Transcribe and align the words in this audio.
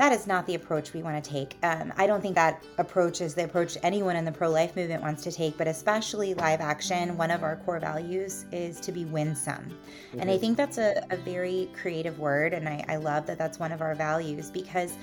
That 0.00 0.12
is 0.12 0.26
not 0.26 0.46
the 0.46 0.54
approach 0.54 0.94
we 0.94 1.02
want 1.02 1.22
to 1.22 1.30
take. 1.30 1.58
Um, 1.62 1.92
I 1.98 2.06
don't 2.06 2.22
think 2.22 2.34
that 2.34 2.64
approach 2.78 3.20
is 3.20 3.34
the 3.34 3.44
approach 3.44 3.76
anyone 3.82 4.16
in 4.16 4.24
the 4.24 4.32
pro 4.32 4.48
life 4.48 4.74
movement 4.74 5.02
wants 5.02 5.22
to 5.24 5.30
take, 5.30 5.58
but 5.58 5.66
especially 5.66 6.32
live 6.32 6.62
action, 6.62 7.18
one 7.18 7.30
of 7.30 7.42
our 7.42 7.56
core 7.56 7.78
values 7.78 8.46
is 8.50 8.80
to 8.80 8.92
be 8.92 9.04
winsome. 9.04 9.62
Mm-hmm. 9.62 10.20
And 10.20 10.30
I 10.30 10.38
think 10.38 10.56
that's 10.56 10.78
a, 10.78 11.04
a 11.10 11.18
very 11.18 11.68
creative 11.74 12.18
word, 12.18 12.54
and 12.54 12.66
I, 12.66 12.82
I 12.88 12.96
love 12.96 13.26
that 13.26 13.36
that's 13.36 13.58
one 13.58 13.72
of 13.72 13.82
our 13.82 13.94
values 13.94 14.50
because 14.50 14.94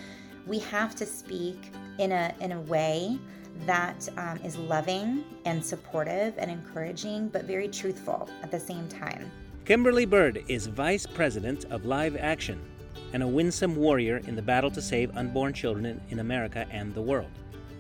we 0.48 0.58
have 0.58 0.95
to 0.95 1.06
speak 1.06 1.72
in 2.00 2.11
a, 2.11 2.34
in 2.39 2.54
a 2.54 2.61
way 2.61 3.20
that 3.67 4.09
um, 4.17 4.39
is 4.44 4.58
loving 4.58 5.23
and 5.45 5.64
supportive 5.64 6.34
and 6.39 6.50
encouraging, 6.50 7.28
but 7.28 7.44
very 7.44 7.67
truthful 7.67 8.28
at 8.42 8.50
the 8.50 8.59
same 8.59 8.88
time. 8.88 9.30
Kimberly 9.64 10.06
Bird 10.06 10.44
is 10.48 10.66
Vice 10.66 11.06
President 11.06 11.66
of 11.66 11.86
Live 11.86 12.16
Action 12.16 12.59
and 13.13 13.23
a 13.23 13.27
winsome 13.27 13.75
warrior 13.75 14.17
in 14.27 14.35
the 14.35 14.41
battle 14.41 14.71
to 14.71 14.81
save 14.81 15.15
unborn 15.15 15.53
children 15.53 16.02
in 16.09 16.19
America 16.19 16.67
and 16.71 16.93
the 16.93 17.02
world. 17.02 17.31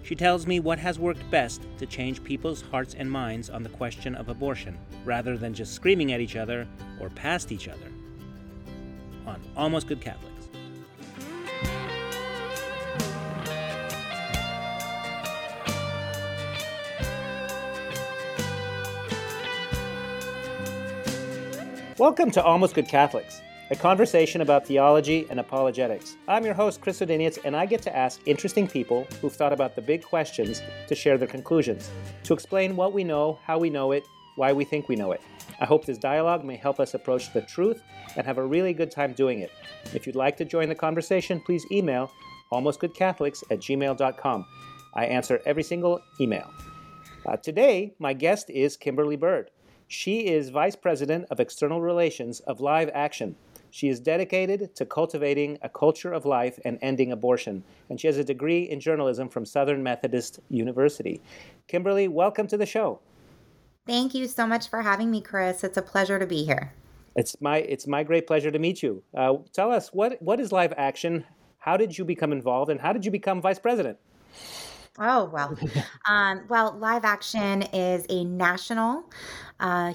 She 0.03 0.15
tells 0.15 0.47
me 0.47 0.61
what 0.61 0.79
has 0.79 0.97
worked 0.97 1.29
best 1.29 1.67
to 1.79 1.85
change 1.85 2.23
people's 2.23 2.61
hearts 2.61 2.95
and 2.97 3.11
minds 3.11 3.49
on 3.49 3.61
the 3.61 3.69
question 3.69 4.15
of 4.15 4.29
abortion, 4.29 4.77
rather 5.03 5.37
than 5.37 5.53
just 5.53 5.73
screaming 5.73 6.13
at 6.13 6.21
each 6.21 6.37
other 6.37 6.65
or 7.01 7.09
past 7.09 7.51
each 7.51 7.67
other. 7.67 7.91
On 9.25 9.41
Almost 9.57 9.87
Good 9.87 9.99
Catholics. 9.99 10.33
Welcome 21.97 22.31
to 22.31 22.43
Almost 22.43 22.75
Good 22.75 22.87
Catholics 22.87 23.41
a 23.69 23.75
conversation 23.75 24.39
about 24.39 24.65
theology 24.65 25.27
and 25.29 25.39
apologetics. 25.41 26.15
I'm 26.27 26.45
your 26.45 26.53
host, 26.53 26.79
Chris 26.79 27.01
Odyniec, 27.01 27.39
and 27.43 27.53
I 27.55 27.65
get 27.65 27.81
to 27.81 27.95
ask 27.95 28.21
interesting 28.25 28.65
people 28.65 29.05
who've 29.21 29.33
thought 29.33 29.51
about 29.51 29.75
the 29.75 29.81
big 29.81 30.03
questions 30.03 30.61
to 30.87 30.95
share 30.95 31.17
their 31.17 31.27
conclusions, 31.27 31.89
to 32.23 32.33
explain 32.33 32.77
what 32.77 32.93
we 32.93 33.03
know, 33.03 33.39
how 33.43 33.57
we 33.57 33.69
know 33.69 33.91
it, 33.91 34.03
why 34.37 34.53
we 34.53 34.63
think 34.63 34.87
we 34.87 34.95
know 34.95 35.11
it. 35.11 35.21
I 35.59 35.65
hope 35.65 35.85
this 35.85 35.97
dialogue 35.97 36.45
may 36.45 36.55
help 36.55 36.79
us 36.79 36.93
approach 36.93 37.33
the 37.33 37.41
truth 37.41 37.81
and 38.15 38.25
have 38.25 38.37
a 38.37 38.45
really 38.45 38.73
good 38.73 38.91
time 38.91 39.11
doing 39.11 39.39
it. 39.39 39.51
If 39.93 40.07
you'd 40.07 40.15
like 40.15 40.37
to 40.37 40.45
join 40.45 40.69
the 40.69 40.75
conversation, 40.75 41.41
please 41.41 41.65
email 41.69 42.09
almostgoodcatholics 42.53 43.43
at 43.51 43.59
gmail.com. 43.59 44.45
I 44.93 45.05
answer 45.05 45.41
every 45.45 45.63
single 45.63 46.01
email. 46.21 46.49
Uh, 47.25 47.35
today, 47.35 47.93
my 47.99 48.13
guest 48.13 48.49
is 48.49 48.77
Kimberly 48.77 49.17
Bird. 49.17 49.51
She 49.87 50.27
is 50.27 50.49
Vice 50.49 50.75
President 50.75 51.25
of 51.31 51.39
External 51.39 51.81
Relations 51.81 52.39
of 52.41 52.59
Live 52.59 52.89
Action, 52.93 53.35
she 53.69 53.89
is 53.89 53.99
dedicated 53.99 54.75
to 54.75 54.85
cultivating 54.85 55.57
a 55.61 55.69
culture 55.69 56.13
of 56.13 56.25
life 56.25 56.59
and 56.65 56.79
ending 56.81 57.11
abortion, 57.11 57.63
and 57.89 57.99
she 57.99 58.07
has 58.07 58.17
a 58.17 58.23
degree 58.23 58.63
in 58.63 58.79
journalism 58.79 59.29
from 59.29 59.45
Southern 59.45 59.83
Methodist 59.83 60.39
University. 60.49 61.21
Kimberly, 61.67 62.07
welcome 62.07 62.47
to 62.47 62.57
the 62.57 62.65
show. 62.65 62.99
Thank 63.85 64.13
you 64.13 64.27
so 64.27 64.47
much 64.47 64.69
for 64.69 64.81
having 64.81 65.11
me, 65.11 65.21
Chris. 65.21 65.63
It's 65.63 65.77
a 65.77 65.81
pleasure 65.81 66.19
to 66.19 66.25
be 66.25 66.43
here. 66.43 66.73
It's 67.15 67.39
my 67.41 67.57
it's 67.57 67.87
my 67.87 68.03
great 68.03 68.27
pleasure 68.27 68.51
to 68.51 68.59
meet 68.59 68.83
you. 68.83 69.03
Uh, 69.15 69.37
tell 69.53 69.71
us 69.71 69.89
what 69.93 70.21
what 70.21 70.39
is 70.39 70.51
Live 70.51 70.73
Action? 70.77 71.23
How 71.59 71.77
did 71.77 71.97
you 71.97 72.05
become 72.05 72.31
involved, 72.31 72.69
and 72.69 72.79
how 72.79 72.93
did 72.93 73.05
you 73.05 73.11
become 73.11 73.41
vice 73.41 73.59
president? 73.59 73.97
Oh 74.99 75.25
well, 75.25 75.57
um, 76.07 76.45
well, 76.49 76.75
Live 76.77 77.05
Action 77.05 77.63
is 77.73 78.05
a 78.09 78.23
national 78.23 79.05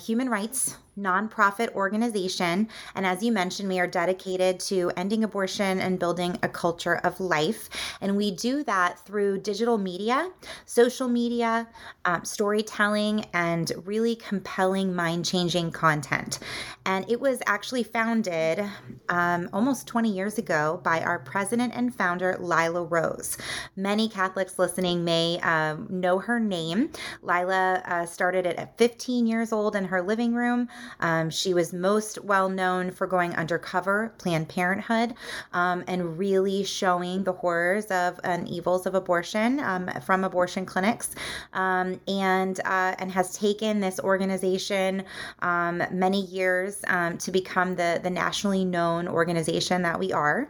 human 0.01 0.29
rights 0.29 0.77
nonprofit 0.99 1.73
organization. 1.75 2.69
And 2.95 3.07
as 3.07 3.23
you 3.23 3.33
mentioned, 3.33 3.69
we 3.69 3.79
are 3.79 3.87
dedicated 3.87 4.61
to 4.61 4.93
ending 4.97 5.25
abortion 5.25 5.81
and 5.81 5.99
building 5.99 6.39
a 6.43 6.49
culture 6.49 6.97
of 6.97 7.19
life. 7.21 7.71
And 8.01 8.17
we 8.17 8.31
do 8.31 8.63
that 8.65 8.99
through 9.01 9.39
digital 9.39 9.79
media, 9.79 10.31
social 10.67 11.09
media, 11.09 11.69
um, 12.05 12.25
storytelling, 12.25 13.27
and 13.33 13.73
really 13.85 14.17
compelling, 14.17 14.95
mind 14.95 15.25
changing 15.25 15.71
content. 15.71 16.39
And 16.85 17.09
it 17.11 17.21
was 17.21 17.41
actually 17.47 17.85
founded 17.85 18.65
um, 19.09 19.49
almost 19.53 19.87
20 19.87 20.11
years 20.11 20.39
ago 20.39 20.81
by 20.83 21.01
our 21.01 21.21
president 21.21 21.73
and 21.75 21.95
founder, 21.95 22.37
Lila 22.39 22.85
Rose. 22.85 23.39
Many 23.77 24.09
Catholics 24.09 24.59
listening 24.59 25.05
may 25.05 25.39
um, 25.41 25.87
know 25.89 26.19
her 26.19 26.39
name. 26.39 26.91
Lila 27.23 27.83
uh, 27.87 28.07
started 28.07 28.47
it 28.47 28.57
at 28.57 28.77
15 28.79 29.27
years 29.27 29.52
old 29.53 29.77
in 29.77 29.85
her 29.85 30.03
living 30.03 30.35
room. 30.35 30.69
Um, 31.01 31.31
she 31.31 31.55
was 31.55 31.73
most 31.73 32.23
well 32.25 32.49
known 32.49 32.91
for 32.91 33.07
going 33.07 33.35
undercover 33.35 34.13
Planned 34.19 34.49
Parenthood 34.49 35.15
um, 35.53 35.85
and 35.87 36.19
really 36.19 36.65
showing 36.65 37.25
the 37.25 37.33
horrors 37.33 37.87
of 37.87 38.19
and 38.25 38.49
evils 38.49 38.87
of 38.87 38.95
abortion 38.95 39.61
um, 39.61 39.91
from 40.05 40.25
abortion 40.25 40.65
clinics, 40.65 41.15
um, 41.53 42.01
and 42.09 42.61
uh, 42.65 42.95
and 42.99 43.11
has 43.11 43.37
taken 43.37 43.81
this 43.81 44.01
organization 44.01 45.05
um, 45.41 45.83
many 45.91 46.23
years 46.27 46.83
to 47.19 47.31
become 47.31 47.75
the 47.75 48.01
the 48.03 48.11
nationally 48.11 48.65
known 48.65 49.09
organization 49.09 49.83
that 49.83 49.99
we 49.99 50.13
are. 50.13 50.49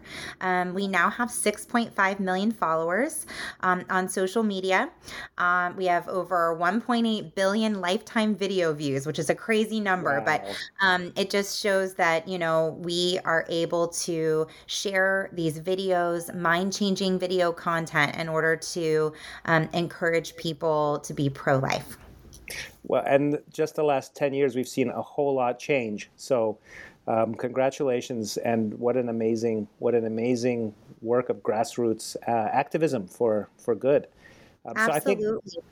we 0.75 0.87
now 0.87 1.09
have 1.11 1.29
6.5 1.29 2.21
million 2.21 2.51
followers 2.51 3.27
on 3.63 4.09
social 4.09 4.43
media. 4.43 4.91
we 5.77 5.87
have 5.87 6.09
over 6.09 6.57
1.8 6.59 7.35
billion 7.35 7.81
lifetime 7.81 8.35
video 8.35 8.73
views, 8.73 8.92
which 9.07 9.19
is 9.19 9.31
a 9.31 9.35
crazy 9.35 9.81
number, 9.81 10.19
wow. 10.19 10.25
but 10.25 10.47
um, 10.81 11.13
it 11.17 11.31
just 11.31 11.61
shows 11.61 11.95
that 11.95 12.27
you 12.29 12.39
know 12.39 12.79
we 12.81 13.19
are 13.25 13.45
able 13.49 13.89
to 13.89 14.47
share 14.67 15.31
these 15.33 15.61
videos 15.61 16.35
mind-changing 16.35 17.19
video 17.19 17.53
content 17.53 18.17
in 18.17 18.29
order 18.29 18.57
to 18.57 19.13
um, 19.47 19.69
encourage 19.73 20.37
people 20.37 20.99
to 21.01 21.13
be 21.13 21.29
pro-life 21.29 21.97
well 22.85 23.03
and 23.07 23.39
just 23.53 23.77
the 23.77 23.83
last 23.83 24.15
10 24.15 24.35
years 24.35 24.55
we've 24.55 24.69
seen 24.69 24.91
a 24.91 25.03
whole 25.03 25.35
lot 25.35 25.59
change 25.59 26.11
so 26.17 26.59
um, 27.07 27.35
congratulations 27.35 28.37
and 28.39 28.75
what 28.75 28.97
an 28.97 29.09
amazing 29.09 29.67
what 29.79 29.95
an 29.95 30.07
amazing 30.07 30.75
work 31.01 31.29
of 31.29 31.37
grassroots 31.39 32.17
uh, 32.29 32.49
activism 32.53 33.07
for 33.07 33.49
for 33.59 33.75
good 33.75 34.07
um, 34.65 34.75
Absolutely. 34.77 35.01
So 35.17 35.31
I 35.31 35.41
think 35.41 35.65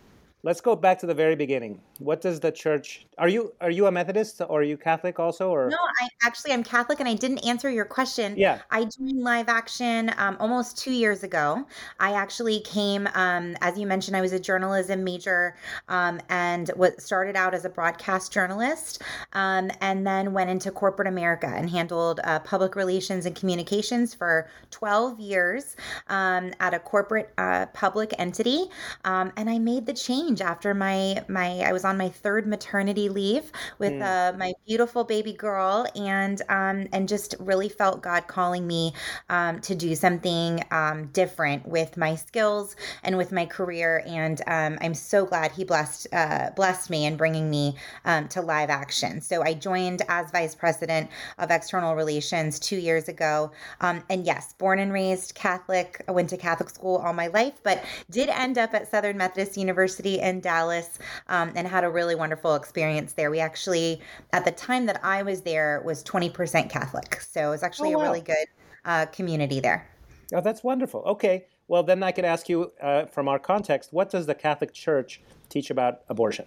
Let's 0.43 0.63
go 0.63 0.75
back 0.75 0.99
to 1.01 1.07
the 1.07 1.15
very 1.15 1.37
beginning. 1.37 1.81
What 2.01 2.21
does 2.21 2.41
the 2.41 2.51
church? 2.51 3.07
Are 3.19 3.29
you 3.29 3.53
are 3.61 3.71
you 3.71 3.87
a 3.87 3.93
Methodist 3.93 4.41
or 4.41 4.61
are 4.61 4.63
you 4.63 4.77
Catholic 4.77 5.19
also? 5.19 5.51
Or 5.51 5.69
no, 5.69 5.77
I 6.01 6.09
actually 6.23 6.53
I'm 6.53 6.65
Catholic, 6.65 7.01
and 7.01 7.09
I 7.09 7.15
didn't 7.15 7.47
answer 7.47 7.71
your 7.71 7.85
question. 7.85 8.35
Yeah, 8.37 8.61
I 8.71 8.85
joined 8.85 9.23
Live 9.23 9.49
Action 9.49 10.13
um, 10.17 10.37
almost 10.41 10.79
two 10.79 10.93
years 10.93 11.23
ago. 11.23 11.67
I 11.99 12.13
actually 12.13 12.61
came, 12.61 13.09
um, 13.15 13.57
as 13.61 13.79
you 13.79 13.87
mentioned, 13.87 14.17
I 14.17 14.21
was 14.21 14.33
a 14.33 14.41
journalism 14.41 15.05
major, 15.05 15.57
um, 15.89 16.21
and 16.29 16.69
what 16.77 17.01
started 17.03 17.37
out 17.37 17.55
as 17.55 17.65
a 17.65 17.71
broadcast 17.71 18.33
journalist, 18.33 19.03
um, 19.35 19.71
and 19.81 20.07
then 20.07 20.33
went 20.33 20.51
into 20.51 20.71
corporate 20.71 21.09
America 21.09 21.53
and 21.55 21.69
handled 21.69 22.21
uh, 22.25 22.39
public 22.41 22.77
relations 22.77 23.27
and 23.27 23.37
communications 23.37 24.15
for 24.15 24.49
12 24.71 25.21
years 25.21 25.77
um, 26.09 26.53
at 26.61 26.73
a 26.73 26.79
corporate 26.79 27.31
uh, 27.37 27.67
public 27.75 28.15
entity, 28.19 28.65
um, 29.05 29.33
and 29.37 29.51
I 29.51 29.59
made 29.59 29.87
the 29.87 29.93
change 29.93 30.31
change 30.31 30.41
after 30.41 30.75
my 30.75 31.25
my 31.29 31.61
I 31.61 31.73
was 31.73 31.85
on 31.85 31.90
my 31.97 32.09
third 32.09 32.47
maternity 32.47 33.09
leave 33.09 33.51
with 33.79 33.93
mm. 33.93 34.03
uh, 34.03 34.37
my 34.37 34.53
beautiful 34.67 35.05
baby 35.05 35.33
girl, 35.33 35.87
and 35.95 36.41
um, 36.49 36.89
and 36.93 37.09
just 37.09 37.35
really 37.39 37.69
felt 37.69 38.03
God 38.03 38.27
calling 38.27 38.67
me 38.67 38.93
um, 39.29 39.61
to 39.61 39.75
do 39.75 39.95
something 39.95 40.63
um, 40.71 41.07
different 41.09 41.67
with 41.67 41.97
my 41.97 42.15
skills 42.15 42.77
and 43.03 43.17
with 43.17 43.33
my 43.33 43.47
career. 43.47 44.03
And 44.07 44.41
um, 44.47 44.79
I'm 44.81 44.95
so 44.95 45.25
glad 45.25 45.53
He 45.53 45.65
blessed 45.65 46.07
uh, 46.13 46.51
blessed 46.57 46.91
me 46.91 47.07
in 47.07 47.17
bringing 47.17 47.51
me 47.51 47.77
um, 48.05 48.29
to 48.29 48.43
live 48.43 48.71
action. 48.71 49.21
So 49.21 49.43
I 49.43 49.55
joined 49.55 50.03
as 50.09 50.31
vice 50.31 50.55
president 50.55 51.11
of 51.39 51.51
external 51.51 51.95
relations 51.95 52.59
two 52.59 52.77
years 52.77 53.09
ago. 53.09 53.53
Um, 53.81 54.03
and 54.09 54.25
yes, 54.25 54.55
born 54.55 54.79
and 54.79 54.93
raised 54.93 55.35
Catholic. 55.35 56.03
I 56.09 56.13
went 56.13 56.31
to 56.31 56.37
Catholic 56.37 56.71
school 56.71 56.97
all 56.97 57.13
my 57.13 57.29
life, 57.29 57.55
but 57.63 57.85
did 58.11 58.29
end 58.29 58.59
up 58.59 58.75
at 58.75 58.91
Southern 58.91 59.17
Methodist 59.17 59.57
University 59.57 60.21
in 60.21 60.41
Dallas 60.41 60.99
um, 61.29 61.53
and 61.55 61.67
had 61.67 61.80
a 61.85 61.91
really 61.91 62.15
wonderful 62.15 62.55
experience 62.55 63.13
there. 63.13 63.31
We 63.31 63.41
actually, 63.41 64.01
at 64.33 64.45
the 64.45 64.53
time 64.53 64.87
that 64.87 65.01
I 65.05 65.23
was 65.23 65.43
there, 65.43 65.83
was 65.85 66.03
20% 66.05 66.71
Catholic. 66.71 67.21
So 67.21 67.49
it 67.49 67.51
was 67.51 67.63
actually 67.63 67.95
oh, 67.95 67.99
wow. 67.99 68.05
a 68.05 68.09
really 68.09 68.21
good 68.21 68.47
uh, 68.85 69.07
community 69.07 69.61
there. 69.61 69.89
Oh, 70.33 70.41
that's 70.41 70.63
wonderful. 70.63 71.03
Okay. 71.07 71.47
Well, 71.69 71.83
then 71.83 72.03
I 72.03 72.13
could 72.13 72.25
ask 72.25 72.49
you 72.49 72.73
uh, 72.83 73.07
from 73.07 73.29
our 73.29 73.39
context 73.39 73.93
what 73.93 74.11
does 74.11 74.27
the 74.27 74.35
Catholic 74.35 74.73
Church 74.73 75.21
teach 75.49 75.71
about 75.71 76.01
abortion? 76.09 76.47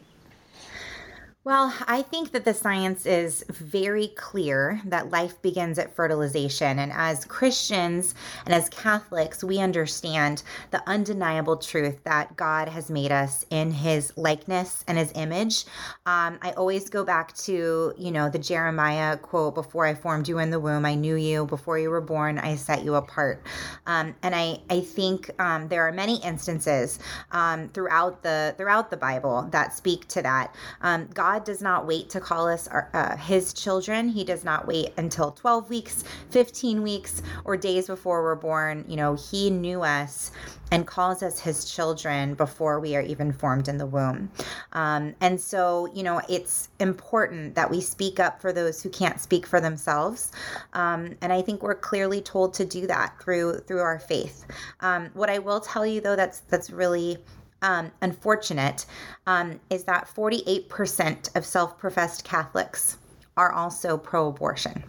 Well, 1.46 1.74
I 1.88 2.04
think 2.04 2.32
that 2.32 2.46
the 2.46 2.54
science 2.54 3.06
is 3.06 3.44
very 3.50 4.08
clear 4.16 4.80
that 4.86 5.12
life 5.12 5.42
begins 5.42 5.78
at 5.78 5.94
fertilization. 5.94 6.80
And 6.80 6.94
as 6.94 7.26
Christians 7.26 8.16
and 8.46 8.54
as 8.54 8.70
Catholics, 8.70 9.44
we 9.44 9.60
understand 9.60 10.44
the 10.72 10.82
undeniable 10.88 11.58
truth 11.58 12.02
that 12.06 12.38
God 12.38 12.70
has 12.70 12.90
made 12.90 13.12
us 13.12 13.46
in 13.50 13.72
his 13.72 14.14
likeness 14.16 14.86
and 14.88 14.98
his 14.98 15.12
image. 15.16 15.66
Um, 16.06 16.40
I 16.42 16.54
always 16.56 16.90
go 16.90 17.04
back 17.04 17.36
to, 17.40 17.94
you 17.98 18.12
know, 18.12 18.30
the 18.30 18.40
Jeremiah 18.40 19.18
quote 19.18 19.54
before 19.54 19.86
I 19.86 19.96
formed 19.96 20.30
you 20.30 20.40
in 20.40 20.50
the 20.50 20.62
womb, 20.62 20.86
I 20.86 20.96
knew 20.96 21.16
you. 21.16 21.46
Before 21.46 21.78
you 21.78 21.90
were 21.90 22.00
born, 22.00 22.40
I 22.40 22.56
set 22.56 22.86
you 22.86 22.96
apart. 22.96 23.46
Um, 23.86 24.16
and 24.24 24.34
I, 24.34 24.62
I 24.70 24.80
think 24.80 25.30
um, 25.42 25.68
there 25.68 25.86
are 25.86 25.92
many 25.92 26.24
instances 26.24 27.00
um, 27.34 27.68
throughout 27.74 28.24
the 28.24 28.56
throughout 28.56 28.90
the 28.90 28.98
Bible 28.98 29.50
that 29.52 29.74
speak 29.74 30.08
to 30.08 30.22
that. 30.22 30.56
Um, 30.80 31.10
God 31.14 31.33
God 31.34 31.46
does 31.46 31.64
not 31.64 31.88
wait 31.88 32.12
to 32.12 32.20
call 32.20 32.48
us 32.48 32.68
our, 32.68 32.92
uh, 32.94 33.18
his 33.18 33.54
children. 33.54 34.08
He 34.08 34.24
does 34.24 34.44
not 34.44 34.68
wait 34.68 34.94
until 34.98 35.32
12 35.32 35.68
weeks, 35.68 36.04
15 36.30 36.84
weeks, 36.84 37.24
or 37.44 37.58
days 37.58 37.88
before 37.88 38.22
we're 38.22 38.36
born. 38.36 38.86
You 38.88 38.98
know, 38.98 39.16
he 39.16 39.50
knew 39.50 39.82
us 39.82 40.30
and 40.72 40.86
calls 40.86 41.24
us 41.24 41.40
his 41.40 41.66
children 41.66 42.36
before 42.36 42.80
we 42.80 42.96
are 42.96 43.02
even 43.02 43.34
formed 43.34 43.68
in 43.68 43.80
the 43.80 43.86
womb. 43.88 44.30
Um, 44.74 45.16
and 45.22 45.42
so, 45.42 45.92
you 45.96 46.04
know, 46.04 46.22
it's 46.30 46.70
important 46.80 47.56
that 47.56 47.72
we 47.72 47.82
speak 47.82 48.20
up 48.20 48.40
for 48.40 48.54
those 48.54 48.84
who 48.84 48.90
can't 48.90 49.20
speak 49.20 49.48
for 49.48 49.60
themselves. 49.60 50.32
Um, 50.74 51.16
and 51.22 51.34
I 51.34 51.42
think 51.42 51.64
we're 51.64 51.74
clearly 51.74 52.22
told 52.22 52.54
to 52.56 52.66
do 52.66 52.86
that 52.86 53.20
through 53.20 53.62
through 53.62 53.82
our 53.82 53.98
faith. 53.98 54.46
Um, 54.82 55.10
what 55.16 55.32
I 55.32 55.40
will 55.40 55.62
tell 55.62 55.84
you 55.84 56.00
though, 56.00 56.16
that's 56.16 56.42
that's 56.42 56.70
really 56.70 57.18
um, 57.64 57.92
unfortunate 58.02 58.86
um, 59.26 59.60
is 59.72 59.86
that 59.86 60.08
48% 60.16 61.36
of 61.36 61.46
self 61.46 61.78
professed 61.80 62.24
Catholics 62.24 62.98
are 63.36 63.52
also 63.52 63.98
pro 63.98 64.28
abortion. 64.28 64.84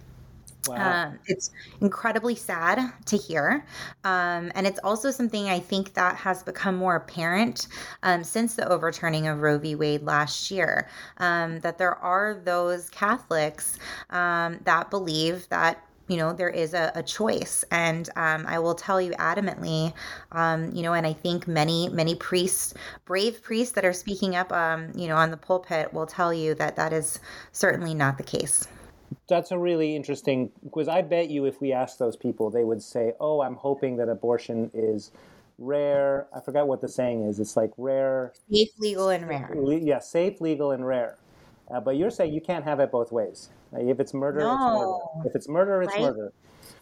Wow. 0.66 1.08
Um, 1.08 1.18
it's 1.26 1.50
incredibly 1.80 2.34
sad 2.34 2.92
to 3.06 3.16
hear. 3.16 3.66
Um, 4.04 4.50
and 4.54 4.66
it's 4.66 4.80
also 4.82 5.10
something 5.10 5.48
I 5.48 5.60
think 5.60 5.92
that 5.94 6.16
has 6.16 6.42
become 6.42 6.76
more 6.76 6.96
apparent 6.96 7.68
um, 8.02 8.24
since 8.24 8.54
the 8.54 8.66
overturning 8.68 9.26
of 9.26 9.40
Roe 9.40 9.58
v. 9.58 9.74
Wade 9.74 10.02
last 10.02 10.50
year. 10.50 10.88
Um, 11.18 11.60
that 11.60 11.76
there 11.76 11.94
are 11.96 12.40
those 12.44 12.88
Catholics 12.90 13.78
um, 14.10 14.58
that 14.64 14.90
believe 14.90 15.48
that 15.50 15.84
you 16.08 16.16
know 16.16 16.32
there 16.32 16.48
is 16.48 16.74
a, 16.74 16.92
a 16.94 17.02
choice. 17.02 17.64
And 17.70 18.08
um, 18.16 18.44
i 18.46 18.58
will 18.58 18.74
tell 18.74 19.00
you 19.00 19.12
adamantly 19.12 19.92
um, 20.32 20.74
you 20.74 20.82
know 20.82 20.92
and 20.92 21.06
i 21.06 21.12
think 21.12 21.46
many 21.48 21.88
many 21.88 22.14
priests 22.14 22.74
brave 23.04 23.42
priests 23.42 23.74
that 23.74 23.84
are 23.84 23.92
speaking 23.92 24.36
up 24.36 24.52
um, 24.52 24.90
you 24.94 25.08
know 25.08 25.16
on 25.16 25.30
the 25.30 25.36
pulpit 25.36 25.92
will 25.92 26.06
tell 26.06 26.32
you 26.32 26.54
that 26.54 26.76
that 26.76 26.92
is 26.92 27.20
certainly 27.52 27.94
not 27.94 28.16
the 28.18 28.22
case. 28.24 28.66
That's 29.28 29.52
a 29.52 29.58
really 29.58 29.94
interesting 29.94 30.50
because 30.64 30.88
i 30.88 31.02
bet 31.02 31.30
you 31.30 31.44
if 31.46 31.60
we 31.60 31.72
asked 31.72 31.98
those 31.98 32.16
people 32.16 32.50
they 32.50 32.64
would 32.64 32.82
say 32.82 33.12
oh 33.20 33.42
i'm 33.42 33.54
hoping 33.54 33.96
that 33.96 34.08
abortion 34.08 34.70
is 34.74 35.12
rare. 35.58 36.26
I 36.34 36.40
forgot 36.40 36.66
what 36.66 36.80
the 36.80 36.88
saying 36.88 37.24
is. 37.28 37.38
It's 37.38 37.56
like 37.56 37.70
rare 37.76 38.32
safe 38.50 38.70
legal 38.78 39.08
and 39.08 39.28
rare. 39.28 39.54
Yeah 39.54 40.00
safe 40.00 40.40
legal 40.40 40.72
and 40.72 40.86
rare 40.86 41.16
uh, 41.70 41.80
but 41.80 41.96
you're 41.96 42.10
saying 42.10 42.32
you 42.32 42.40
can't 42.40 42.64
have 42.64 42.80
it 42.80 42.90
both 42.90 43.12
ways 43.12 43.50
if 43.76 44.00
it's 44.00 44.14
murder, 44.14 44.40
no. 44.40 44.52
it's 44.54 45.16
murder. 45.16 45.28
If 45.28 45.36
it's 45.36 45.48
murder, 45.48 45.82
it's 45.82 45.92
life, 45.92 46.02
murder. 46.02 46.32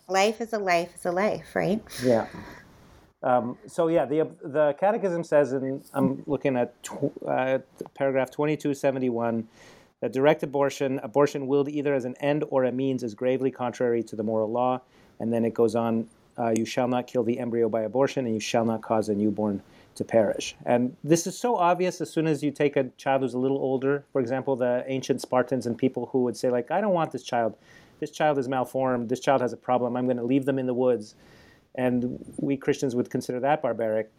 Life 0.08 0.40
is 0.40 0.52
a 0.52 0.58
life 0.58 0.94
is 0.94 1.06
a 1.06 1.12
life, 1.12 1.54
right? 1.54 1.82
Yeah. 2.02 2.26
Um, 3.22 3.56
so 3.66 3.88
yeah, 3.88 4.04
the 4.04 4.28
the 4.42 4.74
Catechism 4.78 5.24
says, 5.24 5.52
and 5.52 5.82
I'm 5.94 6.22
looking 6.26 6.56
at 6.56 6.80
tw- 6.82 7.12
uh, 7.26 7.58
paragraph 7.94 8.30
2271, 8.30 9.46
that 10.00 10.12
direct 10.12 10.42
abortion, 10.42 10.98
abortion 11.02 11.46
willed 11.46 11.68
either 11.68 11.94
as 11.94 12.04
an 12.04 12.16
end 12.20 12.44
or 12.50 12.64
a 12.64 12.72
means, 12.72 13.02
is 13.02 13.14
gravely 13.14 13.50
contrary 13.50 14.02
to 14.04 14.16
the 14.16 14.22
moral 14.22 14.50
law. 14.50 14.80
And 15.20 15.32
then 15.32 15.44
it 15.44 15.54
goes 15.54 15.76
on, 15.76 16.08
uh, 16.36 16.52
you 16.56 16.64
shall 16.64 16.88
not 16.88 17.06
kill 17.06 17.22
the 17.22 17.38
embryo 17.38 17.68
by 17.68 17.82
abortion, 17.82 18.26
and 18.26 18.34
you 18.34 18.40
shall 18.40 18.64
not 18.64 18.82
cause 18.82 19.08
a 19.08 19.14
newborn 19.14 19.62
to 19.94 20.04
perish. 20.04 20.56
And 20.64 20.96
this 21.04 21.26
is 21.26 21.38
so 21.38 21.56
obvious 21.56 22.00
as 22.00 22.10
soon 22.10 22.26
as 22.26 22.42
you 22.42 22.50
take 22.50 22.76
a 22.76 22.84
child 22.96 23.22
who's 23.22 23.34
a 23.34 23.38
little 23.38 23.58
older. 23.58 24.04
For 24.12 24.20
example, 24.20 24.56
the 24.56 24.84
ancient 24.86 25.20
Spartans 25.20 25.66
and 25.66 25.76
people 25.76 26.08
who 26.12 26.22
would 26.22 26.36
say, 26.36 26.50
like, 26.50 26.70
I 26.70 26.80
don't 26.80 26.94
want 26.94 27.12
this 27.12 27.22
child. 27.22 27.56
This 28.00 28.10
child 28.10 28.38
is 28.38 28.48
malformed. 28.48 29.08
This 29.08 29.20
child 29.20 29.42
has 29.42 29.52
a 29.52 29.56
problem. 29.56 29.96
I'm 29.96 30.06
going 30.06 30.16
to 30.16 30.24
leave 30.24 30.44
them 30.44 30.58
in 30.58 30.66
the 30.66 30.74
woods. 30.74 31.14
And 31.74 32.18
we 32.36 32.56
Christians 32.56 32.94
would 32.94 33.10
consider 33.10 33.40
that 33.40 33.62
barbaric. 33.62 34.10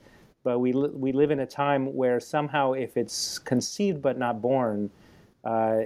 But 0.44 0.60
we, 0.60 0.74
we 0.74 1.12
live 1.12 1.32
in 1.32 1.40
a 1.40 1.46
time 1.46 1.94
where 1.96 2.20
somehow, 2.20 2.74
if 2.74 2.98
it's 2.98 3.40
conceived 3.40 4.02
but 4.02 4.18
not 4.18 4.42
born, 4.42 4.90
uh, 5.44 5.84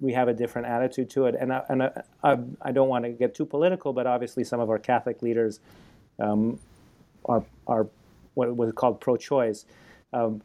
we 0.00 0.12
have 0.12 0.28
a 0.28 0.32
different 0.32 0.68
attitude 0.68 1.10
to 1.10 1.26
it. 1.26 1.34
And, 1.38 1.52
I, 1.52 1.62
and 1.68 1.82
I, 1.82 2.02
I, 2.22 2.38
I 2.62 2.72
don't 2.72 2.88
want 2.88 3.04
to 3.04 3.10
get 3.10 3.34
too 3.34 3.44
political, 3.44 3.92
but 3.92 4.06
obviously 4.06 4.44
some 4.44 4.60
of 4.60 4.70
our 4.70 4.78
Catholic 4.78 5.22
leaders 5.22 5.60
um, 6.18 6.58
are, 7.26 7.44
are 7.66 7.86
what 8.38 8.56
was 8.56 8.72
called 8.72 9.00
pro-choice. 9.00 9.66
Um, 10.12 10.42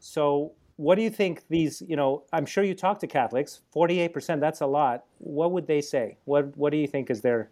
so, 0.00 0.52
what 0.76 0.94
do 0.94 1.02
you 1.02 1.10
think 1.10 1.42
these? 1.48 1.82
You 1.86 1.96
know, 1.96 2.22
I'm 2.32 2.46
sure 2.46 2.64
you 2.64 2.74
talk 2.74 2.98
to 3.00 3.06
Catholics. 3.06 3.60
Forty-eight 3.70 4.12
percent. 4.12 4.40
That's 4.40 4.60
a 4.60 4.66
lot. 4.66 5.04
What 5.18 5.52
would 5.52 5.66
they 5.66 5.80
say? 5.80 6.16
What 6.24 6.56
What 6.56 6.70
do 6.70 6.78
you 6.78 6.86
think 6.86 7.10
is 7.10 7.20
their 7.20 7.50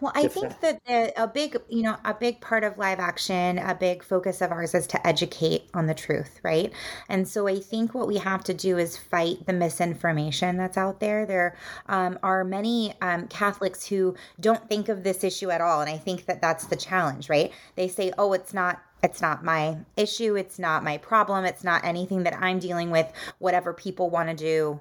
well, 0.00 0.12
I 0.14 0.28
think 0.28 0.60
that 0.60 0.84
the, 0.84 1.12
a 1.22 1.26
big, 1.26 1.56
you 1.68 1.82
know, 1.82 1.96
a 2.04 2.12
big 2.12 2.40
part 2.40 2.64
of 2.64 2.76
live 2.76 2.98
action, 2.98 3.58
a 3.58 3.74
big 3.74 4.02
focus 4.02 4.40
of 4.40 4.50
ours 4.50 4.74
is 4.74 4.86
to 4.88 5.06
educate 5.06 5.70
on 5.74 5.86
the 5.86 5.94
truth, 5.94 6.40
right? 6.42 6.72
And 7.08 7.26
so 7.26 7.46
I 7.46 7.58
think 7.58 7.94
what 7.94 8.06
we 8.06 8.18
have 8.18 8.44
to 8.44 8.54
do 8.54 8.78
is 8.78 8.96
fight 8.96 9.46
the 9.46 9.52
misinformation 9.52 10.56
that's 10.56 10.76
out 10.76 11.00
there. 11.00 11.24
There 11.24 11.56
um, 11.86 12.18
are 12.22 12.44
many 12.44 12.94
um, 13.00 13.28
Catholics 13.28 13.86
who 13.86 14.14
don't 14.40 14.68
think 14.68 14.88
of 14.88 15.04
this 15.04 15.24
issue 15.24 15.50
at 15.50 15.60
all, 15.60 15.80
and 15.80 15.90
I 15.90 15.98
think 15.98 16.26
that 16.26 16.40
that's 16.40 16.66
the 16.66 16.76
challenge, 16.76 17.28
right? 17.28 17.52
They 17.76 17.88
say, 17.88 18.12
"Oh, 18.18 18.32
it's 18.32 18.52
not 18.52 18.82
it's 19.02 19.20
not 19.20 19.44
my 19.44 19.78
issue. 19.96 20.36
It's 20.36 20.58
not 20.58 20.84
my 20.84 20.98
problem. 20.98 21.44
It's 21.44 21.64
not 21.64 21.84
anything 21.84 22.22
that 22.22 22.38
I'm 22.40 22.58
dealing 22.58 22.90
with. 22.90 23.10
Whatever 23.38 23.72
people 23.72 24.10
want 24.10 24.28
to 24.28 24.34
do, 24.34 24.80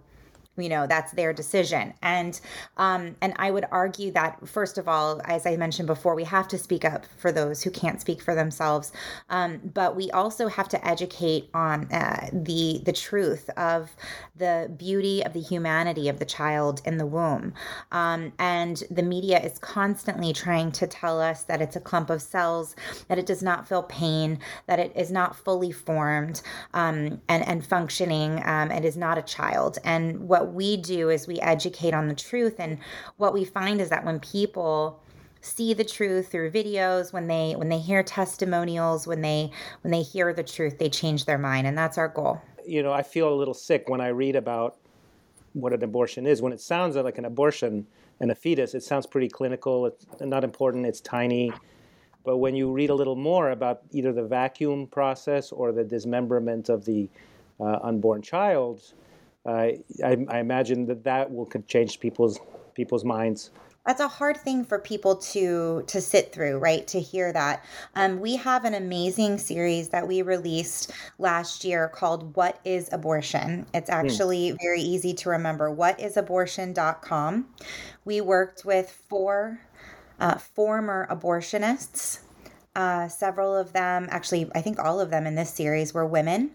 you 0.58 0.70
know 0.70 0.88
that's 0.88 1.12
their 1.14 1.34
decision. 1.34 1.94
And 2.02 2.40
um 2.78 3.16
and 3.22 3.34
i 3.38 3.52
would 3.52 3.66
argue 3.72 4.12
that 4.12 4.48
first 4.48 4.78
of 4.78 4.88
all 4.88 5.22
as 5.26 5.46
i 5.46 5.56
mentioned 5.56 5.88
before 5.88 6.16
we 6.16 6.24
have 6.24 6.48
to 6.48 6.58
speak 6.58 6.86
up 6.86 7.06
for 7.18 7.32
those 7.32 7.62
who 7.64 7.72
can't 7.72 8.02
speak 8.02 8.22
for 8.22 8.36
themselves. 8.36 8.92
Um 9.30 9.60
but 9.74 9.96
we 9.96 10.12
also 10.12 10.48
have 10.48 10.68
to 10.70 10.88
educate 10.88 11.50
on 11.54 11.92
uh, 11.92 12.30
the 12.34 12.82
the 12.86 12.94
truth 12.94 13.50
of 13.58 13.96
the 14.36 14.72
beauty 14.78 15.24
of 15.24 15.34
the 15.34 15.42
humanity 15.42 16.10
of 16.10 16.20
the 16.20 16.26
child 16.26 16.82
in 16.86 16.98
the 16.98 17.06
womb. 17.06 17.54
Um 17.92 18.34
and 18.40 18.84
the 18.92 19.04
media 19.04 19.40
is 19.40 19.58
constantly 19.60 20.34
trying 20.34 20.72
to 20.74 20.88
tell 20.88 21.20
us 21.22 21.44
that 21.44 21.62
it's 21.62 21.76
a 21.76 21.80
clump 21.80 22.10
of 22.10 22.22
cells 22.22 22.76
that 23.08 23.18
it 23.20 23.26
does 23.26 23.44
not 23.44 23.68
feel 23.68 23.84
pain 23.84 24.40
that 24.68 24.80
it 24.80 24.92
is 24.96 25.12
not 25.12 25.36
fully 25.36 25.72
formed 25.72 26.42
um 26.74 27.22
and 27.28 27.48
and 27.48 27.66
functioning 27.66 28.42
um 28.46 28.72
it 28.72 28.86
is 28.86 28.98
not 28.98 29.18
a 29.18 29.22
child. 29.22 29.78
And 29.84 30.28
what 30.28 30.41
we 30.50 30.78
do 30.78 31.10
is 31.10 31.28
we 31.28 31.40
educate 31.40 31.94
on 31.94 32.08
the 32.08 32.16
truth. 32.16 32.56
And 32.60 32.80
what 33.18 33.34
we 33.34 33.46
find 33.46 33.82
is 33.82 33.90
that 33.90 34.06
when 34.06 34.20
people 34.20 35.02
see 35.42 35.74
the 35.74 35.84
truth 35.84 36.30
through 36.30 36.52
videos 36.52 37.12
when 37.12 37.26
they 37.26 37.54
when 37.58 37.68
they 37.68 37.80
hear 37.80 38.04
testimonials 38.04 39.08
when 39.08 39.22
they 39.22 39.50
when 39.82 39.90
they 39.90 40.04
hear 40.04 40.32
the 40.36 40.44
truth 40.44 40.78
they 40.78 40.88
change 40.88 41.26
their 41.26 41.40
mind 41.40 41.66
and 41.66 41.76
that's 41.76 41.98
our 41.98 42.08
goal. 42.08 42.40
You 42.64 42.84
know 42.84 42.94
i 42.94 43.02
feel 43.02 43.28
a 43.28 43.34
little 43.34 43.56
sick 43.56 43.90
when 43.90 44.02
i 44.02 44.10
read 44.10 44.36
about 44.36 44.76
what 45.54 45.74
an 45.74 45.84
abortion 45.84 46.26
is. 46.26 46.42
When 46.42 46.54
it 46.54 46.62
sounds 46.62 46.96
like 46.96 47.18
an 47.18 47.26
abortion 47.26 47.86
and 48.20 48.32
a 48.32 48.36
fetus 48.36 48.74
it 48.74 48.84
sounds 48.84 49.06
pretty 49.06 49.30
clinical. 49.30 49.86
It's 49.86 50.06
not 50.22 50.44
important. 50.44 50.86
It's 50.86 51.02
tiny. 51.02 51.52
But 52.24 52.38
when 52.38 52.56
you 52.56 52.72
read 52.72 52.92
a 52.92 52.96
little 52.96 53.16
more 53.16 53.50
about 53.50 53.82
either 53.92 54.14
the 54.14 54.24
vacuum 54.24 54.88
process 54.88 55.52
or 55.52 55.72
the 55.72 55.84
dismemberment 55.84 56.70
of 56.70 56.86
the 56.86 57.10
uh, 57.60 57.80
unborn 57.82 58.22
child 58.22 58.94
I, 59.46 59.80
I 60.04 60.40
imagine 60.40 60.86
that 60.88 61.04
that 61.06 61.32
will 61.32 61.50
change 61.68 62.00
people's 62.00 62.40
people's 62.76 63.04
minds. 63.04 63.52
That's 63.86 64.00
a 64.00 64.08
hard 64.08 64.38
thing 64.38 64.64
for 64.64 64.78
people 64.78 65.16
to 65.16 65.84
to 65.88 66.02
sit 66.02 66.32
through 66.32 66.60
right? 66.60 66.86
To 66.88 67.00
hear 67.00 67.34
that. 67.34 67.66
Um, 67.96 68.20
we 68.20 68.36
have 68.36 68.66
an 68.66 68.76
amazing 68.76 69.40
series 69.40 69.90
that 69.90 70.08
we 70.08 70.22
released 70.22 70.92
last 71.18 71.64
year 71.64 71.88
called 71.88 72.36
what 72.36 72.60
is 72.64 72.90
abortion? 72.92 73.66
It's 73.74 73.90
hmm. 73.90 73.96
actually 73.96 74.52
mm. 74.52 74.58
very 74.62 74.82
easy 74.82 75.14
to 75.16 75.30
remember. 75.30 75.72
What 75.72 76.00
is 76.00 76.18
abortion.com 76.18 77.48
we 78.06 78.22
worked 78.22 78.66
with 78.66 78.92
four 79.10 79.62
uh, 80.20 80.38
former 80.38 81.08
abortionists 81.10 82.20
uh, 82.76 83.08
several 83.10 83.56
of 83.56 83.74
them, 83.74 84.08
actually, 84.12 84.50
I 84.56 84.62
think 84.62 84.80
all 84.80 85.02
of 85.02 85.10
them 85.10 85.28
in 85.28 85.36
this 85.36 85.54
series 85.54 85.94
were 85.94 86.06
women 86.06 86.52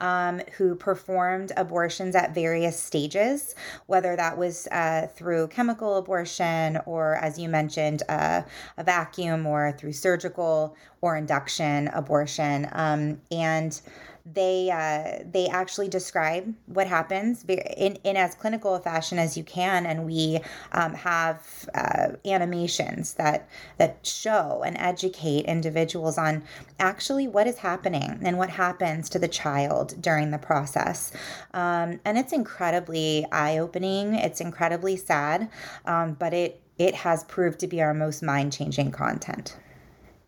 um, 0.00 0.42
who 0.58 0.74
performed 0.74 1.52
abortions 1.56 2.14
at 2.14 2.34
various 2.34 2.78
stages, 2.78 3.54
whether 3.86 4.14
that 4.14 4.36
was 4.36 4.66
uh, 4.68 5.06
through 5.14 5.48
chemical 5.48 5.96
abortion 5.96 6.78
or, 6.84 7.16
as 7.16 7.38
you 7.38 7.48
mentioned, 7.48 8.02
uh, 8.10 8.42
a 8.76 8.84
vacuum 8.84 9.46
or 9.46 9.72
through 9.72 9.92
surgical 9.92 10.76
or 11.00 11.16
induction 11.16 11.88
abortion. 11.88 12.68
Um, 12.72 13.20
and 13.30 13.80
they 14.26 14.70
uh, 14.70 15.22
they 15.30 15.48
actually 15.48 15.88
describe 15.88 16.54
what 16.66 16.86
happens 16.86 17.44
in, 17.44 17.96
in 18.04 18.16
as 18.16 18.34
clinical 18.34 18.74
a 18.74 18.80
fashion 18.80 19.18
as 19.18 19.36
you 19.36 19.44
can. 19.44 19.84
And 19.84 20.06
we 20.06 20.40
um, 20.72 20.94
have 20.94 21.68
uh, 21.74 22.12
animations 22.24 23.14
that 23.14 23.48
that 23.76 23.98
show 24.06 24.62
and 24.64 24.78
educate 24.78 25.44
individuals 25.44 26.16
on 26.16 26.42
actually 26.78 27.28
what 27.28 27.46
is 27.46 27.58
happening 27.58 28.18
and 28.22 28.38
what 28.38 28.50
happens 28.50 29.10
to 29.10 29.18
the 29.18 29.28
child 29.28 29.94
during 30.00 30.30
the 30.30 30.38
process. 30.38 31.12
Um, 31.52 32.00
and 32.04 32.16
it's 32.16 32.32
incredibly 32.32 33.26
eye-opening. 33.30 34.14
It's 34.14 34.40
incredibly 34.40 34.96
sad. 34.96 35.50
Um, 35.84 36.14
but 36.14 36.32
it 36.32 36.62
it 36.78 36.94
has 36.94 37.24
proved 37.24 37.60
to 37.60 37.66
be 37.66 37.82
our 37.82 37.94
most 37.94 38.22
mind-changing 38.22 38.90
content 38.90 39.56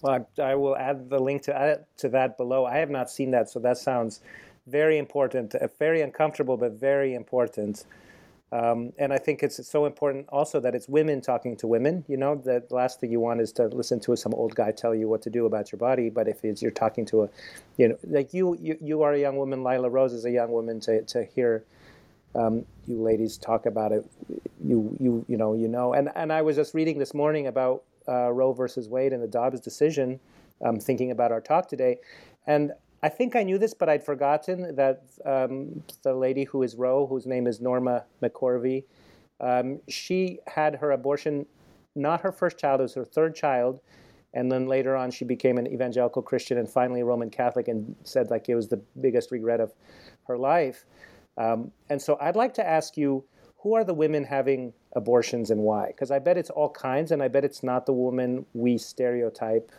well, 0.03 0.27
I, 0.39 0.43
I 0.43 0.55
will 0.55 0.77
add 0.77 1.11
the 1.11 1.19
link 1.19 1.43
to 1.43 1.57
add 1.57 1.85
to 1.99 2.09
that 2.11 2.37
below. 2.37 2.67
I 2.67 2.77
have 2.79 2.91
not 2.91 3.11
seen 3.11 3.31
that, 3.33 3.49
so 3.51 3.59
that 3.61 3.79
sounds 3.79 4.21
very 4.67 4.99
important, 4.99 5.55
uh, 5.55 5.69
very 5.79 6.03
uncomfortable, 6.03 6.57
but 6.57 6.73
very 6.73 7.15
important. 7.15 7.85
Um, 8.53 8.93
and 8.99 9.13
I 9.13 9.19
think 9.19 9.43
it's 9.43 9.67
so 9.69 9.87
important 9.87 10.29
also 10.29 10.61
that 10.61 10.75
it's 10.75 10.89
women 10.89 11.21
talking 11.21 11.57
to 11.57 11.67
women. 11.67 12.05
You 12.09 12.17
know, 12.17 12.37
the 12.37 12.65
last 12.71 13.01
thing 13.01 13.11
you 13.11 13.19
want 13.19 13.41
is 13.41 13.53
to 13.55 13.67
listen 13.67 13.99
to 14.01 14.17
some 14.17 14.33
old 14.35 14.55
guy 14.55 14.71
tell 14.71 14.95
you 14.95 15.09
what 15.09 15.21
to 15.23 15.31
do 15.31 15.47
about 15.47 15.73
your 15.73 15.79
body. 15.79 16.11
But 16.11 16.29
if 16.29 16.45
you're 16.63 16.71
talking 16.71 17.05
to 17.07 17.25
a, 17.25 17.29
you 17.77 17.89
know, 17.89 17.99
like 18.05 18.33
you, 18.33 18.57
you, 18.61 18.79
you 18.81 19.03
are 19.03 19.13
a 19.13 19.19
young 19.19 19.37
woman. 19.37 19.65
Lila 19.65 19.91
Rose 19.91 20.13
is 20.13 20.25
a 20.25 20.31
young 20.31 20.51
woman. 20.53 20.79
To 20.81 21.03
to 21.03 21.25
hear 21.25 21.65
um, 22.37 22.65
you 22.87 23.03
ladies 23.03 23.37
talk 23.37 23.67
about 23.67 23.91
it, 23.91 24.07
you 24.65 24.97
you 25.01 25.25
you 25.29 25.37
know 25.37 25.55
you 25.55 25.67
know. 25.67 25.93
And 25.93 26.11
and 26.15 26.33
I 26.33 26.43
was 26.43 26.55
just 26.55 26.73
reading 26.73 26.99
this 26.99 27.15
morning 27.15 27.49
about 27.49 27.83
uh, 28.09 28.33
Roe 28.33 28.53
versus 28.53 28.89
Wade 28.89 29.13
and 29.13 29.23
the 29.23 29.29
Dobbs 29.29 29.61
decision, 29.61 30.21
um, 30.65 30.79
thinking 30.79 31.11
about 31.11 31.33
our 31.33 31.41
talk 31.41 31.69
today. 31.69 31.99
And 32.47 32.73
I 33.03 33.09
think 33.09 33.37
I 33.37 33.43
knew 33.43 33.59
this, 33.59 33.75
but 33.75 33.89
I'd 33.89 34.05
forgotten 34.05 34.75
that 34.77 35.03
um, 35.25 35.83
the 36.03 36.15
lady 36.15 36.45
who 36.45 36.63
is 36.63 36.75
Roe, 36.75 37.07
whose 37.07 37.27
name 37.27 37.47
is 37.47 37.61
Norma 37.61 38.05
McCorvey, 38.23 38.85
um, 39.41 39.81
she 39.89 40.39
had 40.47 40.77
her 40.77 40.93
abortion, 40.93 41.47
not 41.95 42.23
her 42.23 42.33
first 42.33 42.59
child, 42.59 42.81
it 42.81 42.85
was 42.85 42.95
her 42.95 43.05
third 43.05 43.35
child. 43.35 43.81
And 44.35 44.51
then 44.51 44.67
later 44.67 44.97
on, 44.97 45.11
she 45.11 45.25
became 45.25 45.57
an 45.57 45.67
evangelical 45.67 46.21
Christian 46.21 46.59
and 46.59 46.69
finally 46.69 47.03
Roman 47.03 47.31
Catholic 47.31 47.69
and 47.69 47.97
said 48.05 48.31
like 48.31 48.49
it 48.49 48.55
was 48.55 48.69
the 48.69 48.83
biggest 49.01 49.31
regret 49.31 49.61
of 49.61 49.73
her 50.25 50.37
life. 50.37 50.85
Um, 51.39 51.71
and 51.91 52.01
so 52.01 52.19
I'd 52.21 52.37
like 52.37 52.55
to 52.55 52.67
ask 52.67 52.97
you 52.97 53.25
who 53.59 53.75
are 53.75 53.85
the 53.85 53.95
women 53.95 54.25
having 54.25 54.73
abortions 54.93 55.51
and 55.51 55.61
why? 55.61 55.89
Because 55.89 56.11
I 56.11 56.19
bet 56.19 56.37
it's 56.37 56.51
all 56.51 56.71
kinds, 56.71 57.11
and 57.11 57.23
I 57.23 57.29
bet 57.29 57.45
it's 57.45 57.63
not 57.63 57.87
the 57.87 57.93
woman 57.93 58.47
we 58.55 58.79
stereotype 58.79 59.71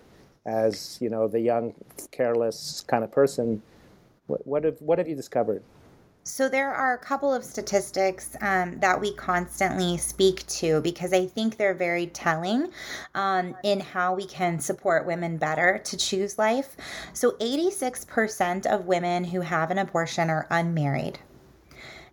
as 0.46 0.98
you 1.02 1.10
know 1.10 1.28
the 1.28 1.40
young, 1.40 1.74
careless 2.12 2.84
kind 2.88 3.04
of 3.04 3.12
person. 3.12 3.62
What, 4.28 4.46
what 4.46 4.64
have 4.64 4.82
what 4.82 4.98
have 4.98 5.08
you 5.08 5.16
discovered? 5.16 5.64
So, 6.28 6.50
there 6.50 6.74
are 6.74 6.94
a 6.94 6.98
couple 6.98 7.34
of 7.34 7.42
statistics 7.42 8.36
um, 8.42 8.82
that 8.82 9.00
we 9.00 9.14
constantly 9.14 9.96
speak 9.96 10.46
to 10.48 10.82
because 10.82 11.14
I 11.14 11.26
think 11.26 11.56
they're 11.56 11.74
very 11.74 12.08
telling 12.08 12.68
um, 13.16 13.56
in 13.64 13.80
how 13.80 14.14
we 14.14 14.26
can 14.26 14.60
support 14.60 15.06
women 15.08 15.38
better 15.38 15.80
to 15.86 15.96
choose 15.96 16.38
life. 16.38 16.76
So, 17.14 17.32
86% 17.40 18.66
of 18.66 18.88
women 18.88 19.24
who 19.24 19.40
have 19.40 19.72
an 19.72 19.78
abortion 19.78 20.30
are 20.30 20.48
unmarried. 20.50 21.18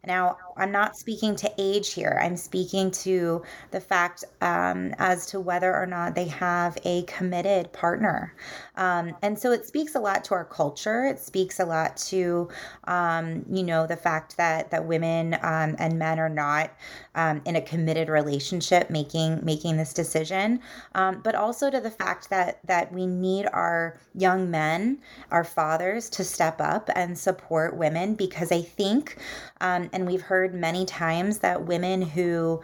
Now, 0.07 0.37
I'm 0.57 0.73
not 0.73 0.97
speaking 0.97 1.37
to 1.37 1.53
age 1.59 1.93
here. 1.93 2.21
I'm 2.23 2.37
speaking 2.37 2.91
to 2.91 3.43
the 3.71 3.81
fact 3.81 4.25
um, 4.41 4.95
as 4.99 5.27
to 5.27 5.41
whether 5.41 5.75
or 5.75 5.87
not 5.87 6.15
they 6.15 6.27
have 6.27 6.79
a 6.85 7.03
committed 7.05 7.73
partner. 7.73 8.35
Um, 8.77 9.17
and 9.23 9.39
so 9.39 9.53
it 9.53 9.67
speaks 9.67 9.95
a 9.95 10.01
lot 10.01 10.25
to 10.25 10.35
our 10.35 10.45
culture. 10.45 11.05
It 11.05 11.19
speaks 11.19 11.61
a 11.61 11.65
lot 11.65 11.97
to, 12.09 12.49
um, 12.85 13.45
you 13.51 13.63
know, 13.63 13.87
the 13.87 13.97
fact 13.97 14.37
that 14.37 14.71
that 14.71 14.85
women 14.85 15.35
um, 15.43 15.77
and 15.79 15.99
men 15.99 16.19
are 16.19 16.29
not 16.29 16.71
um, 17.15 17.41
in 17.45 17.57
a 17.57 17.61
committed 17.61 18.09
relationship 18.09 18.91
making 18.91 19.41
making 19.45 19.77
this 19.77 19.93
decision. 19.93 20.61
Um, 20.95 21.21
but 21.23 21.35
also 21.35 21.71
to 21.71 21.81
the 21.81 21.91
fact 21.91 22.31
that 22.31 22.61
that 22.67 22.93
we 22.93 23.07
need 23.07 23.47
our 23.53 23.99
young 24.15 24.51
men, 24.51 24.99
our 25.31 25.45
fathers, 25.45 26.09
to 26.11 26.25
step 26.25 26.61
up 26.61 26.91
and 26.95 27.17
support 27.19 27.77
women 27.77 28.15
because 28.15 28.51
I 28.53 28.63
think, 28.63 29.19
and 29.61 30.07
we've 30.07 30.23
heard 30.23 30.44
heard 30.45 30.55
many 30.55 30.85
times 30.85 31.39
that 31.39 31.65
women 31.65 32.03
who 32.03 32.61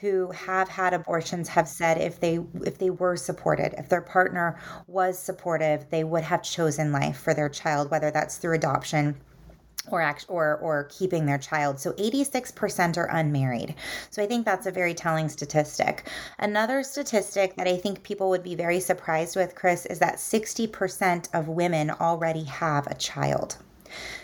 who 0.00 0.30
have 0.32 0.68
had 0.68 0.92
abortions 0.92 1.48
have 1.48 1.66
said 1.66 1.96
if 1.96 2.20
they 2.20 2.38
if 2.66 2.76
they 2.76 2.90
were 2.90 3.16
supported 3.16 3.74
if 3.78 3.88
their 3.88 4.02
partner 4.02 4.58
was 4.86 5.18
supportive 5.18 5.88
they 5.88 6.04
would 6.04 6.22
have 6.22 6.42
chosen 6.42 6.92
life 6.92 7.16
for 7.16 7.32
their 7.32 7.48
child 7.48 7.90
whether 7.90 8.10
that's 8.10 8.36
through 8.36 8.54
adoption 8.54 9.16
or 9.90 10.02
act, 10.02 10.26
or 10.28 10.58
or 10.58 10.84
keeping 10.90 11.24
their 11.24 11.38
child. 11.38 11.80
So 11.80 11.92
86% 11.94 12.98
are 12.98 13.06
unmarried. 13.06 13.74
So 14.10 14.22
I 14.22 14.26
think 14.26 14.44
that's 14.44 14.66
a 14.66 14.70
very 14.70 14.92
telling 14.92 15.30
statistic. 15.30 16.06
Another 16.38 16.82
statistic 16.82 17.56
that 17.56 17.66
I 17.66 17.78
think 17.78 18.02
people 18.02 18.28
would 18.28 18.42
be 18.42 18.54
very 18.54 18.78
surprised 18.78 19.36
with, 19.36 19.54
Chris, 19.54 19.86
is 19.86 19.98
that 19.98 20.16
60% 20.16 21.30
of 21.32 21.48
women 21.48 21.90
already 21.90 22.44
have 22.44 22.86
a 22.86 22.94
child 22.94 23.56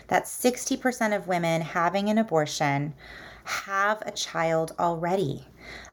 that 0.09 0.25
60% 0.25 1.17
of 1.17 1.29
women 1.29 1.61
having 1.63 2.09
an 2.09 2.19
abortion 2.19 2.95
have 3.45 4.03
a 4.05 4.11
child 4.11 4.75
already. 4.79 5.47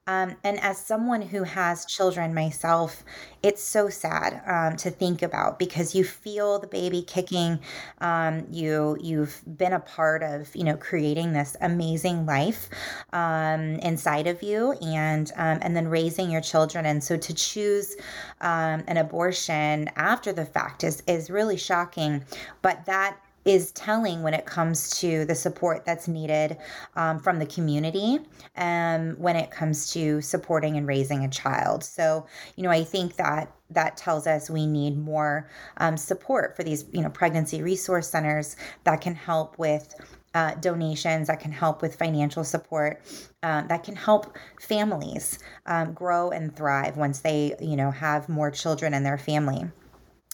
Um, 0.05 0.35
and 0.43 0.59
as 0.59 0.77
someone 0.77 1.21
who 1.21 1.43
has 1.43 1.85
children 1.85 2.33
myself, 2.33 3.05
it's 3.41 3.63
so 3.63 3.87
sad 3.87 4.41
um, 4.45 4.75
to 4.77 4.91
think 4.91 5.21
about 5.21 5.57
because 5.57 5.95
you 5.95 6.03
feel 6.03 6.59
the 6.59 6.67
baby 6.67 7.03
kicking. 7.03 7.59
Um, 8.01 8.45
you 8.51 8.97
you've 8.99 9.41
been 9.57 9.71
a 9.71 9.79
part 9.79 10.21
of 10.21 10.53
you 10.55 10.65
know 10.65 10.75
creating 10.75 11.31
this 11.31 11.55
amazing 11.61 12.25
life 12.25 12.69
um, 13.13 13.75
inside 13.79 14.27
of 14.27 14.43
you, 14.43 14.73
and 14.81 15.31
um, 15.37 15.59
and 15.61 15.73
then 15.73 15.87
raising 15.87 16.29
your 16.29 16.41
children. 16.41 16.85
And 16.85 17.01
so 17.01 17.15
to 17.15 17.33
choose 17.33 17.95
um, 18.41 18.83
an 18.87 18.97
abortion 18.97 19.89
after 19.95 20.33
the 20.33 20.45
fact 20.45 20.83
is 20.83 21.01
is 21.07 21.29
really 21.29 21.57
shocking. 21.57 22.25
But 22.61 22.85
that 22.87 23.17
is 23.45 23.71
telling 23.71 24.23
when 24.23 24.33
it 24.33 24.45
comes 24.45 24.89
to 24.99 25.25
the 25.25 25.35
support 25.35 25.85
that's 25.85 26.07
needed 26.07 26.57
um, 26.95 27.19
from 27.19 27.39
the 27.39 27.45
community 27.45 28.19
um, 28.57 29.15
when 29.17 29.35
it 29.35 29.51
comes 29.51 29.91
to 29.93 30.21
supporting 30.21 30.77
and 30.77 30.87
raising 30.87 31.25
a 31.25 31.29
child. 31.29 31.83
So, 31.83 32.25
you 32.55 32.63
know, 32.63 32.69
I 32.69 32.83
think 32.83 33.15
that 33.15 33.51
that 33.69 33.97
tells 33.97 34.27
us 34.27 34.49
we 34.49 34.67
need 34.67 34.97
more 34.97 35.49
um, 35.77 35.97
support 35.97 36.55
for 36.55 36.63
these, 36.63 36.85
you 36.91 37.01
know, 37.01 37.09
pregnancy 37.09 37.61
resource 37.61 38.09
centers 38.09 38.55
that 38.83 39.01
can 39.01 39.15
help 39.15 39.57
with 39.57 39.95
uh, 40.33 40.55
donations 40.55 41.27
that 41.27 41.39
can 41.39 41.51
help 41.51 41.81
with 41.81 41.95
financial 41.95 42.43
support 42.43 43.01
uh, 43.43 43.61
that 43.67 43.83
can 43.83 43.95
help 43.95 44.35
families 44.59 45.37
um, 45.67 45.93
grow 45.93 46.31
and 46.31 46.55
thrive 46.55 46.97
once 46.97 47.19
they 47.19 47.55
you 47.61 47.75
know 47.75 47.91
have 47.91 48.27
more 48.29 48.49
children 48.49 48.93
in 48.95 49.03
their 49.03 49.17
family 49.17 49.63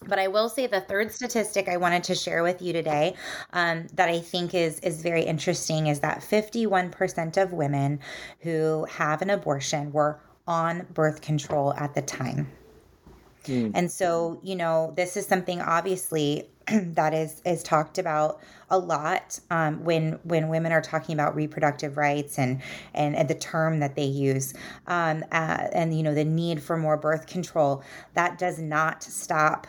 but 0.07 0.19
I 0.19 0.27
will 0.27 0.49
say 0.49 0.67
the 0.67 0.81
third 0.81 1.11
statistic 1.11 1.67
I 1.67 1.77
wanted 1.77 2.03
to 2.05 2.15
share 2.15 2.43
with 2.43 2.61
you 2.61 2.73
today 2.73 3.15
um, 3.53 3.87
that 3.93 4.09
I 4.09 4.19
think 4.19 4.53
is 4.53 4.79
is 4.79 5.01
very 5.01 5.23
interesting 5.23 5.87
is 5.87 5.99
that 5.99 6.19
51% 6.19 7.41
of 7.41 7.53
women 7.53 7.99
who 8.39 8.85
have 8.85 9.21
an 9.21 9.29
abortion 9.29 9.91
were 9.91 10.19
on 10.47 10.87
birth 10.93 11.21
control 11.21 11.73
at 11.75 11.93
the 11.93 12.01
time. 12.01 12.47
Mm. 13.45 13.71
And 13.73 13.91
so, 13.91 14.39
you 14.43 14.55
know, 14.55 14.93
this 14.95 15.15
is 15.15 15.25
something 15.25 15.61
obviously 15.61 16.49
that 16.67 17.13
is 17.13 17.41
is 17.45 17.63
talked 17.63 17.97
about 17.97 18.39
a 18.69 18.77
lot 18.77 19.39
um, 19.49 19.83
when 19.83 20.19
when 20.23 20.49
women 20.49 20.71
are 20.71 20.81
talking 20.81 21.13
about 21.13 21.35
reproductive 21.35 21.97
rights 21.97 22.37
and 22.37 22.61
and, 22.93 23.15
and 23.15 23.29
the 23.29 23.35
term 23.35 23.79
that 23.79 23.95
they 23.95 24.03
use 24.03 24.53
um, 24.87 25.23
uh, 25.31 25.67
and 25.73 25.95
you 25.95 26.03
know 26.03 26.13
the 26.13 26.25
need 26.25 26.61
for 26.61 26.77
more 26.77 26.97
birth 26.97 27.27
control 27.27 27.83
that 28.13 28.37
does 28.37 28.59
not 28.59 29.01
stop 29.01 29.65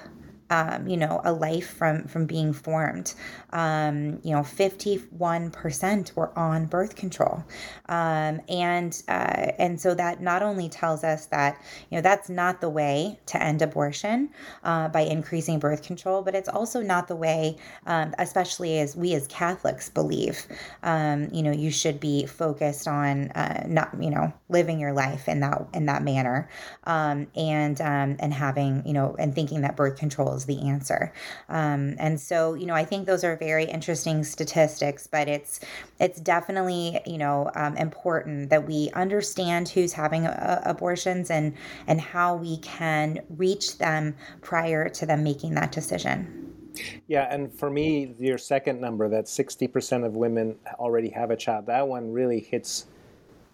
um, 0.50 0.88
you 0.88 0.97
know, 0.97 1.21
a 1.25 1.33
life 1.33 1.69
from 1.69 2.04
from 2.09 2.26
being 2.26 2.52
formed. 2.52 3.14
Um, 3.52 4.19
you 4.23 4.35
know, 4.35 4.42
fifty 4.42 4.97
one 5.11 5.50
percent 5.50 6.12
were 6.16 6.37
on 6.37 6.66
birth 6.66 6.97
control, 6.97 7.45
um, 7.88 8.40
and 8.49 9.00
uh, 9.09 9.52
and 9.59 9.80
so 9.80 9.95
that 9.95 10.21
not 10.21 10.42
only 10.42 10.69
tells 10.69 11.04
us 11.04 11.26
that 11.26 11.62
you 11.88 11.97
know 11.97 12.02
that's 12.02 12.28
not 12.28 12.61
the 12.61 12.69
way 12.69 13.19
to 13.26 13.42
end 13.42 13.62
abortion 13.62 14.30
uh, 14.64 14.88
by 14.88 15.02
increasing 15.02 15.61
birth 15.61 15.83
control, 15.83 16.23
but 16.23 16.35
it's 16.35 16.49
also 16.49 16.83
not 16.83 17.07
the 17.07 17.16
way, 17.16 17.57
um, 17.87 18.12
especially 18.19 18.80
as 18.80 18.97
we 18.97 19.14
as 19.14 19.26
Catholics 19.28 19.88
believe. 19.88 20.47
Um, 20.83 21.28
you 21.33 21.42
know, 21.42 21.52
you 21.52 21.71
should 21.71 22.00
be 22.00 22.26
focused 22.26 22.88
on 22.88 23.30
uh, 23.30 23.64
not 23.69 23.90
you 24.00 24.11
know 24.11 24.33
living 24.49 24.80
your 24.80 24.92
life 24.92 25.28
in 25.28 25.40
that 25.40 25.64
in 25.75 25.87
that 25.87 26.02
manner, 26.02 26.49
um, 26.85 27.28
and 27.37 27.80
and 27.80 28.35
having 28.35 28.83
you 28.85 28.92
know 28.92 29.14
and 29.19 29.33
thinking 29.33 29.61
that 29.61 29.76
birth 29.76 29.97
control 29.97 30.35
the 30.47 30.61
answer. 30.68 31.12
Um, 31.49 31.94
and 31.99 32.20
so, 32.20 32.54
you 32.54 32.66
know, 32.66 32.75
I 32.75 32.85
think 32.85 33.06
those 33.06 33.25
are 33.25 33.37
very 33.37 33.64
interesting 33.64 34.25
statistics, 34.25 35.06
but 35.06 35.28
it's 35.28 35.61
it's 35.99 36.20
definitely 36.20 37.00
you 37.06 37.18
know 37.18 37.50
um, 37.54 37.76
important 37.76 38.50
that 38.50 38.66
we 38.66 38.90
understand 38.94 39.68
who's 39.68 39.92
having 39.92 40.26
uh, 40.26 40.62
abortions 40.64 41.30
and 41.30 41.54
and 41.87 42.00
how 42.00 42.37
we 42.37 42.59
can 42.59 43.20
reach 43.37 43.78
them 43.78 44.14
prior 44.40 44.88
to 44.88 45.06
them 45.06 45.23
making 45.23 45.54
that 45.54 45.73
decision. 45.73 46.50
Yeah, 47.06 47.26
and 47.32 47.52
for 47.52 47.70
me, 47.70 48.14
your 48.18 48.38
second 48.38 48.80
number, 48.80 49.09
that 49.09 49.25
60% 49.25 50.06
of 50.06 50.14
women 50.14 50.56
already 50.78 51.11
have 51.11 51.30
a 51.30 51.37
child, 51.37 51.66
that 51.66 51.88
one 51.88 52.12
really 52.12 52.40
hits 52.40 52.87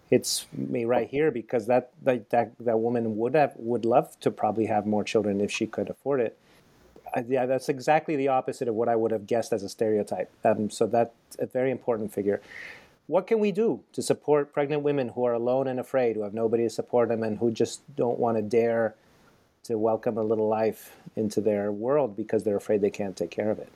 hits 0.09 0.47
me 0.53 0.85
right 0.85 1.09
here 1.09 1.33
because 1.33 1.67
that 1.67 1.91
that 2.03 2.31
that, 2.31 2.53
that 2.61 2.79
woman 2.79 3.17
would 3.17 3.35
have 3.35 3.53
would 3.57 3.85
love 3.85 4.19
to 4.21 4.31
probably 4.31 4.67
have 4.67 4.87
more 4.87 5.03
children 5.03 5.41
if 5.41 5.51
she 5.51 5.67
could 5.67 5.91
afford 5.91 6.21
it 6.21 6.39
yeah, 7.29 7.47
that's 7.47 7.69
exactly 7.69 8.17
the 8.17 8.29
opposite 8.29 8.69
of 8.69 8.75
what 8.75 8.89
I 8.89 8.97
would 8.97 9.11
have 9.11 9.27
guessed 9.27 9.53
as 9.53 9.63
a 9.63 9.69
stereotype. 9.69 10.31
Um, 10.45 10.71
so 10.71 10.87
that's 10.87 11.11
a 11.39 11.47
very 11.47 11.71
important 11.71 12.13
figure. 12.13 12.41
What 13.07 13.27
can 13.27 13.39
we 13.39 13.53
do 13.53 13.81
to 13.93 14.03
support 14.03 14.53
pregnant 14.53 14.83
women 14.83 15.09
who 15.11 15.25
are 15.25 15.35
alone 15.35 15.69
and 15.69 15.79
afraid, 15.79 16.17
who 16.17 16.23
have 16.23 16.35
nobody 16.35 16.65
to 16.65 16.71
support 16.71 17.09
them, 17.09 17.23
and 17.23 17.39
who 17.39 17.51
just 17.51 17.81
don't 17.95 18.19
want 18.19 18.37
to 18.37 18.43
dare 18.43 18.95
to 19.65 19.79
welcome 19.79 20.19
a 20.19 20.23
little 20.23 20.49
life 20.49 20.97
into 21.15 21.41
their 21.41 21.71
world 21.71 22.17
because 22.17 22.45
they're 22.45 22.57
afraid 22.57 22.81
they 22.81 22.91
can't 22.91 23.17
take 23.17 23.31
care 23.31 23.51
of 23.51 23.59
it? 23.59 23.69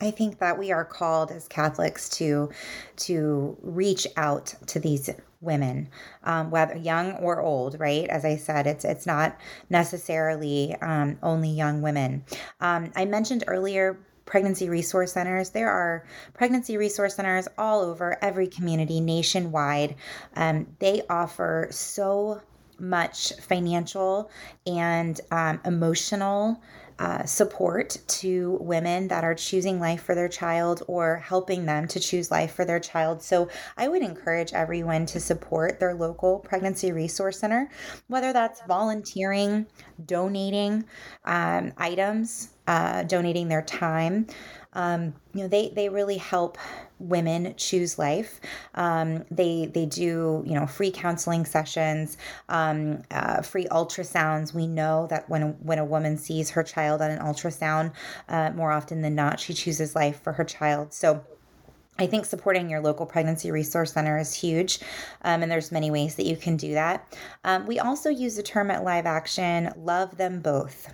I 0.00 0.10
think 0.10 0.38
that 0.38 0.58
we 0.58 0.72
are 0.72 0.84
called 0.84 1.30
as 1.30 1.48
Catholics 1.48 2.08
to 2.10 2.50
to 2.96 3.56
reach 3.62 4.06
out 4.16 4.54
to 4.66 4.78
these 4.78 5.08
women, 5.40 5.88
um, 6.24 6.50
whether 6.50 6.76
young 6.76 7.12
or 7.14 7.40
old. 7.40 7.80
Right, 7.80 8.06
as 8.08 8.24
I 8.24 8.36
said, 8.36 8.66
it's 8.66 8.84
it's 8.84 9.06
not 9.06 9.38
necessarily 9.70 10.74
um, 10.82 11.18
only 11.22 11.50
young 11.50 11.82
women. 11.82 12.24
Um, 12.60 12.92
I 12.94 13.04
mentioned 13.04 13.44
earlier 13.46 13.98
pregnancy 14.26 14.68
resource 14.68 15.12
centers. 15.12 15.50
There 15.50 15.70
are 15.70 16.04
pregnancy 16.34 16.76
resource 16.76 17.14
centers 17.14 17.48
all 17.56 17.80
over 17.80 18.22
every 18.22 18.48
community 18.48 19.00
nationwide. 19.00 19.94
Um, 20.34 20.66
they 20.80 21.02
offer 21.08 21.68
so 21.70 22.42
much 22.78 23.32
financial 23.40 24.30
and 24.66 25.18
um, 25.30 25.60
emotional 25.64 26.60
uh, 26.98 27.24
support 27.24 27.98
to 28.08 28.56
women 28.60 29.08
that 29.08 29.24
are 29.24 29.34
choosing 29.34 29.78
life 29.78 30.02
for 30.02 30.14
their 30.14 30.28
child 30.28 30.82
or 30.86 31.16
helping 31.16 31.66
them 31.66 31.86
to 31.88 32.00
choose 32.00 32.30
life 32.30 32.54
for 32.54 32.64
their 32.64 32.80
child. 32.80 33.22
So 33.22 33.48
I 33.76 33.88
would 33.88 34.02
encourage 34.02 34.52
everyone 34.52 35.04
to 35.06 35.20
support 35.20 35.78
their 35.78 35.94
local 35.94 36.38
pregnancy 36.38 36.92
resource 36.92 37.38
center, 37.38 37.70
whether 38.08 38.32
that's 38.32 38.62
volunteering, 38.66 39.66
donating 40.06 40.84
um, 41.24 41.72
items, 41.76 42.50
uh, 42.66 43.02
donating 43.02 43.48
their 43.48 43.62
time. 43.62 44.26
Um, 44.72 45.14
you 45.34 45.42
know, 45.42 45.48
they 45.48 45.70
they 45.74 45.88
really 45.88 46.18
help 46.18 46.58
women 46.98 47.54
choose 47.56 47.98
life. 47.98 48.40
Um, 48.74 49.24
they 49.30 49.66
they 49.66 49.86
do 49.86 50.42
you 50.46 50.54
know 50.54 50.66
free 50.66 50.90
counseling 50.90 51.44
sessions, 51.44 52.16
um, 52.48 53.02
uh, 53.10 53.42
free 53.42 53.66
ultrasounds. 53.66 54.54
We 54.54 54.66
know 54.66 55.06
that 55.08 55.28
when 55.28 55.56
when 55.62 55.78
a 55.78 55.84
woman 55.84 56.16
sees 56.16 56.50
her 56.50 56.62
child 56.62 57.02
on 57.02 57.10
an 57.10 57.18
ultrasound, 57.18 57.92
uh, 58.28 58.50
more 58.50 58.72
often 58.72 59.02
than 59.02 59.14
not, 59.14 59.40
she 59.40 59.54
chooses 59.54 59.94
life 59.94 60.22
for 60.22 60.32
her 60.32 60.44
child. 60.44 60.92
So. 60.92 61.24
I 61.98 62.06
think 62.06 62.26
supporting 62.26 62.68
your 62.68 62.80
local 62.80 63.06
pregnancy 63.06 63.50
resource 63.50 63.94
center 63.94 64.18
is 64.18 64.34
huge, 64.34 64.80
um, 65.22 65.42
and 65.42 65.50
there's 65.50 65.72
many 65.72 65.90
ways 65.90 66.16
that 66.16 66.26
you 66.26 66.36
can 66.36 66.58
do 66.58 66.74
that. 66.74 67.16
Um, 67.42 67.64
we 67.64 67.78
also 67.78 68.10
use 68.10 68.36
the 68.36 68.42
term 68.42 68.70
at 68.70 68.84
Live 68.84 69.06
Action, 69.06 69.72
love 69.78 70.14
them 70.18 70.40
both. 70.40 70.92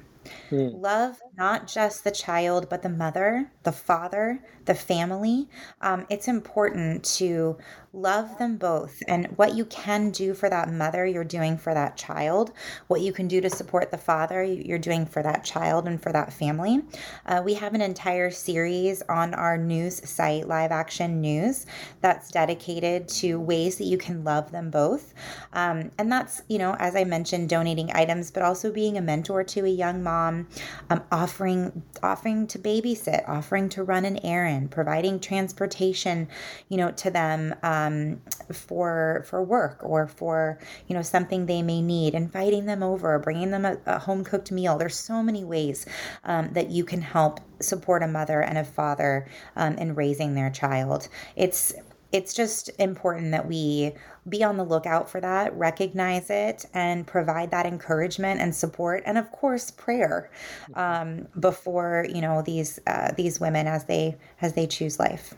Mm. 0.53 0.81
Love 0.81 1.19
not 1.37 1.67
just 1.67 2.05
the 2.05 2.11
child, 2.11 2.69
but 2.69 2.83
the 2.83 2.89
mother, 2.89 3.51
the 3.63 3.73
father, 3.73 4.41
the 4.65 4.75
family. 4.75 5.49
Um, 5.81 6.07
it's 6.11 6.29
important 6.29 7.05
to 7.17 7.57
love 7.95 8.39
them 8.39 8.57
both. 8.57 9.03
And 9.07 9.27
what 9.37 9.55
you 9.55 9.65
can 9.67 10.11
do 10.11 10.35
for 10.35 10.49
that 10.49 10.71
mother, 10.71 11.05
you're 11.05 11.25
doing 11.25 11.59
for 11.59 11.75
that 11.75 11.97
child. 11.97 12.53
What 12.87 13.03
you 13.03 13.13
can 13.13 13.29
do 13.29 13.41
to 13.41 13.51
support 13.51 13.91
the 13.91 13.99
father, 13.99 14.43
you're 14.43 14.79
doing 14.79 15.05
for 15.05 15.23
that 15.23 15.45
child 15.45 15.87
and 15.87 16.03
for 16.03 16.13
that 16.13 16.33
family. 16.33 16.83
Uh, 17.27 17.43
we 17.45 17.55
have 17.55 17.75
an 17.75 17.83
entire 17.83 18.31
series 18.31 19.03
on 19.09 19.35
our 19.35 19.59
news 19.59 20.09
site, 20.09 20.49
Live 20.49 20.73
Action 20.73 21.21
News, 21.21 21.67
that's 22.01 22.31
dedicated 22.31 23.09
to 23.09 23.39
ways 23.39 23.77
that 23.77 23.85
you 23.85 23.99
can 23.99 24.25
love 24.25 24.53
them 24.53 24.71
both. 24.71 25.13
Um, 25.53 25.91
and 25.99 26.11
that's, 26.11 26.43
you 26.49 26.59
know, 26.59 26.75
as 26.79 26.97
I 26.97 27.05
mentioned, 27.05 27.49
donating 27.49 27.91
items, 27.93 28.31
but 28.31 28.43
also 28.43 28.73
being 28.73 28.97
a 28.97 29.03
mentor 29.03 29.45
to 29.45 29.65
a 29.67 29.69
young 29.69 30.03
mom, 30.03 30.49
um, 30.89 31.03
offering 31.23 31.83
offering 32.03 32.47
to 32.49 32.59
babysit, 32.59 33.29
offering 33.29 33.69
to 33.69 33.85
run 33.85 34.05
an 34.05 34.19
errand, 34.25 34.71
providing 34.71 35.21
transportation, 35.21 36.29
you 36.69 36.77
know, 36.77 36.91
to 36.91 37.11
them 37.11 37.55
um, 37.63 38.21
for 38.53 39.25
for 39.29 39.43
work 39.43 39.79
or 39.83 40.09
for 40.09 40.59
you 40.89 40.95
know 40.97 41.03
something 41.03 41.47
they 41.47 41.63
may 41.63 41.81
need, 41.81 42.15
inviting 42.15 42.67
them 42.67 42.83
over, 42.83 43.19
bringing 43.21 43.51
them 43.51 43.65
a, 43.65 43.79
a 43.87 43.99
home 43.99 44.25
cooked 44.25 44.51
meal. 44.51 44.77
There's 44.79 44.99
so 44.99 45.23
many 45.23 45.45
ways 45.45 45.87
um, 46.25 46.53
that 46.53 46.71
you 46.71 46.85
can 46.85 47.01
help 47.01 47.41
support 47.61 48.03
a 48.03 48.09
mother 48.09 48.43
and 48.43 48.59
a 48.59 48.65
father 48.65 49.29
um, 49.55 49.75
in 49.75 49.95
raising 49.95 50.35
their 50.35 50.51
child. 50.51 51.09
It's 51.37 51.73
it's 52.13 52.35
just 52.35 52.71
important 52.79 53.31
that 53.33 53.49
we 53.49 53.93
be 54.29 54.45
on 54.45 54.57
the 54.57 54.65
lookout 54.65 55.11
for 55.11 55.21
that, 55.21 55.57
recognize 55.57 56.31
it, 56.31 56.67
and 56.75 57.07
provide 57.07 57.51
that 57.51 57.67
encouragement 57.67 58.41
and 58.41 58.55
support, 58.55 59.03
and 59.07 59.19
of 59.19 59.31
course, 59.33 59.71
prayer 59.71 60.31
um, 60.75 61.27
before 61.41 62.07
you 62.09 62.21
know 62.21 62.43
these 62.43 62.79
uh, 62.87 63.13
these 63.17 63.41
women 63.41 63.67
as 63.67 63.85
they 63.87 64.17
as 64.41 64.53
they 64.53 64.67
choose 64.67 64.99
life. 64.99 65.35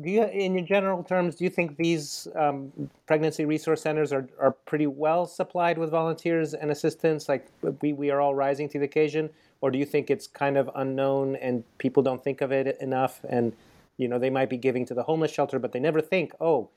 Do 0.00 0.10
you, 0.10 0.24
in 0.24 0.54
your 0.54 0.66
general 0.66 1.04
terms, 1.04 1.36
do 1.36 1.44
you 1.44 1.50
think 1.50 1.76
these 1.76 2.26
um, 2.34 2.72
pregnancy 3.06 3.44
resource 3.44 3.82
centers 3.82 4.12
are, 4.12 4.28
are 4.40 4.50
pretty 4.50 4.86
well 4.86 5.24
supplied 5.24 5.78
with 5.78 5.90
volunteers 5.90 6.52
and 6.52 6.70
assistants? 6.70 7.28
Like 7.28 7.46
we, 7.80 7.92
we 7.92 8.10
are 8.10 8.20
all 8.20 8.34
rising 8.34 8.68
to 8.70 8.78
the 8.78 8.84
occasion, 8.84 9.30
or 9.60 9.70
do 9.70 9.78
you 9.78 9.84
think 9.84 10.10
it's 10.10 10.26
kind 10.26 10.56
of 10.56 10.68
unknown 10.74 11.36
and 11.36 11.62
people 11.78 12.02
don't 12.02 12.22
think 12.24 12.40
of 12.40 12.50
it 12.52 12.76
enough 12.80 13.20
and 13.28 13.52
you 13.96 14.08
know 14.08 14.18
they 14.18 14.30
might 14.30 14.50
be 14.50 14.56
giving 14.56 14.84
to 14.86 14.94
the 14.94 15.04
homeless 15.04 15.30
shelter 15.30 15.58
but 15.58 15.72
they 15.72 15.80
never 15.80 16.00
think 16.00 16.32
oh 16.40 16.70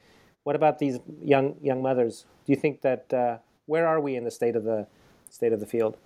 what 0.46 0.56
about 0.56 0.78
these 0.78 1.00
young 1.22 1.56
young 1.62 1.82
mothers? 1.82 2.26
Do 2.46 2.54
you 2.54 2.56
think 2.56 2.82
that 2.82 3.12
uh, 3.12 3.38
where 3.66 3.88
are 3.88 4.00
we 4.00 4.16
in 4.16 4.24
the 4.24 4.32
state 4.32 4.56
of 4.56 4.64
the 4.64 4.88
state 5.30 5.52
of 5.52 5.60
the 5.60 5.66
field 5.66 5.98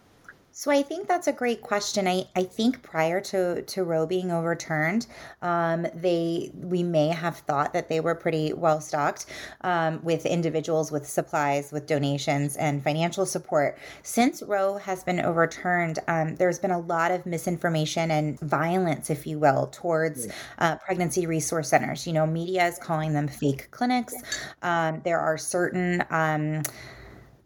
So 0.52 0.72
I 0.72 0.82
think 0.82 1.08
that's 1.08 1.28
a 1.28 1.32
great 1.32 1.62
question. 1.62 2.08
I, 2.08 2.26
I 2.36 2.44
think 2.44 2.82
prior 2.82 3.22
to, 3.22 3.62
to 3.62 3.84
Roe 3.84 4.06
being 4.06 4.32
overturned, 4.32 5.08
um, 5.42 5.88
they 5.94 6.52
we 6.56 6.84
may 6.84 7.10
have 7.10 7.38
thought 7.38 7.72
that 7.74 7.88
they 7.88 8.00
were 8.00 8.16
pretty 8.16 8.54
well 8.54 8.82
stocked 8.82 9.28
um, 9.62 10.00
with 10.04 10.26
individuals, 10.26 10.92
with 10.92 11.08
supplies, 11.08 11.72
with 11.72 11.88
donations, 11.88 12.58
and 12.58 12.84
financial 12.84 13.26
support. 13.26 13.78
Since 14.04 14.42
Roe 14.44 14.78
has 14.78 15.04
been 15.04 15.20
overturned, 15.20 16.00
um, 16.08 16.36
there's 16.36 16.60
been 16.60 16.72
a 16.72 16.80
lot 16.80 17.12
of 17.12 17.26
misinformation 17.26 18.12
and 18.12 18.40
violence, 18.40 19.10
if 19.10 19.28
you 19.28 19.40
will, 19.40 19.68
towards 19.68 20.28
uh, 20.58 20.78
pregnancy 20.78 21.26
resource 21.26 21.70
centers. 21.70 22.08
You 22.08 22.14
know, 22.14 22.26
media 22.26 22.68
is 22.68 22.78
calling 22.80 23.14
them 23.14 23.28
fake 23.28 23.70
clinics. 23.72 24.16
Um, 24.62 25.02
there 25.06 25.20
are 25.20 25.38
certain 25.38 26.04
um, 26.10 26.64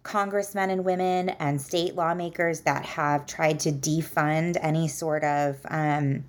congressmen 0.03 0.69
and 0.69 0.85
women 0.85 1.29
and 1.29 1.59
state 1.59 1.95
lawmakers 1.95 2.61
that 2.61 2.85
have 2.85 3.25
tried 3.25 3.59
to 3.61 3.71
defund 3.71 4.57
any 4.61 4.87
sort 4.87 5.23
of 5.23 5.59
um, 5.69 6.23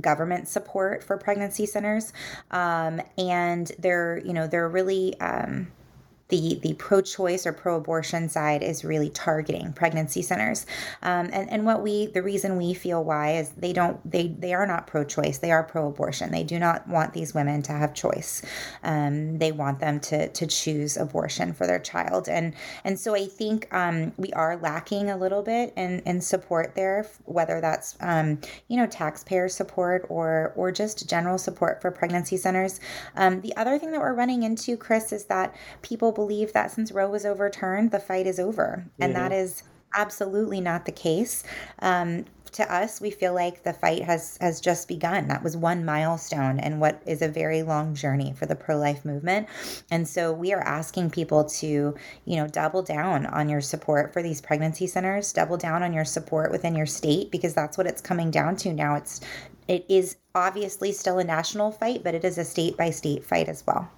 government 0.00 0.48
support 0.48 1.02
for 1.02 1.16
pregnancy 1.16 1.66
centers. 1.66 2.12
Um, 2.50 3.00
and 3.18 3.70
they're 3.78 4.18
you 4.18 4.32
know 4.32 4.46
they're 4.46 4.68
really 4.68 5.18
um, 5.20 5.68
the 6.28 6.58
the 6.62 6.74
pro-choice 6.74 7.46
or 7.46 7.52
pro-abortion 7.52 8.28
side 8.28 8.62
is 8.62 8.84
really 8.84 9.10
targeting 9.10 9.72
pregnancy 9.72 10.22
centers. 10.22 10.66
Um, 11.02 11.30
and 11.32 11.50
and 11.50 11.64
what 11.64 11.82
we 11.82 12.06
the 12.06 12.22
reason 12.22 12.56
we 12.56 12.74
feel 12.74 13.04
why 13.04 13.36
is 13.36 13.50
they 13.50 13.72
don't 13.72 13.98
they 14.10 14.28
they 14.28 14.54
are 14.54 14.66
not 14.66 14.86
pro-choice. 14.86 15.38
They 15.38 15.52
are 15.52 15.62
pro-abortion. 15.62 16.32
They 16.32 16.44
do 16.44 16.58
not 16.58 16.86
want 16.88 17.12
these 17.12 17.34
women 17.34 17.62
to 17.62 17.72
have 17.72 17.94
choice. 17.94 18.42
Um, 18.82 19.38
they 19.38 19.52
want 19.52 19.80
them 19.80 20.00
to 20.00 20.28
to 20.28 20.46
choose 20.46 20.96
abortion 20.96 21.52
for 21.52 21.66
their 21.66 21.78
child. 21.78 22.28
And 22.28 22.54
and 22.84 22.98
so 22.98 23.14
I 23.14 23.26
think 23.26 23.72
um, 23.72 24.12
we 24.16 24.32
are 24.32 24.56
lacking 24.56 25.10
a 25.10 25.16
little 25.16 25.42
bit 25.42 25.72
in 25.76 26.00
in 26.00 26.20
support 26.20 26.74
there 26.74 27.06
whether 27.24 27.60
that's 27.60 27.96
um, 28.00 28.40
you 28.68 28.76
know 28.76 28.86
taxpayer 28.86 29.48
support 29.48 30.06
or 30.08 30.52
or 30.56 30.72
just 30.72 31.08
general 31.08 31.38
support 31.38 31.80
for 31.80 31.90
pregnancy 31.90 32.36
centers. 32.36 32.80
Um, 33.16 33.40
the 33.40 33.56
other 33.56 33.78
thing 33.78 33.92
that 33.92 34.00
we're 34.00 34.14
running 34.14 34.42
into 34.42 34.76
Chris 34.76 35.12
is 35.12 35.24
that 35.26 35.54
people 35.82 36.12
believe 36.16 36.52
that 36.52 36.72
since 36.72 36.90
Roe 36.90 37.08
was 37.08 37.24
overturned, 37.24 37.92
the 37.92 38.00
fight 38.00 38.26
is 38.26 38.40
over. 38.40 38.84
And 38.98 39.14
mm-hmm. 39.14 39.22
that 39.22 39.32
is 39.32 39.62
absolutely 39.94 40.60
not 40.60 40.84
the 40.84 40.92
case. 40.92 41.44
Um, 41.78 42.24
to 42.52 42.74
us, 42.74 43.02
we 43.02 43.10
feel 43.10 43.34
like 43.34 43.64
the 43.64 43.72
fight 43.74 44.02
has 44.02 44.38
has 44.40 44.60
just 44.62 44.88
begun. 44.88 45.28
That 45.28 45.42
was 45.42 45.56
one 45.56 45.84
milestone 45.84 46.58
in 46.58 46.80
what 46.80 47.02
is 47.04 47.20
a 47.20 47.28
very 47.28 47.62
long 47.62 47.94
journey 47.94 48.32
for 48.32 48.46
the 48.46 48.54
pro 48.54 48.78
life 48.78 49.04
movement, 49.04 49.46
and 49.90 50.08
so 50.08 50.32
we 50.32 50.54
are 50.54 50.62
asking 50.62 51.10
people 51.10 51.44
to, 51.44 51.94
you 52.24 52.36
know, 52.36 52.46
double 52.46 52.82
down 52.82 53.26
on 53.26 53.50
your 53.50 53.60
support 53.60 54.12
for 54.12 54.22
these 54.22 54.40
pregnancy 54.40 54.86
centers, 54.86 55.34
double 55.34 55.58
down 55.58 55.82
on 55.82 55.92
your 55.92 56.06
support 56.06 56.50
within 56.50 56.74
your 56.74 56.86
state 56.86 57.30
because 57.30 57.52
that's 57.52 57.76
what 57.76 57.86
it's 57.86 58.00
coming 58.00 58.30
down 58.30 58.56
to 58.56 58.72
now. 58.72 58.94
It's 58.94 59.20
it 59.68 59.84
is 59.88 60.16
obviously 60.34 60.92
still 60.92 61.18
a 61.18 61.24
national 61.24 61.72
fight, 61.72 62.02
but 62.04 62.14
it 62.14 62.24
is 62.24 62.38
a 62.38 62.44
state 62.44 62.76
by 62.78 62.90
state 62.90 63.22
fight 63.22 63.48
as 63.48 63.66
well. 63.66 63.90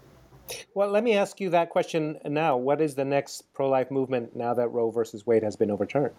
Well, 0.74 0.88
let 0.90 1.04
me 1.04 1.14
ask 1.14 1.40
you 1.40 1.50
that 1.50 1.70
question 1.70 2.18
now. 2.24 2.56
What 2.56 2.80
is 2.80 2.94
the 2.94 3.04
next 3.04 3.52
pro 3.52 3.68
life 3.68 3.90
movement 3.90 4.34
now 4.36 4.54
that 4.54 4.68
Roe 4.68 4.90
versus 4.90 5.26
Wade 5.26 5.42
has 5.42 5.56
been 5.56 5.70
overturned? 5.70 6.14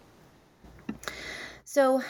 So, 1.66 2.02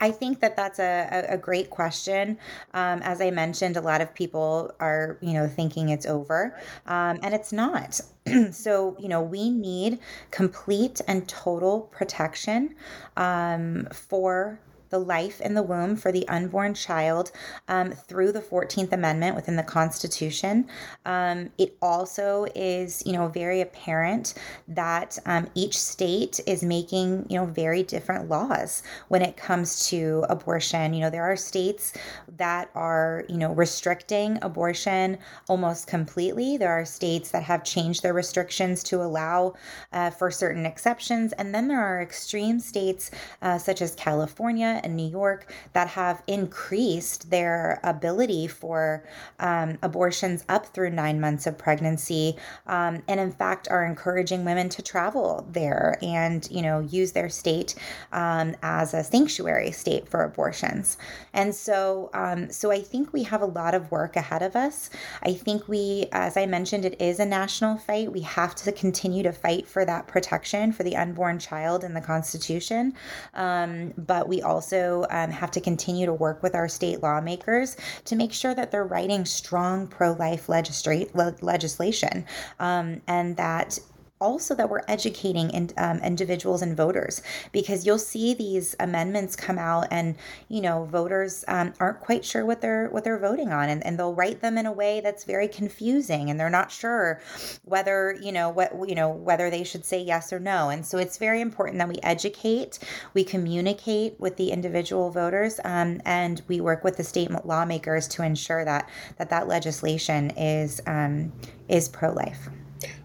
I 0.00 0.10
think 0.10 0.40
that 0.40 0.56
that's 0.56 0.80
a, 0.80 1.26
a 1.28 1.38
great 1.38 1.70
question. 1.70 2.36
Um, 2.72 3.00
as 3.02 3.20
I 3.20 3.30
mentioned, 3.30 3.76
a 3.76 3.80
lot 3.80 4.00
of 4.00 4.12
people 4.12 4.72
are, 4.80 5.18
you 5.20 5.34
know, 5.34 5.46
thinking 5.46 5.90
it's 5.90 6.04
over, 6.04 6.58
um, 6.86 7.20
and 7.22 7.32
it's 7.32 7.52
not. 7.52 8.00
so, 8.50 8.96
you 8.98 9.06
know, 9.06 9.22
we 9.22 9.50
need 9.50 10.00
complete 10.32 11.00
and 11.06 11.28
total 11.28 11.82
protection 11.92 12.74
um, 13.16 13.86
for 13.92 14.58
the 14.90 14.98
life 14.98 15.40
in 15.40 15.54
the 15.54 15.62
womb 15.62 15.96
for 15.96 16.12
the 16.12 16.26
unborn 16.28 16.74
child 16.74 17.32
um, 17.68 17.92
through 17.92 18.32
the 18.32 18.40
14th 18.40 18.92
Amendment 18.92 19.36
within 19.36 19.56
the 19.56 19.62
Constitution. 19.62 20.66
Um, 21.04 21.50
it 21.58 21.76
also 21.82 22.46
is, 22.54 23.02
you 23.04 23.12
know, 23.12 23.28
very 23.28 23.60
apparent 23.60 24.34
that 24.68 25.18
um, 25.26 25.48
each 25.54 25.78
state 25.78 26.40
is 26.46 26.62
making, 26.62 27.26
you 27.28 27.38
know, 27.38 27.46
very 27.46 27.82
different 27.82 28.28
laws 28.28 28.82
when 29.08 29.22
it 29.22 29.36
comes 29.36 29.88
to 29.88 30.24
abortion. 30.28 30.94
You 30.94 31.00
know, 31.02 31.10
there 31.10 31.24
are 31.24 31.36
states 31.36 31.92
that 32.36 32.70
are, 32.74 33.24
you 33.28 33.36
know, 33.36 33.52
restricting 33.52 34.38
abortion 34.42 35.18
almost 35.48 35.86
completely. 35.86 36.56
There 36.56 36.72
are 36.72 36.84
states 36.84 37.30
that 37.30 37.42
have 37.42 37.64
changed 37.64 38.02
their 38.02 38.14
restrictions 38.14 38.82
to 38.84 39.02
allow 39.02 39.54
uh, 39.92 40.10
for 40.10 40.30
certain 40.30 40.66
exceptions. 40.66 41.32
And 41.32 41.54
then 41.54 41.68
there 41.68 41.80
are 41.80 42.00
extreme 42.00 42.60
states 42.60 43.10
uh, 43.42 43.58
such 43.58 43.82
as 43.82 43.94
California 43.94 44.80
and 44.84 44.96
New 44.96 45.08
York 45.08 45.52
that 45.72 45.88
have 45.88 46.22
increased 46.26 47.30
their 47.30 47.80
ability 47.82 48.46
for 48.46 49.04
um, 49.40 49.78
abortions 49.82 50.44
up 50.48 50.66
through 50.66 50.90
nine 50.90 51.20
months 51.20 51.46
of 51.46 51.58
pregnancy, 51.58 52.36
um, 52.66 53.02
and 53.08 53.18
in 53.18 53.32
fact 53.32 53.68
are 53.70 53.84
encouraging 53.84 54.44
women 54.44 54.68
to 54.68 54.82
travel 54.82 55.46
there 55.50 55.98
and 56.02 56.48
you 56.50 56.62
know 56.62 56.80
use 56.80 57.12
their 57.12 57.28
state 57.28 57.74
um, 58.12 58.54
as 58.62 58.94
a 58.94 59.02
sanctuary 59.02 59.70
state 59.70 60.08
for 60.08 60.22
abortions. 60.22 60.98
And 61.32 61.54
so, 61.54 62.10
um, 62.14 62.50
so 62.50 62.70
I 62.70 62.80
think 62.80 63.12
we 63.12 63.22
have 63.24 63.42
a 63.42 63.46
lot 63.46 63.74
of 63.74 63.90
work 63.90 64.16
ahead 64.16 64.42
of 64.42 64.56
us. 64.56 64.90
I 65.22 65.34
think 65.34 65.68
we, 65.68 66.06
as 66.12 66.36
I 66.36 66.46
mentioned, 66.46 66.84
it 66.84 67.00
is 67.00 67.18
a 67.20 67.26
national 67.26 67.78
fight. 67.78 68.12
We 68.12 68.20
have 68.20 68.54
to 68.56 68.72
continue 68.72 69.22
to 69.22 69.32
fight 69.32 69.66
for 69.66 69.84
that 69.84 70.06
protection 70.06 70.72
for 70.72 70.82
the 70.82 70.96
unborn 70.96 71.38
child 71.38 71.84
in 71.84 71.94
the 71.94 72.00
Constitution, 72.00 72.94
um, 73.34 73.92
but 73.96 74.28
we 74.28 74.42
also 74.42 74.63
also 74.64 75.04
um, 75.10 75.30
have 75.30 75.50
to 75.50 75.60
continue 75.60 76.06
to 76.06 76.12
work 76.12 76.42
with 76.42 76.54
our 76.54 76.68
state 76.68 77.02
lawmakers 77.02 77.76
to 78.06 78.16
make 78.16 78.32
sure 78.32 78.54
that 78.54 78.70
they're 78.70 78.86
writing 78.86 79.24
strong 79.24 79.86
pro 79.86 80.12
life 80.12 80.48
legislation. 80.48 82.24
Um, 82.58 83.02
and 83.06 83.36
that 83.36 83.78
also 84.24 84.54
that 84.54 84.70
we're 84.70 84.82
educating 84.88 85.50
in, 85.50 85.70
um, 85.76 85.98
individuals 85.98 86.62
and 86.62 86.74
voters 86.74 87.20
because 87.52 87.84
you'll 87.84 87.98
see 87.98 88.32
these 88.32 88.74
amendments 88.80 89.36
come 89.36 89.58
out 89.58 89.86
and 89.90 90.16
you 90.48 90.62
know 90.62 90.86
voters 90.86 91.44
um, 91.48 91.74
aren't 91.78 92.00
quite 92.00 92.24
sure 92.24 92.46
what 92.46 92.62
they're 92.62 92.88
what 92.88 93.04
they're 93.04 93.18
voting 93.18 93.52
on 93.52 93.68
and, 93.68 93.84
and 93.84 93.98
they'll 93.98 94.14
write 94.14 94.40
them 94.40 94.56
in 94.56 94.64
a 94.64 94.72
way 94.72 95.00
that's 95.00 95.24
very 95.24 95.46
confusing 95.46 96.30
and 96.30 96.40
they're 96.40 96.48
not 96.48 96.72
sure 96.72 97.20
whether 97.64 98.16
you 98.22 98.32
know 98.32 98.48
what 98.48 98.72
you 98.88 98.94
know 98.94 99.10
whether 99.10 99.50
they 99.50 99.62
should 99.62 99.84
say 99.84 100.00
yes 100.00 100.32
or 100.32 100.40
no. 100.40 100.70
And 100.70 100.84
so 100.86 100.96
it's 100.96 101.18
very 101.18 101.40
important 101.42 101.78
that 101.78 101.88
we 101.88 101.98
educate 102.02 102.78
we 103.12 103.24
communicate 103.24 104.18
with 104.18 104.36
the 104.36 104.50
individual 104.50 105.10
voters 105.10 105.60
um, 105.64 106.00
and 106.06 106.40
we 106.48 106.60
work 106.62 106.82
with 106.82 106.96
the 106.96 107.04
state 107.04 107.30
lawmakers 107.44 108.08
to 108.08 108.22
ensure 108.22 108.64
that 108.64 108.88
that 109.18 109.28
that 109.28 109.48
legislation 109.48 110.30
is 110.30 110.80
um, 110.86 111.32
is 111.68 111.88
pro-life 111.88 112.48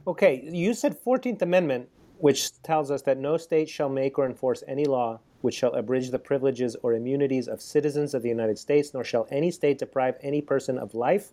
Okay, 0.08 0.48
you 0.52 0.74
said 0.74 0.98
14th 1.04 1.42
Amendment, 1.42 1.90
which 2.18 2.62
tells 2.62 2.92
us 2.92 3.02
that 3.04 3.18
no 3.18 3.38
state 3.38 3.70
shall 3.70 3.90
make 3.90 4.18
or 4.18 4.26
enforce 4.26 4.64
any 4.68 4.86
law 4.86 5.20
which 5.42 5.56
shall 5.56 5.74
abridge 5.74 6.10
the 6.10 6.20
privileges 6.20 6.76
or 6.84 6.94
immunities 6.94 7.48
of 7.48 7.62
citizens 7.62 8.14
of 8.14 8.22
the 8.22 8.30
United 8.30 8.58
States, 8.58 8.94
nor 8.94 9.04
shall 9.04 9.28
any 9.32 9.52
state 9.52 9.78
deprive 9.78 10.18
any 10.22 10.42
person 10.42 10.78
of 10.78 10.94
life, 10.94 11.32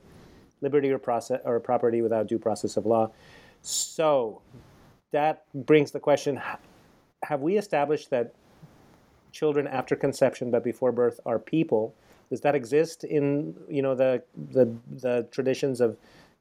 liberty, 0.60 0.90
or, 0.90 0.98
process, 0.98 1.40
or 1.44 1.58
property 1.58 2.02
without 2.02 2.28
due 2.28 2.38
process 2.38 2.76
of 2.76 2.86
law. 2.86 3.10
So 3.62 4.42
that 5.10 5.44
brings 5.54 5.90
the 5.90 6.00
question 6.00 6.40
have 7.22 7.40
we 7.40 7.56
established 7.56 8.10
that 8.10 8.34
children 9.32 9.66
after 9.66 9.96
conception 9.96 10.50
but 10.50 10.62
before 10.62 10.92
birth 10.92 11.18
are 11.26 11.38
people? 11.38 11.94
Does 12.30 12.40
that 12.42 12.54
exist 12.54 13.04
in 13.04 13.56
you 13.68 13.82
know 13.82 13.94
the 13.94 14.22
the, 14.52 14.72
the 14.90 15.26
traditions 15.30 15.80
of 15.80 15.96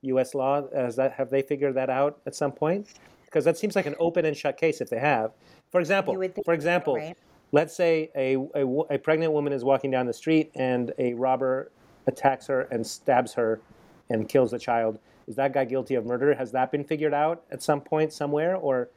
U.S. 0.05 0.33
law? 0.33 0.59
Uh, 0.59 0.83
Has 0.83 0.95
that 0.95 1.13
have 1.13 1.29
they 1.29 1.41
figured 1.41 1.75
that 1.75 1.89
out 1.89 2.19
at 2.25 2.35
some 2.35 2.51
point? 2.51 2.93
Because 3.25 3.45
that 3.45 3.57
seems 3.57 3.75
like 3.75 3.85
an 3.85 3.95
open 3.99 4.25
and 4.25 4.35
shut 4.35 4.57
case 4.57 4.81
if 4.81 4.89
they 4.89 4.99
have. 4.99 5.31
For 5.71 5.79
example, 5.79 6.15
for 6.45 6.53
example, 6.53 6.95
right. 6.95 7.17
let's 7.51 7.75
say 7.75 8.09
a, 8.15 8.35
a, 8.55 8.65
a 8.91 8.97
pregnant 8.97 9.33
woman 9.33 9.51
is 9.51 9.63
walking 9.63 9.91
down 9.91 10.05
the 10.05 10.13
street 10.13 10.51
and 10.55 10.93
a 10.97 11.13
robber 11.15 11.71
attacks 12.07 12.47
her 12.47 12.61
and 12.71 12.85
stabs 12.85 13.33
her 13.33 13.59
and 14.09 14.29
kills 14.29 14.51
the 14.51 14.59
child. 14.59 14.99
Is 15.27 15.35
that 15.35 15.53
guy 15.53 15.65
guilty 15.65 15.95
of 15.95 16.05
murder? 16.05 16.33
Has 16.35 16.51
that 16.51 16.71
been 16.71 16.83
figured 16.83 17.13
out 17.13 17.43
at 17.51 17.63
some 17.63 17.81
point 17.81 18.13
somewhere, 18.13 18.55
or 18.55 18.89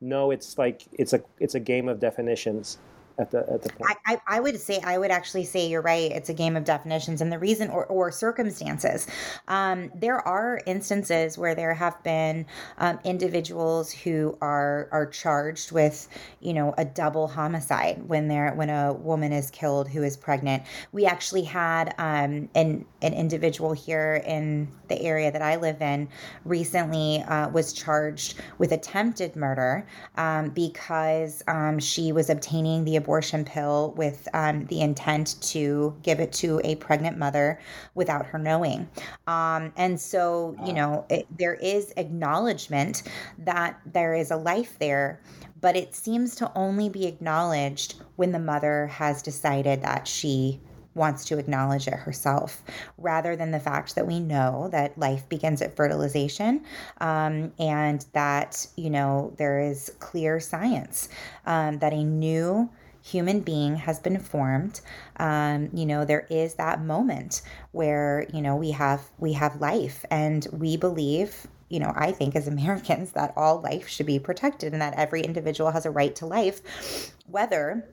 no? 0.00 0.30
It's 0.30 0.56
like 0.56 0.82
it's 0.92 1.12
a 1.12 1.20
it's 1.40 1.54
a 1.54 1.60
game 1.60 1.88
of 1.88 1.98
definitions 1.98 2.78
at 3.18 3.30
the 3.30 3.38
at 3.50 3.62
the 3.62 3.70
point. 3.70 3.96
I, 4.06 4.20
I, 4.26 4.40
would 4.40 4.60
say 4.60 4.80
I 4.84 4.98
would 4.98 5.10
actually 5.10 5.44
say 5.44 5.68
you're 5.68 5.82
right. 5.82 6.10
It's 6.10 6.28
a 6.28 6.34
game 6.34 6.56
of 6.56 6.64
definitions 6.64 7.20
and 7.20 7.32
the 7.32 7.38
reason 7.38 7.70
or, 7.70 7.86
or 7.86 8.10
circumstances. 8.10 9.06
Um, 9.48 9.90
there 9.94 10.20
are 10.26 10.60
instances 10.66 11.36
where 11.38 11.54
there 11.54 11.74
have 11.74 12.02
been 12.02 12.46
um, 12.78 12.98
individuals 13.04 13.92
who 13.92 14.36
are 14.40 14.88
are 14.92 15.06
charged 15.06 15.72
with 15.72 16.08
you 16.40 16.54
know 16.54 16.74
a 16.78 16.84
double 16.84 17.28
homicide 17.28 18.02
when 18.06 18.28
they're 18.28 18.52
when 18.54 18.70
a 18.70 18.92
woman 18.92 19.32
is 19.32 19.50
killed 19.50 19.88
who 19.88 20.02
is 20.02 20.16
pregnant. 20.16 20.62
We 20.92 21.06
actually 21.06 21.44
had 21.44 21.94
um, 21.98 22.48
an 22.54 22.84
an 23.02 23.14
individual 23.14 23.72
here 23.72 24.22
in 24.26 24.68
the 24.88 25.00
area 25.02 25.30
that 25.32 25.42
I 25.42 25.56
live 25.56 25.80
in 25.80 26.08
recently 26.44 27.22
uh, 27.22 27.48
was 27.48 27.72
charged 27.72 28.34
with 28.58 28.72
attempted 28.72 29.36
murder 29.36 29.86
um, 30.16 30.50
because 30.50 31.42
um, 31.48 31.78
she 31.78 32.12
was 32.12 32.30
obtaining 32.30 32.84
the 32.84 32.96
abortion 33.02 33.44
pill 33.44 33.92
with 33.96 34.28
um, 34.32 34.66
the 34.66 34.80
intent 34.80 35.40
to 35.42 35.94
give 36.02 36.20
it 36.20 36.32
to 36.32 36.60
a 36.64 36.76
pregnant 36.76 37.18
mother 37.18 37.58
without 37.94 38.26
her 38.26 38.38
knowing. 38.38 38.88
Um, 39.26 39.72
and 39.76 40.00
so, 40.00 40.56
you 40.64 40.72
know, 40.72 41.04
it, 41.10 41.26
there 41.36 41.54
is 41.54 41.92
acknowledgement 41.96 43.02
that 43.38 43.80
there 43.84 44.14
is 44.14 44.30
a 44.30 44.36
life 44.36 44.78
there, 44.78 45.20
but 45.60 45.76
it 45.76 45.94
seems 45.94 46.36
to 46.36 46.50
only 46.54 46.88
be 46.88 47.06
acknowledged 47.06 47.94
when 48.16 48.32
the 48.32 48.38
mother 48.38 48.86
has 48.86 49.22
decided 49.22 49.82
that 49.82 50.06
she 50.06 50.60
wants 50.94 51.24
to 51.24 51.38
acknowledge 51.38 51.88
it 51.88 51.94
herself 51.94 52.62
rather 52.98 53.34
than 53.34 53.50
the 53.50 53.60
fact 53.60 53.94
that 53.94 54.06
we 54.06 54.20
know 54.20 54.68
that 54.72 54.96
life 54.98 55.26
begins 55.28 55.62
at 55.62 55.74
fertilization 55.74 56.62
um, 57.00 57.52
and 57.58 58.04
that, 58.12 58.66
you 58.76 58.90
know, 58.90 59.32
there 59.38 59.60
is 59.60 59.90
clear 60.00 60.38
science 60.38 61.08
um, 61.46 61.78
that 61.78 61.92
a 61.92 62.04
new 62.04 62.68
human 63.02 63.40
being 63.40 63.76
has 63.76 63.98
been 63.98 64.18
formed 64.18 64.80
um, 65.16 65.68
you 65.72 65.84
know 65.84 66.04
there 66.04 66.26
is 66.30 66.54
that 66.54 66.82
moment 66.82 67.42
where 67.72 68.26
you 68.32 68.40
know 68.40 68.56
we 68.56 68.70
have 68.70 69.02
we 69.18 69.32
have 69.32 69.60
life 69.60 70.04
and 70.10 70.46
we 70.52 70.76
believe 70.76 71.46
you 71.68 71.80
know 71.80 71.92
i 71.96 72.12
think 72.12 72.36
as 72.36 72.46
americans 72.56 73.12
that 73.12 73.32
all 73.36 73.60
life 73.60 73.88
should 73.88 74.06
be 74.06 74.18
protected 74.18 74.72
and 74.72 74.80
that 74.80 74.94
every 74.94 75.22
individual 75.22 75.70
has 75.70 75.84
a 75.84 75.90
right 75.90 76.14
to 76.14 76.26
life 76.26 77.12
whether 77.26 77.84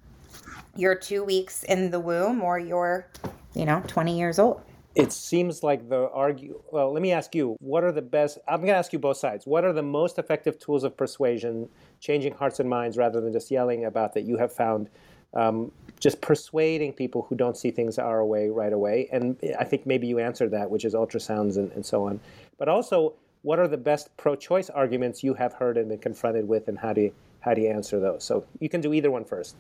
you're 0.76 0.96
two 0.96 1.24
weeks 1.24 1.64
in 1.64 1.92
the 1.92 2.00
womb 2.00 2.42
or 2.42 2.58
you're, 2.58 3.08
you 3.54 3.66
know, 3.66 3.84
20 3.88 4.18
years 4.18 4.40
old. 4.40 4.62
It 4.96 5.12
seems 5.12 5.64
like 5.64 5.88
the 5.88 6.10
argue. 6.12 6.62
Well, 6.72 6.92
let 6.92 7.02
me 7.02 7.12
ask 7.12 7.36
you: 7.36 7.56
What 7.60 7.84
are 7.84 7.92
the 7.92 8.02
best? 8.02 8.40
I'm 8.48 8.58
going 8.58 8.74
to 8.74 8.78
ask 8.78 8.92
you 8.92 9.00
both 9.00 9.18
sides. 9.18 9.46
What 9.46 9.64
are 9.64 9.74
the 9.74 9.84
most 9.84 10.18
effective 10.18 10.60
tools 10.60 10.84
of 10.84 10.98
persuasion, 10.98 11.70
changing 12.00 12.34
hearts 12.34 12.60
and 12.60 12.70
minds 12.70 12.98
rather 12.98 13.22
than 13.22 13.32
just 13.32 13.52
yelling 13.52 13.86
about 13.86 14.14
that 14.14 14.24
you 14.24 14.38
have 14.38 14.52
found? 14.52 14.90
Um, 15.36 15.72
just 16.00 16.22
persuading 16.22 16.94
people 16.94 17.28
who 17.30 17.36
don't 17.36 17.56
see 17.56 17.70
things 17.70 18.00
our 18.00 18.26
way 18.26 18.50
right 18.50 18.74
away. 18.74 19.08
And 19.12 19.38
I 19.60 19.64
think 19.64 19.86
maybe 19.86 20.08
you 20.08 20.18
answered 20.18 20.50
that, 20.52 20.72
which 20.72 20.86
is 20.86 20.96
ultrasounds 20.96 21.58
and, 21.58 21.72
and 21.74 21.86
so 21.86 22.08
on. 22.08 22.20
But 22.58 22.68
also, 22.68 23.14
what 23.44 23.60
are 23.60 23.68
the 23.68 23.78
best 23.78 24.16
pro-choice 24.18 24.72
arguments 24.72 25.24
you 25.24 25.36
have 25.36 25.54
heard 25.54 25.78
and 25.78 25.88
been 25.88 26.00
confronted 26.00 26.48
with, 26.48 26.68
and 26.68 26.80
how 26.80 26.94
do 26.94 27.02
you, 27.02 27.14
how 27.42 27.54
do 27.54 27.62
you 27.62 27.70
answer 27.70 28.00
those? 28.00 28.24
So 28.24 28.44
you 28.60 28.70
can 28.70 28.82
do 28.82 28.92
either 28.92 29.12
one 29.12 29.24
first. 29.24 29.56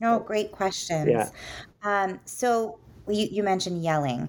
No, 0.00 0.18
great 0.18 0.52
questions. 0.52 1.08
Yeah. 1.08 1.30
Um, 1.82 2.20
so 2.26 2.78
you, 3.08 3.26
you 3.30 3.42
mentioned 3.42 3.82
yelling. 3.82 4.28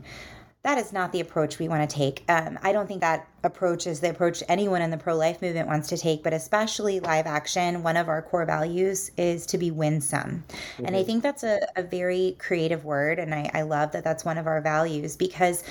That 0.68 0.78
is 0.80 0.92
not 0.92 1.14
the 1.14 1.22
approach 1.22 1.60
we 1.60 1.70
want 1.70 1.90
to 1.90 1.96
take. 1.96 2.26
Um, 2.28 2.60
I 2.62 2.74
don't 2.74 2.88
think 2.88 3.00
that 3.00 3.26
approach 3.44 3.88
is 3.88 4.00
the 4.00 4.10
approach 4.10 4.44
anyone 4.48 4.82
in 4.82 4.92
the 4.92 4.98
pro 4.98 5.16
life 5.16 5.42
movement 5.42 5.68
wants 5.68 5.88
to 5.90 5.98
take, 5.98 6.24
but 6.24 6.34
especially 6.34 7.00
live 7.00 7.26
action. 7.26 7.84
One 7.84 7.98
of 7.98 8.10
our 8.10 8.22
core 8.22 8.46
values 8.46 9.12
is 9.18 9.46
to 9.48 9.58
be 9.58 9.72
winsome. 9.72 10.44
Mm-hmm. 10.48 10.86
And 10.86 10.96
I 10.96 11.00
mm-hmm. 11.00 11.06
think 11.06 11.24
that's 11.24 11.44
a, 11.44 11.68
a 11.76 11.84
very 11.84 12.36
creative 12.40 12.86
word. 12.86 13.20
And 13.20 13.34
I, 13.34 13.50
I 13.54 13.62
love 13.62 13.92
that 13.92 14.04
that's 14.04 14.26
one 14.26 14.38
of 14.38 14.48
our 14.48 14.62
values 14.62 15.16
because 15.16 15.64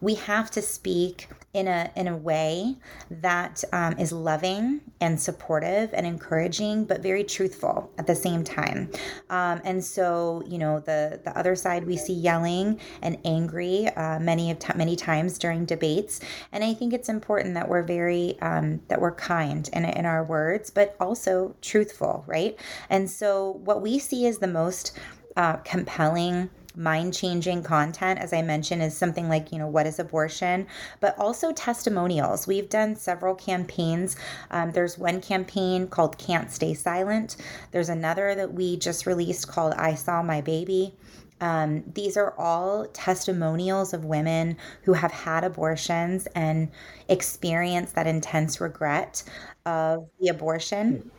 we 0.00 0.14
have 0.14 0.50
to 0.50 0.60
speak 0.60 1.28
in 1.54 1.68
a 1.68 1.90
in 1.94 2.08
a 2.08 2.16
way 2.16 2.76
that 3.10 3.62
um, 3.72 3.96
is 3.98 4.12
loving 4.12 4.80
and 5.00 5.18
supportive 5.18 5.94
and 5.94 6.06
encouraging, 6.06 6.84
but 6.84 7.00
very 7.00 7.24
truthful 7.24 7.90
at 7.96 8.06
the 8.06 8.14
same 8.14 8.42
time. 8.44 8.90
Um, 9.30 9.60
and 9.64 9.82
so, 9.82 10.42
you 10.46 10.58
know, 10.58 10.80
the 10.80 11.20
the 11.24 11.36
other 11.38 11.54
side 11.54 11.86
we 11.86 11.96
see 11.96 12.12
yelling 12.12 12.80
and 13.02 13.16
angry 13.24 13.88
uh, 13.88 14.18
many 14.18 14.50
of 14.50 14.58
t- 14.58 14.72
many 14.76 14.96
times 14.96 15.38
during 15.38 15.64
debates, 15.64 16.20
and 16.52 16.64
I 16.64 16.74
think 16.74 16.92
it's 16.92 17.08
important 17.14 17.54
that 17.54 17.68
we're 17.68 17.82
very 17.82 18.36
um, 18.40 18.80
that 18.88 19.00
we're 19.00 19.14
kind 19.14 19.68
in 19.72 19.84
in 19.84 20.04
our 20.04 20.24
words, 20.24 20.70
but 20.70 20.96
also 21.00 21.54
truthful, 21.62 22.24
right? 22.26 22.58
And 22.90 23.10
so, 23.10 23.60
what 23.64 23.82
we 23.82 23.98
see 23.98 24.26
is 24.26 24.38
the 24.38 24.46
most 24.48 24.98
uh, 25.36 25.56
compelling 25.58 26.50
mind 26.76 27.14
changing 27.14 27.62
content, 27.62 28.18
as 28.18 28.32
I 28.32 28.42
mentioned, 28.42 28.82
is 28.82 28.96
something 28.96 29.28
like, 29.28 29.52
you 29.52 29.58
know, 29.58 29.68
what 29.68 29.86
is 29.86 29.98
abortion, 29.98 30.66
but 31.00 31.16
also 31.18 31.52
testimonials. 31.52 32.46
We've 32.46 32.68
done 32.68 32.96
several 32.96 33.34
campaigns. 33.34 34.16
Um, 34.50 34.72
there's 34.72 34.98
one 34.98 35.20
campaign 35.20 35.86
called 35.86 36.18
Can't 36.18 36.50
Stay 36.50 36.74
Silent, 36.74 37.36
there's 37.70 37.88
another 37.88 38.34
that 38.34 38.52
we 38.52 38.76
just 38.76 39.06
released 39.06 39.48
called 39.48 39.74
I 39.74 39.94
Saw 39.94 40.22
My 40.22 40.40
Baby. 40.40 40.94
Um, 41.40 41.84
these 41.94 42.16
are 42.16 42.34
all 42.38 42.86
testimonials 42.86 43.92
of 43.92 44.04
women 44.04 44.56
who 44.82 44.92
have 44.92 45.12
had 45.12 45.44
abortions 45.44 46.26
and 46.34 46.70
experienced 47.08 47.94
that 47.94 48.06
intense 48.06 48.60
regret 48.60 49.22
of 49.66 50.08
the 50.20 50.28
abortion. 50.28 51.10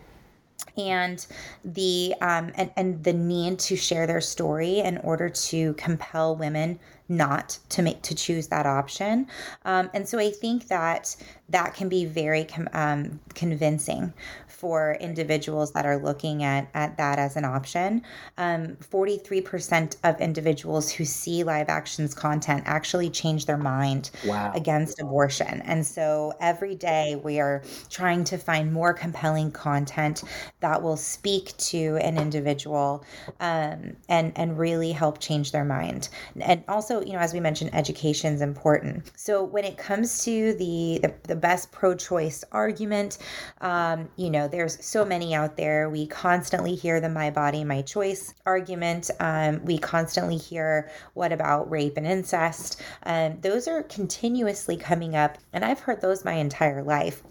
And 0.77 1.25
the 1.63 2.15
um, 2.21 2.51
and, 2.55 2.71
and 2.75 3.03
the 3.03 3.13
need 3.13 3.59
to 3.59 3.75
share 3.75 4.07
their 4.07 4.21
story 4.21 4.79
in 4.79 4.97
order 4.99 5.29
to 5.29 5.73
compel 5.75 6.35
women 6.35 6.79
not 7.07 7.59
to 7.69 7.81
make 7.81 8.01
to 8.01 8.15
choose 8.15 8.47
that 8.47 8.65
option. 8.65 9.27
Um, 9.63 9.89
and 9.93 10.07
so 10.07 10.17
i 10.19 10.31
think 10.31 10.67
that 10.67 11.15
that 11.49 11.75
can 11.75 11.87
be 11.87 12.05
very 12.05 12.45
com- 12.45 12.69
um, 12.73 13.19
convincing 13.35 14.13
for 14.55 14.97
individuals 15.01 15.73
that 15.73 15.85
are 15.85 15.97
looking 15.97 16.43
at, 16.43 16.69
at 16.73 16.97
that 16.97 17.19
as 17.19 17.35
an 17.35 17.43
option. 17.43 18.01
Um, 18.37 18.77
43% 18.77 19.97
of 20.03 20.19
individuals 20.21 20.91
who 20.91 21.03
see 21.03 21.43
live 21.43 21.67
actions 21.67 22.13
content 22.13 22.63
actually 22.65 23.09
change 23.09 23.45
their 23.45 23.57
mind 23.57 24.11
wow. 24.25 24.51
against 24.55 25.01
abortion. 25.01 25.61
And 25.65 25.85
so 25.85 26.33
every 26.39 26.75
day 26.75 27.19
we 27.21 27.39
are 27.39 27.63
trying 27.89 28.23
to 28.25 28.37
find 28.37 28.71
more 28.71 28.93
compelling 28.93 29.51
content 29.51 30.23
that 30.61 30.81
will 30.81 30.97
speak 30.97 31.55
to 31.57 31.97
an 31.97 32.17
individual 32.17 33.03
um, 33.39 33.95
and, 34.07 34.31
and 34.35 34.57
really 34.57 34.91
help 34.93 35.19
change 35.19 35.51
their 35.51 35.65
mind. 35.65 36.09
And 36.39 36.63
also, 36.67 37.01
you 37.01 37.13
know, 37.13 37.19
as 37.19 37.33
we 37.33 37.39
mentioned, 37.39 37.71
education 37.73 38.33
is 38.33 38.41
important. 38.41 39.11
So 39.17 39.43
when 39.43 39.65
it 39.65 39.77
comes 39.77 40.23
to 40.23 40.53
the, 40.53 40.99
the, 41.01 41.13
the 41.23 41.35
best 41.35 41.71
pro 41.71 41.93
choice 41.95 42.43
argument, 42.51 43.17
um, 43.61 44.09
you 44.15 44.29
know, 44.29 44.44
there's 44.47 44.83
so 44.83 45.05
many 45.05 45.33
out 45.33 45.57
there. 45.57 45.89
We 45.89 46.07
constantly 46.07 46.75
hear 46.75 46.99
the 46.99 47.09
my 47.09 47.29
body, 47.31 47.63
my 47.63 47.81
choice 47.81 48.33
argument. 48.45 49.09
Um, 49.19 49.63
we 49.63 49.77
constantly 49.77 50.37
hear 50.37 50.89
what 51.13 51.31
about 51.31 51.69
rape 51.69 51.97
and 51.97 52.07
incest. 52.07 52.81
Um, 53.03 53.39
those 53.41 53.67
are 53.67 53.83
continuously 53.83 54.77
coming 54.77 55.15
up, 55.15 55.37
and 55.53 55.63
I've 55.63 55.79
heard 55.79 56.01
those 56.01 56.25
my 56.25 56.33
entire 56.33 56.83
life 56.83 57.23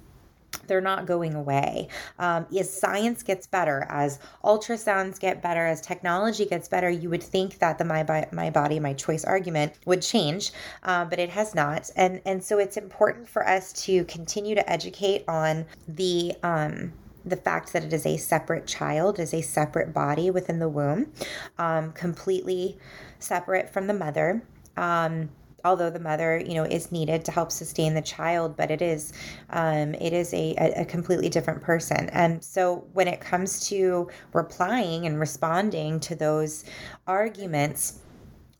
they're 0.66 0.80
not 0.80 1.06
going 1.06 1.34
away. 1.34 1.88
Um, 2.18 2.46
as 2.56 2.72
science 2.72 3.22
gets 3.22 3.46
better, 3.46 3.86
as 3.88 4.18
ultrasounds 4.42 5.18
get 5.18 5.42
better, 5.42 5.66
as 5.66 5.80
technology 5.80 6.46
gets 6.46 6.68
better, 6.68 6.88
you 6.90 7.10
would 7.10 7.22
think 7.22 7.58
that 7.58 7.78
the 7.78 7.84
my, 7.84 8.26
my 8.32 8.50
body, 8.50 8.80
my 8.80 8.94
choice 8.94 9.24
argument 9.24 9.72
would 9.84 10.02
change, 10.02 10.52
uh, 10.82 11.04
but 11.04 11.18
it 11.18 11.30
has 11.30 11.54
not. 11.54 11.90
And 11.96 12.20
and 12.24 12.42
so 12.42 12.58
it's 12.58 12.76
important 12.76 13.28
for 13.28 13.46
us 13.46 13.72
to 13.84 14.04
continue 14.04 14.54
to 14.54 14.70
educate 14.70 15.24
on 15.28 15.66
the 15.88 16.34
um, 16.42 16.92
the 17.24 17.36
fact 17.36 17.72
that 17.72 17.84
it 17.84 17.92
is 17.92 18.06
a 18.06 18.16
separate 18.16 18.66
child, 18.66 19.18
is 19.18 19.32
a 19.32 19.40
separate 19.40 19.92
body 19.94 20.30
within 20.30 20.58
the 20.58 20.68
womb, 20.68 21.12
um, 21.58 21.92
completely 21.92 22.78
separate 23.18 23.70
from 23.70 23.86
the 23.86 23.94
mother. 23.94 24.42
Um, 24.76 25.30
although 25.64 25.90
the 25.90 25.98
mother 25.98 26.38
you 26.46 26.54
know 26.54 26.64
is 26.64 26.92
needed 26.92 27.24
to 27.24 27.32
help 27.32 27.50
sustain 27.50 27.94
the 27.94 28.02
child 28.02 28.56
but 28.56 28.70
it 28.70 28.82
is 28.82 29.12
um, 29.50 29.94
it 29.94 30.12
is 30.12 30.32
a, 30.34 30.54
a 30.76 30.84
completely 30.84 31.28
different 31.28 31.62
person 31.62 32.08
and 32.10 32.44
so 32.44 32.86
when 32.92 33.08
it 33.08 33.20
comes 33.20 33.66
to 33.66 34.08
replying 34.32 35.06
and 35.06 35.18
responding 35.18 35.98
to 35.98 36.14
those 36.14 36.64
arguments 37.06 38.00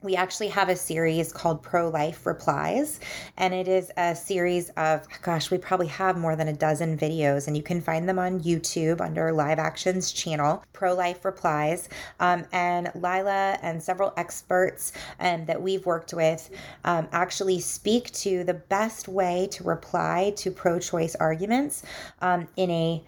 we 0.05 0.15
actually 0.15 0.49
have 0.49 0.69
a 0.69 0.77
series 0.77 1.33
called 1.33 1.63
Pro 1.63 1.89
Life 1.89 2.27
Replies, 2.27 3.01
and 3.39 3.55
it 3.55 3.67
is 3.67 3.91
a 3.97 4.15
series 4.15 4.69
of, 4.77 5.07
gosh, 5.23 5.51
we 5.51 5.57
probably 5.57 5.87
have 5.87 6.19
more 6.19 6.37
than 6.37 6.49
a 6.49 6.53
dozen 6.53 6.99
videos, 6.99 7.47
and 7.47 7.57
you 7.57 7.63
can 7.63 7.81
find 7.81 8.07
them 8.07 8.19
on 8.19 8.39
YouTube 8.41 9.01
under 9.01 9.33
Live 9.33 9.59
Actions 9.59 10.13
channel, 10.13 10.63
Pro 10.75 10.95
Life 10.95 11.25
Replies. 11.25 11.89
Um, 12.21 12.45
and 12.53 12.91
Lila 12.95 13.59
and 13.63 13.83
several 13.83 14.13
experts 14.19 14.93
um, 15.21 15.47
that 15.47 15.61
we've 15.61 15.87
worked 15.87 16.13
with 16.13 16.51
um, 16.85 17.09
actually 17.13 17.59
speak 17.61 18.13
to 18.13 18.45
the 18.45 18.55
best 18.55 19.09
way 19.09 19.49
to 19.53 19.65
reply 19.65 20.35
to 20.37 20.51
pro 20.51 20.79
choice 20.79 21.15
arguments 21.15 21.83
um, 22.21 22.47
in 22.57 22.71
a 22.71 23.03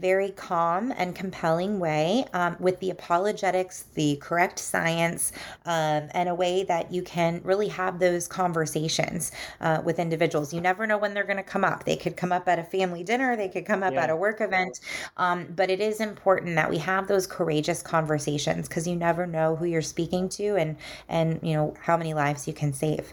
very 0.00 0.30
calm 0.30 0.92
and 0.96 1.14
compelling 1.14 1.80
way 1.80 2.24
um, 2.32 2.56
with 2.60 2.78
the 2.80 2.90
apologetics, 2.90 3.84
the 3.94 4.16
correct 4.16 4.58
science, 4.58 5.32
um, 5.66 6.08
and 6.12 6.28
a 6.28 6.34
way 6.34 6.62
that 6.62 6.92
you 6.92 7.02
can 7.02 7.40
really 7.42 7.68
have 7.68 7.98
those 7.98 8.28
conversations 8.28 9.32
uh, 9.60 9.82
with 9.84 9.98
individuals. 9.98 10.54
You 10.54 10.60
never 10.60 10.86
know 10.86 10.98
when 10.98 11.14
they're 11.14 11.24
going 11.24 11.38
to 11.38 11.42
come 11.42 11.64
up. 11.64 11.84
They 11.84 11.96
could 11.96 12.16
come 12.16 12.30
up 12.30 12.46
at 12.48 12.58
a 12.58 12.64
family 12.64 13.02
dinner, 13.02 13.36
they 13.36 13.48
could 13.48 13.66
come 13.66 13.82
up 13.82 13.94
yeah. 13.94 14.04
at 14.04 14.10
a 14.10 14.16
work 14.16 14.40
event, 14.40 14.80
um, 15.16 15.46
but 15.56 15.68
it 15.68 15.80
is 15.80 16.00
important 16.00 16.54
that 16.54 16.70
we 16.70 16.78
have 16.78 17.08
those 17.08 17.26
courageous 17.26 17.82
conversations 17.82 18.68
because 18.68 18.86
you 18.86 18.94
never 18.94 19.26
know 19.26 19.56
who 19.56 19.64
you're 19.64 19.82
speaking 19.82 20.28
to 20.28 20.56
and 20.56 20.76
and 21.08 21.40
you 21.42 21.54
know 21.54 21.74
how 21.80 21.96
many 21.96 22.14
lives 22.14 22.46
you 22.46 22.52
can 22.52 22.72
save. 22.72 23.12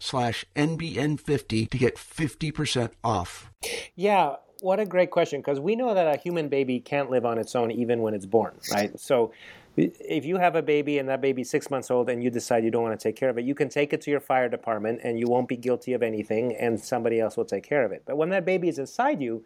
slash 0.00 0.44
NBN50 0.56 1.70
to 1.70 1.78
get 1.78 1.96
50% 1.96 2.90
off. 3.02 3.50
Yeah, 3.94 4.36
what 4.60 4.80
a 4.80 4.86
great 4.86 5.10
question 5.10 5.40
because 5.40 5.60
we 5.60 5.76
know 5.76 5.94
that 5.94 6.12
a 6.12 6.18
human 6.18 6.48
baby 6.48 6.80
can't 6.80 7.10
live 7.10 7.24
on 7.24 7.38
its 7.38 7.54
own 7.54 7.70
even 7.70 8.02
when 8.02 8.14
it's 8.14 8.26
born, 8.26 8.58
right? 8.72 8.98
So 8.98 9.32
if 9.76 10.24
you 10.24 10.38
have 10.38 10.56
a 10.56 10.62
baby 10.62 10.98
and 10.98 11.08
that 11.08 11.20
baby's 11.20 11.48
six 11.48 11.70
months 11.70 11.90
old 11.90 12.08
and 12.10 12.22
you 12.22 12.30
decide 12.30 12.64
you 12.64 12.70
don't 12.70 12.82
want 12.82 12.98
to 12.98 13.02
take 13.02 13.14
care 13.14 13.28
of 13.28 13.38
it, 13.38 13.44
you 13.44 13.54
can 13.54 13.68
take 13.68 13.92
it 13.92 14.00
to 14.02 14.10
your 14.10 14.20
fire 14.20 14.48
department 14.48 15.00
and 15.04 15.18
you 15.18 15.28
won't 15.28 15.46
be 15.46 15.56
guilty 15.56 15.92
of 15.92 16.02
anything 16.02 16.54
and 16.56 16.80
somebody 16.80 17.20
else 17.20 17.36
will 17.36 17.44
take 17.44 17.62
care 17.62 17.84
of 17.84 17.92
it. 17.92 18.02
But 18.04 18.16
when 18.16 18.30
that 18.30 18.44
baby 18.44 18.68
is 18.68 18.78
inside 18.78 19.22
you, 19.22 19.44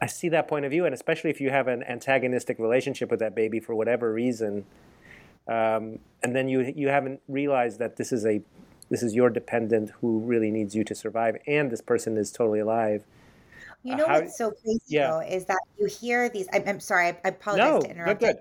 I 0.00 0.06
see 0.06 0.28
that 0.30 0.48
point 0.48 0.64
of 0.64 0.70
view, 0.70 0.86
and 0.86 0.94
especially 0.94 1.30
if 1.30 1.40
you 1.40 1.50
have 1.50 1.68
an 1.68 1.82
antagonistic 1.84 2.58
relationship 2.58 3.10
with 3.10 3.20
that 3.20 3.34
baby 3.34 3.60
for 3.60 3.74
whatever 3.74 4.12
reason, 4.12 4.64
um, 5.46 5.98
and 6.22 6.34
then 6.34 6.48
you 6.48 6.72
you 6.74 6.88
haven't 6.88 7.20
realized 7.28 7.78
that 7.78 7.96
this 7.96 8.12
is 8.12 8.24
a 8.26 8.42
this 8.90 9.02
is 9.02 9.14
your 9.14 9.30
dependent 9.30 9.90
who 10.00 10.20
really 10.20 10.50
needs 10.50 10.74
you 10.74 10.84
to 10.84 10.94
survive, 10.94 11.36
and 11.46 11.70
this 11.70 11.80
person 11.80 12.16
is 12.16 12.30
totally 12.30 12.60
alive. 12.60 13.04
You 13.82 13.94
uh, 13.94 13.96
know 13.96 14.06
How- 14.06 14.20
what's 14.20 14.38
so 14.38 14.50
crazy 14.50 14.80
yeah. 14.86 15.10
though 15.10 15.20
is 15.20 15.44
that 15.46 15.60
you 15.78 15.86
hear 15.86 16.28
these. 16.28 16.48
I'm, 16.52 16.62
I'm 16.66 16.80
sorry, 16.80 17.08
I, 17.08 17.16
I 17.24 17.28
apologize 17.28 17.72
No, 17.74 17.80
to 17.80 17.90
interrupt. 17.90 18.20
good. 18.20 18.36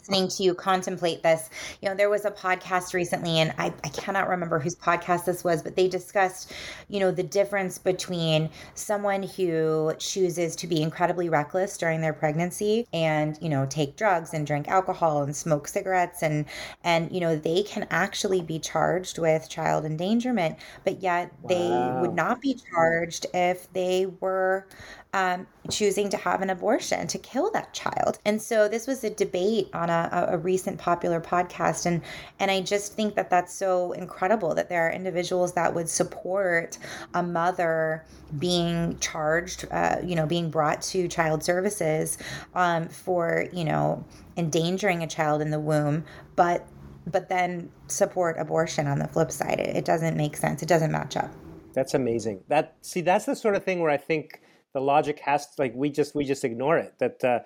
Listening 0.00 0.28
to 0.28 0.42
you 0.42 0.54
contemplate 0.54 1.22
this, 1.22 1.50
you 1.82 1.88
know, 1.88 1.94
there 1.94 2.08
was 2.08 2.24
a 2.24 2.30
podcast 2.30 2.94
recently, 2.94 3.38
and 3.38 3.52
I, 3.58 3.66
I 3.84 3.88
cannot 3.88 4.28
remember 4.28 4.58
whose 4.58 4.74
podcast 4.74 5.26
this 5.26 5.44
was, 5.44 5.62
but 5.62 5.76
they 5.76 5.88
discussed, 5.88 6.52
you 6.88 7.00
know, 7.00 7.10
the 7.10 7.22
difference 7.22 7.76
between 7.76 8.48
someone 8.74 9.22
who 9.22 9.92
chooses 9.98 10.56
to 10.56 10.66
be 10.66 10.80
incredibly 10.80 11.28
reckless 11.28 11.76
during 11.76 12.00
their 12.00 12.12
pregnancy 12.14 12.86
and 12.92 13.38
you 13.42 13.48
know 13.48 13.66
take 13.68 13.96
drugs 13.96 14.32
and 14.32 14.46
drink 14.46 14.68
alcohol 14.68 15.22
and 15.22 15.34
smoke 15.36 15.68
cigarettes 15.68 16.22
and 16.22 16.46
and 16.84 17.10
you 17.12 17.20
know 17.20 17.36
they 17.36 17.62
can 17.62 17.86
actually 17.90 18.40
be 18.40 18.58
charged 18.58 19.18
with 19.18 19.48
child 19.48 19.84
endangerment, 19.84 20.56
but 20.84 21.02
yet 21.02 21.32
they 21.46 21.68
would 22.00 22.14
not 22.14 22.40
be 22.40 22.56
charged 22.72 23.26
if 23.34 23.70
they 23.72 24.06
were 24.20 24.66
um, 25.12 25.46
choosing 25.70 26.08
to 26.10 26.16
have 26.16 26.40
an 26.40 26.50
abortion 26.50 27.06
to 27.08 27.18
kill 27.18 27.50
that 27.50 27.74
child. 27.74 28.18
And 28.24 28.40
so 28.40 28.68
this 28.68 28.86
was 28.86 29.02
a 29.02 29.10
debate 29.10 29.68
on 29.72 29.90
a, 29.90 30.28
a- 30.30 30.38
recent 30.38 30.78
popular 30.78 31.20
podcast, 31.20 31.86
and 31.86 32.02
and 32.38 32.50
I 32.50 32.60
just 32.60 32.94
think 32.94 33.14
that 33.16 33.30
that's 33.30 33.52
so 33.52 33.92
incredible 33.92 34.54
that 34.54 34.68
there 34.68 34.86
are 34.86 34.92
individuals 34.92 35.54
that 35.54 35.74
would 35.74 35.88
support 35.88 36.78
a 37.14 37.22
mother 37.22 38.04
being 38.38 38.98
charged, 39.00 39.66
uh, 39.70 39.96
you 40.04 40.14
know, 40.14 40.26
being 40.26 40.50
brought 40.50 40.80
to 40.82 41.08
child 41.08 41.42
services 41.42 42.16
um, 42.54 42.88
for 42.88 43.46
you 43.52 43.64
know 43.64 44.04
endangering 44.36 45.02
a 45.02 45.06
child 45.06 45.42
in 45.42 45.50
the 45.50 45.60
womb, 45.60 46.04
but 46.36 46.66
but 47.06 47.28
then 47.28 47.70
support 47.88 48.36
abortion 48.38 48.86
on 48.86 48.98
the 48.98 49.08
flip 49.08 49.32
side. 49.32 49.58
It, 49.58 49.76
it 49.76 49.84
doesn't 49.84 50.16
make 50.16 50.36
sense. 50.36 50.62
It 50.62 50.68
doesn't 50.68 50.92
match 50.92 51.16
up. 51.16 51.30
That's 51.72 51.94
amazing. 51.94 52.42
That 52.48 52.76
see, 52.80 53.00
that's 53.00 53.26
the 53.26 53.36
sort 53.36 53.56
of 53.56 53.64
thing 53.64 53.80
where 53.80 53.90
I 53.90 53.96
think 53.96 54.40
the 54.72 54.80
logic 54.80 55.20
has 55.20 55.46
to 55.54 55.62
like 55.62 55.74
we 55.74 55.90
just 55.90 56.14
we 56.14 56.24
just 56.24 56.44
ignore 56.44 56.78
it. 56.78 56.94
That 56.98 57.24
uh, 57.24 57.40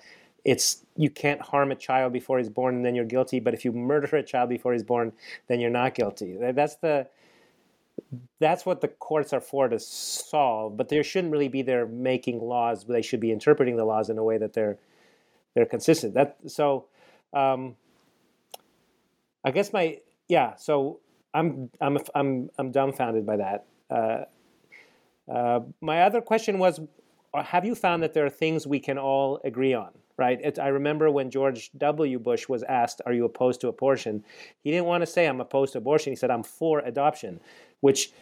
it's 0.44 0.84
you 0.96 1.10
can't 1.10 1.40
harm 1.40 1.70
a 1.72 1.74
child 1.74 2.12
before 2.12 2.38
he's 2.38 2.48
born 2.48 2.76
and 2.76 2.84
then 2.84 2.94
you're 2.94 3.04
guilty, 3.04 3.40
but 3.40 3.54
if 3.54 3.64
you 3.64 3.72
murder 3.72 4.16
a 4.16 4.22
child 4.22 4.48
before 4.48 4.72
he's 4.72 4.82
born, 4.82 5.12
then 5.48 5.60
you're 5.60 5.70
not 5.70 5.94
guilty. 5.94 6.36
That's 6.38 6.76
the 6.76 7.08
that's 8.40 8.66
what 8.66 8.80
the 8.80 8.88
courts 8.88 9.32
are 9.32 9.40
for 9.40 9.68
to 9.68 9.78
solve. 9.78 10.76
But 10.76 10.88
they 10.88 11.02
shouldn't 11.02 11.32
really 11.32 11.48
be 11.48 11.62
there 11.62 11.86
making 11.86 12.40
laws. 12.40 12.84
They 12.84 13.02
should 13.02 13.20
be 13.20 13.32
interpreting 13.32 13.76
the 13.76 13.84
laws 13.84 14.10
in 14.10 14.18
a 14.18 14.24
way 14.24 14.38
that 14.38 14.52
they're 14.52 14.78
they're 15.54 15.66
consistent. 15.66 16.14
That 16.14 16.38
so. 16.46 16.86
Um, 17.32 17.74
I 19.44 19.50
guess 19.50 19.72
my 19.72 19.98
yeah. 20.28 20.56
So 20.56 21.00
I'm 21.34 21.70
I'm 21.80 21.98
I'm 22.14 22.50
I'm 22.58 22.72
dumbfounded 22.72 23.26
by 23.26 23.36
that. 23.36 23.66
Uh, 23.90 24.24
uh, 25.30 25.60
my 25.80 26.02
other 26.02 26.20
question 26.20 26.58
was, 26.58 26.80
have 27.42 27.64
you 27.64 27.74
found 27.74 28.02
that 28.02 28.14
there 28.14 28.24
are 28.24 28.30
things 28.30 28.66
we 28.66 28.80
can 28.80 28.98
all 28.98 29.40
agree 29.44 29.74
on? 29.74 29.90
Right. 30.16 30.40
It, 30.40 30.60
I 30.60 30.68
remember 30.68 31.10
when 31.10 31.28
George 31.28 31.72
W. 31.76 32.20
Bush 32.20 32.48
was 32.48 32.62
asked, 32.62 33.00
"Are 33.04 33.12
you 33.12 33.24
opposed 33.24 33.60
to 33.62 33.68
abortion?" 33.68 34.24
He 34.62 34.70
didn't 34.70 34.86
want 34.86 35.02
to 35.02 35.06
say, 35.06 35.26
"I'm 35.26 35.40
opposed 35.40 35.72
to 35.72 35.78
abortion." 35.78 36.12
He 36.12 36.16
said, 36.16 36.30
"I'm 36.30 36.44
for 36.44 36.78
adoption," 36.78 37.40
which 37.80 38.12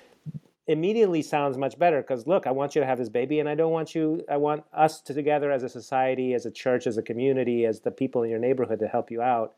immediately 0.66 1.20
sounds 1.20 1.59
much 1.59 1.79
better 1.79 2.01
because 2.01 2.27
look, 2.27 2.46
I 2.46 2.51
want 2.51 2.75
you 2.75 2.81
to 2.81 2.87
have 2.87 2.96
this 2.96 3.11
baby, 3.11 3.40
and 3.40 3.48
I 3.48 3.55
don't 3.55 3.72
want 3.72 3.94
you. 3.94 4.22
I 4.31 4.38
want 4.38 4.64
us 4.72 5.03
to 5.03 5.12
together 5.12 5.51
as 5.51 5.64
a 5.64 5.68
society, 5.68 6.33
as 6.33 6.46
a 6.46 6.51
church, 6.51 6.87
as 6.87 6.96
a 6.96 7.03
community, 7.03 7.66
as 7.66 7.81
the 7.81 7.90
people 7.90 8.22
in 8.22 8.31
your 8.31 8.38
neighborhood 8.38 8.79
to 8.79 8.88
help 8.88 9.11
you 9.11 9.20
out. 9.20 9.55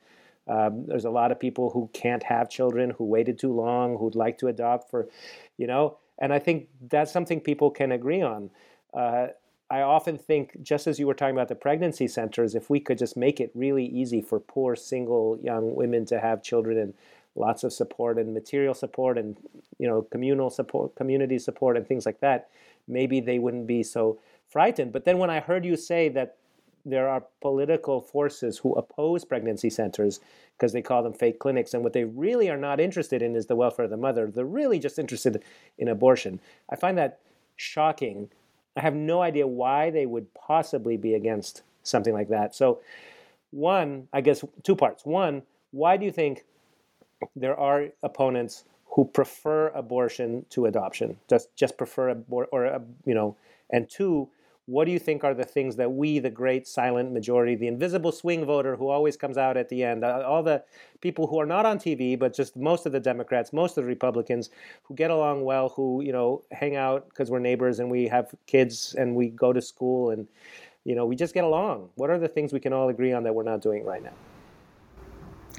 Um, 0.48 0.86
there's 0.86 1.04
a 1.04 1.10
lot 1.10 1.30
of 1.30 1.38
people 1.38 1.70
who 1.70 1.88
can't 1.92 2.22
have 2.24 2.50
children, 2.50 2.90
who 2.90 3.04
waited 3.04 3.38
too 3.38 3.52
long, 3.52 3.96
who'd 3.96 4.14
like 4.14 4.38
to 4.38 4.48
adopt 4.48 4.90
for, 4.90 5.08
you 5.56 5.66
know, 5.66 5.98
and 6.18 6.32
I 6.32 6.38
think 6.38 6.68
that's 6.88 7.12
something 7.12 7.40
people 7.40 7.70
can 7.70 7.92
agree 7.92 8.22
on. 8.22 8.50
Uh, 8.92 9.28
I 9.74 9.82
often 9.82 10.18
think, 10.18 10.62
just 10.62 10.86
as 10.86 11.00
you 11.00 11.08
were 11.08 11.14
talking 11.14 11.34
about 11.34 11.48
the 11.48 11.56
pregnancy 11.56 12.06
centers, 12.06 12.54
if 12.54 12.70
we 12.70 12.78
could 12.78 12.96
just 12.96 13.16
make 13.16 13.40
it 13.40 13.50
really 13.56 13.84
easy 13.84 14.20
for 14.20 14.38
poor 14.38 14.76
single 14.76 15.36
young 15.42 15.74
women 15.74 16.06
to 16.06 16.20
have 16.20 16.44
children 16.44 16.78
and 16.78 16.94
lots 17.34 17.64
of 17.64 17.72
support 17.72 18.16
and 18.16 18.32
material 18.32 18.74
support 18.74 19.18
and 19.18 19.36
you 19.80 19.88
know 19.88 20.02
communal 20.02 20.48
support, 20.48 20.94
community 20.94 21.40
support 21.40 21.76
and 21.76 21.88
things 21.88 22.06
like 22.06 22.20
that, 22.20 22.50
maybe 22.86 23.18
they 23.18 23.40
wouldn't 23.40 23.66
be 23.66 23.82
so 23.82 24.20
frightened. 24.48 24.92
But 24.92 25.04
then 25.04 25.18
when 25.18 25.28
I 25.28 25.40
heard 25.40 25.64
you 25.64 25.76
say 25.76 26.08
that 26.10 26.36
there 26.86 27.08
are 27.08 27.24
political 27.40 28.00
forces 28.00 28.58
who 28.58 28.74
oppose 28.74 29.24
pregnancy 29.24 29.70
centers 29.70 30.20
because 30.56 30.72
they 30.72 30.82
call 30.82 31.02
them 31.02 31.14
fake 31.14 31.40
clinics. 31.40 31.74
And 31.74 31.82
what 31.82 31.94
they 31.94 32.04
really 32.04 32.48
are 32.48 32.56
not 32.56 32.78
interested 32.78 33.22
in 33.22 33.34
is 33.34 33.46
the 33.46 33.56
welfare 33.56 33.86
of 33.86 33.90
the 33.90 33.96
mother. 33.96 34.30
They're 34.30 34.44
really 34.44 34.78
just 34.78 35.00
interested 35.00 35.42
in 35.78 35.88
abortion. 35.88 36.38
I 36.70 36.76
find 36.76 36.96
that 36.96 37.18
shocking. 37.56 38.30
I 38.76 38.80
have 38.80 38.94
no 38.94 39.22
idea 39.22 39.46
why 39.46 39.90
they 39.90 40.06
would 40.06 40.32
possibly 40.34 40.96
be 40.96 41.14
against 41.14 41.62
something 41.82 42.12
like 42.12 42.28
that. 42.28 42.54
So, 42.54 42.80
one, 43.50 44.08
I 44.12 44.20
guess, 44.20 44.44
two 44.62 44.74
parts. 44.74 45.04
One, 45.04 45.42
why 45.70 45.96
do 45.96 46.04
you 46.04 46.12
think 46.12 46.44
there 47.36 47.58
are 47.58 47.88
opponents 48.02 48.64
who 48.86 49.04
prefer 49.04 49.68
abortion 49.68 50.44
to 50.50 50.66
adoption? 50.66 51.18
Just 51.28 51.54
just 51.56 51.78
prefer 51.78 52.14
abor- 52.14 52.46
or 52.50 52.66
uh, 52.66 52.80
you 53.06 53.14
know, 53.14 53.36
and 53.70 53.88
two, 53.88 54.28
what 54.66 54.86
do 54.86 54.92
you 54.92 54.98
think 54.98 55.24
are 55.24 55.34
the 55.34 55.44
things 55.44 55.76
that 55.76 55.92
we, 55.92 56.18
the 56.18 56.30
great 56.30 56.66
silent 56.66 57.12
majority, 57.12 57.54
the 57.54 57.66
invisible 57.66 58.10
swing 58.10 58.46
voter 58.46 58.76
who 58.76 58.88
always 58.88 59.16
comes 59.16 59.36
out 59.36 59.56
at 59.56 59.68
the 59.68 59.84
end, 59.84 60.04
uh, 60.04 60.22
all 60.26 60.42
the 60.42 60.62
people 61.02 61.26
who 61.26 61.38
are 61.38 61.46
not 61.46 61.66
on 61.66 61.78
TV, 61.78 62.18
but 62.18 62.34
just 62.34 62.56
most 62.56 62.86
of 62.86 62.92
the 62.92 63.00
Democrats, 63.00 63.52
most 63.52 63.76
of 63.76 63.84
the 63.84 63.88
Republicans, 63.88 64.48
who 64.82 64.94
get 64.94 65.10
along 65.10 65.44
well, 65.44 65.68
who 65.70 66.02
you 66.02 66.12
know 66.12 66.42
hang 66.50 66.76
out 66.76 67.08
because 67.10 67.30
we're 67.30 67.38
neighbors 67.38 67.78
and 67.78 67.90
we 67.90 68.08
have 68.08 68.34
kids 68.46 68.94
and 68.98 69.14
we 69.14 69.28
go 69.28 69.52
to 69.52 69.60
school 69.60 70.10
and 70.10 70.26
you 70.84 70.94
know 70.94 71.04
we 71.04 71.14
just 71.14 71.34
get 71.34 71.44
along. 71.44 71.90
What 71.96 72.08
are 72.08 72.18
the 72.18 72.28
things 72.28 72.52
we 72.52 72.60
can 72.60 72.72
all 72.72 72.88
agree 72.88 73.12
on 73.12 73.22
that 73.24 73.34
we're 73.34 73.42
not 73.42 73.60
doing 73.60 73.84
right 73.84 74.02
now? 74.02 74.14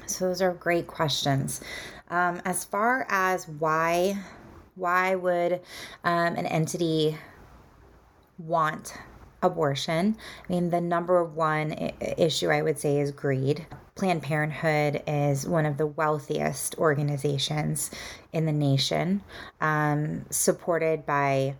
So 0.06 0.26
those 0.26 0.42
are 0.42 0.52
great 0.52 0.86
questions. 0.86 1.60
Um, 2.10 2.40
as 2.44 2.64
far 2.64 3.06
as 3.08 3.48
why, 3.48 4.18
why 4.76 5.14
would 5.16 5.54
um, 6.04 6.36
an 6.36 6.46
entity 6.46 7.16
want 8.38 8.94
abortion? 9.42 10.16
I 10.48 10.52
mean, 10.52 10.70
the 10.70 10.80
number 10.80 11.22
one 11.24 11.92
issue 12.00 12.48
I 12.48 12.62
would 12.62 12.78
say 12.78 12.98
is 13.00 13.10
greed. 13.12 13.66
Planned 13.94 14.22
Parenthood 14.22 15.02
is 15.06 15.46
one 15.46 15.64
of 15.64 15.78
the 15.78 15.86
wealthiest 15.86 16.76
organizations 16.78 17.90
in 18.32 18.44
the 18.44 18.52
nation, 18.52 19.22
um, 19.60 20.26
supported 20.30 21.06
by 21.06 21.54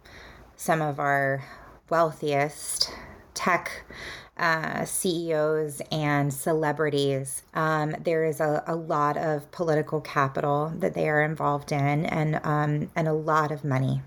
some 0.57 0.83
of 0.83 0.99
our 0.99 1.45
wealthiest 1.89 2.91
tech 3.33 3.85
uh, 4.37 4.85
CEOs 4.85 5.81
and 5.91 6.33
celebrities. 6.33 7.43
Um, 7.55 7.95
there 8.05 8.25
is 8.25 8.41
a, 8.41 8.63
a, 8.67 8.75
lot 8.75 9.17
of 9.17 9.51
political 9.51 10.01
capital 10.03 10.73
that 10.79 10.93
they 10.93 11.09
are 11.09 11.23
involved 11.23 11.73
in, 11.73 12.05
and 12.05 12.41
um, 12.45 12.91
and 12.95 13.09
a 13.09 13.15
lot 13.15 13.51
of 13.51 13.65
money. 13.65 14.03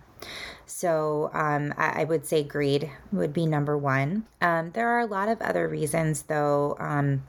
So 0.69 1.31
um, 1.33 1.73
I, 1.77 2.01
I, 2.01 2.03
would 2.03 2.25
say 2.25 2.43
greed 2.43 2.91
would 3.11 3.33
be 3.33 3.47
number 3.47 3.75
one. 3.75 4.25
Um, 4.39 4.69
there 4.71 4.87
are 4.89 4.99
a 4.99 5.07
lot 5.07 5.27
of 5.27 5.41
other 5.41 5.67
reasons, 5.67 6.23
though 6.23 6.77
um, 6.79 7.23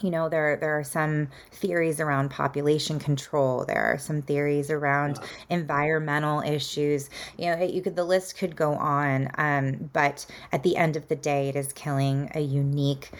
you 0.00 0.10
know 0.10 0.28
there 0.28 0.56
there 0.56 0.78
are 0.78 0.84
some 0.84 1.28
theories 1.50 2.00
around 2.00 2.30
population 2.30 2.98
control. 2.98 3.64
There 3.64 3.82
are 3.82 3.98
some 3.98 4.22
theories 4.22 4.70
around 4.70 5.18
environmental 5.50 6.40
issues. 6.40 7.10
You 7.36 7.50
know 7.56 7.62
you 7.64 7.82
could 7.82 7.96
the 7.96 8.04
list 8.04 8.38
could 8.38 8.54
go 8.54 8.74
on 8.74 9.28
um, 9.36 9.90
but 9.92 10.24
at 10.52 10.62
the 10.62 10.76
end 10.76 10.96
of 10.96 11.08
the 11.08 11.16
day 11.16 11.48
it 11.48 11.56
is 11.56 11.72
killing 11.72 12.30
a 12.34 12.40
unique 12.40 13.10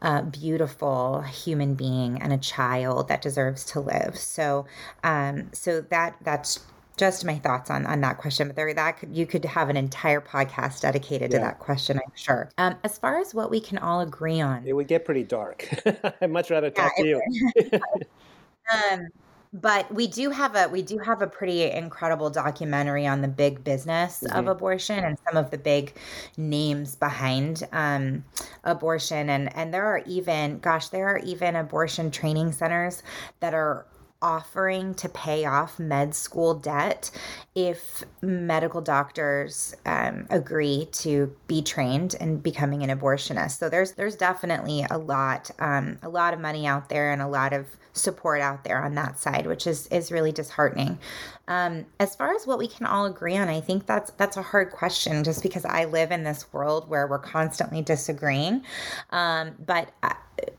uh, 0.00 0.22
beautiful 0.22 1.22
human 1.22 1.74
being 1.74 2.22
and 2.22 2.32
a 2.32 2.38
child 2.38 3.08
that 3.08 3.20
deserves 3.20 3.64
to 3.66 3.80
live. 3.80 4.16
So 4.16 4.66
um, 5.04 5.50
so 5.52 5.82
that 5.82 6.16
that's 6.22 6.60
just 6.98 7.24
my 7.24 7.38
thoughts 7.38 7.70
on 7.70 7.86
on 7.86 8.00
that 8.02 8.18
question. 8.18 8.48
But 8.48 8.56
there, 8.56 8.72
that 8.74 8.98
could, 8.98 9.16
you 9.16 9.26
could 9.26 9.44
have 9.44 9.70
an 9.70 9.76
entire 9.76 10.20
podcast 10.20 10.82
dedicated 10.82 11.32
yeah. 11.32 11.38
to 11.38 11.44
that 11.44 11.58
question, 11.58 11.98
I'm 12.04 12.12
sure. 12.14 12.50
Um, 12.58 12.76
as 12.84 12.98
far 12.98 13.20
as 13.20 13.34
what 13.34 13.50
we 13.50 13.60
can 13.60 13.78
all 13.78 14.00
agree 14.00 14.40
on, 14.40 14.66
it 14.66 14.74
would 14.74 14.88
get 14.88 15.04
pretty 15.04 15.24
dark. 15.24 15.68
I'd 16.20 16.30
much 16.30 16.50
rather 16.50 16.70
talk 16.70 16.92
yeah, 16.98 17.04
to 17.04 17.08
you. 17.56 17.80
um, 18.92 19.08
but 19.52 19.92
we 19.94 20.06
do 20.06 20.30
have 20.30 20.54
a 20.54 20.68
we 20.68 20.82
do 20.82 20.98
have 20.98 21.22
a 21.22 21.26
pretty 21.26 21.70
incredible 21.70 22.28
documentary 22.28 23.06
on 23.06 23.22
the 23.22 23.28
big 23.28 23.64
business 23.64 24.22
mm-hmm. 24.22 24.38
of 24.38 24.46
abortion 24.46 25.02
and 25.02 25.16
some 25.26 25.36
of 25.36 25.50
the 25.50 25.58
big 25.58 25.94
names 26.36 26.94
behind 26.96 27.66
um, 27.72 28.24
abortion 28.64 29.30
and 29.30 29.54
and 29.56 29.72
there 29.72 29.86
are 29.86 30.02
even 30.06 30.58
gosh 30.58 30.88
there 30.88 31.08
are 31.08 31.18
even 31.20 31.56
abortion 31.56 32.10
training 32.10 32.52
centers 32.52 33.02
that 33.40 33.54
are 33.54 33.86
offering 34.20 34.94
to 34.94 35.08
pay 35.08 35.44
off 35.44 35.78
med 35.78 36.14
school 36.14 36.54
debt 36.54 37.10
if 37.54 38.02
medical 38.20 38.80
doctors 38.80 39.74
um, 39.86 40.26
agree 40.30 40.88
to 40.90 41.34
be 41.46 41.62
trained 41.62 42.14
in 42.14 42.38
becoming 42.38 42.82
an 42.82 42.96
abortionist. 42.96 43.58
So 43.58 43.68
there's 43.68 43.92
there's 43.92 44.16
definitely 44.16 44.84
a 44.90 44.98
lot 44.98 45.50
um, 45.58 45.98
a 46.02 46.08
lot 46.08 46.34
of 46.34 46.40
money 46.40 46.66
out 46.66 46.88
there 46.88 47.12
and 47.12 47.22
a 47.22 47.28
lot 47.28 47.52
of 47.52 47.66
support 47.92 48.40
out 48.40 48.64
there 48.64 48.82
on 48.82 48.94
that 48.94 49.18
side, 49.18 49.46
which 49.46 49.66
is 49.66 49.86
is 49.88 50.10
really 50.10 50.32
disheartening. 50.32 50.98
Um, 51.46 51.86
as 52.00 52.14
far 52.16 52.34
as 52.34 52.46
what 52.46 52.58
we 52.58 52.68
can 52.68 52.86
all 52.86 53.06
agree 53.06 53.36
on, 53.36 53.48
I 53.48 53.60
think 53.60 53.86
that's 53.86 54.10
that's 54.12 54.36
a 54.36 54.42
hard 54.42 54.70
question, 54.70 55.24
just 55.24 55.42
because 55.42 55.64
I 55.64 55.84
live 55.84 56.10
in 56.10 56.24
this 56.24 56.52
world 56.52 56.88
where 56.88 57.06
we're 57.06 57.18
constantly 57.18 57.82
disagreeing. 57.82 58.62
Um, 59.10 59.52
but 59.64 59.92
uh, 60.02 60.14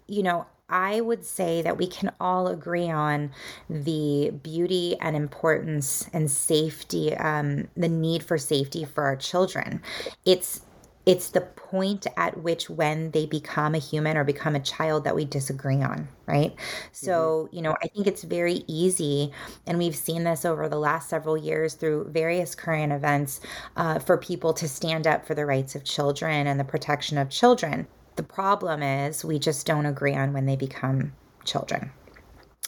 you 0.07 0.23
know, 0.23 0.45
I 0.69 1.01
would 1.01 1.25
say 1.25 1.61
that 1.61 1.77
we 1.77 1.87
can 1.87 2.11
all 2.19 2.47
agree 2.47 2.89
on 2.89 3.31
the 3.69 4.31
beauty 4.43 4.95
and 5.01 5.15
importance 5.15 6.09
and 6.13 6.29
safety, 6.29 7.15
um, 7.15 7.67
the 7.75 7.89
need 7.89 8.23
for 8.23 8.37
safety 8.37 8.85
for 8.85 9.03
our 9.03 9.15
children. 9.15 9.81
It's 10.25 10.61
it's 11.05 11.29
the 11.29 11.41
point 11.41 12.05
at 12.17 12.37
which 12.43 12.69
when 12.69 13.09
they 13.11 13.25
become 13.25 13.73
a 13.73 13.79
human 13.79 14.15
or 14.15 14.23
become 14.23 14.55
a 14.55 14.59
child 14.59 15.05
that 15.05 15.15
we 15.15 15.25
disagree 15.25 15.81
on 15.81 16.07
right 16.27 16.53
so 16.91 17.45
mm-hmm. 17.45 17.55
you 17.55 17.61
know 17.61 17.75
i 17.81 17.87
think 17.87 18.05
it's 18.05 18.23
very 18.23 18.63
easy 18.67 19.31
and 19.65 19.77
we've 19.77 19.95
seen 19.95 20.23
this 20.23 20.45
over 20.45 20.69
the 20.69 20.77
last 20.77 21.09
several 21.09 21.35
years 21.35 21.73
through 21.73 22.07
various 22.11 22.53
current 22.53 22.91
events 22.93 23.39
uh, 23.77 23.97
for 23.97 24.17
people 24.17 24.53
to 24.53 24.67
stand 24.67 25.07
up 25.07 25.25
for 25.25 25.33
the 25.33 25.45
rights 25.45 25.73
of 25.73 25.83
children 25.83 26.45
and 26.45 26.59
the 26.59 26.63
protection 26.63 27.17
of 27.17 27.29
children 27.29 27.87
the 28.19 28.23
problem 28.23 28.83
is 28.83 29.23
we 29.23 29.39
just 29.39 29.65
don't 29.65 29.85
agree 29.85 30.13
on 30.13 30.33
when 30.33 30.45
they 30.45 30.57
become 30.57 31.13
children. 31.45 31.89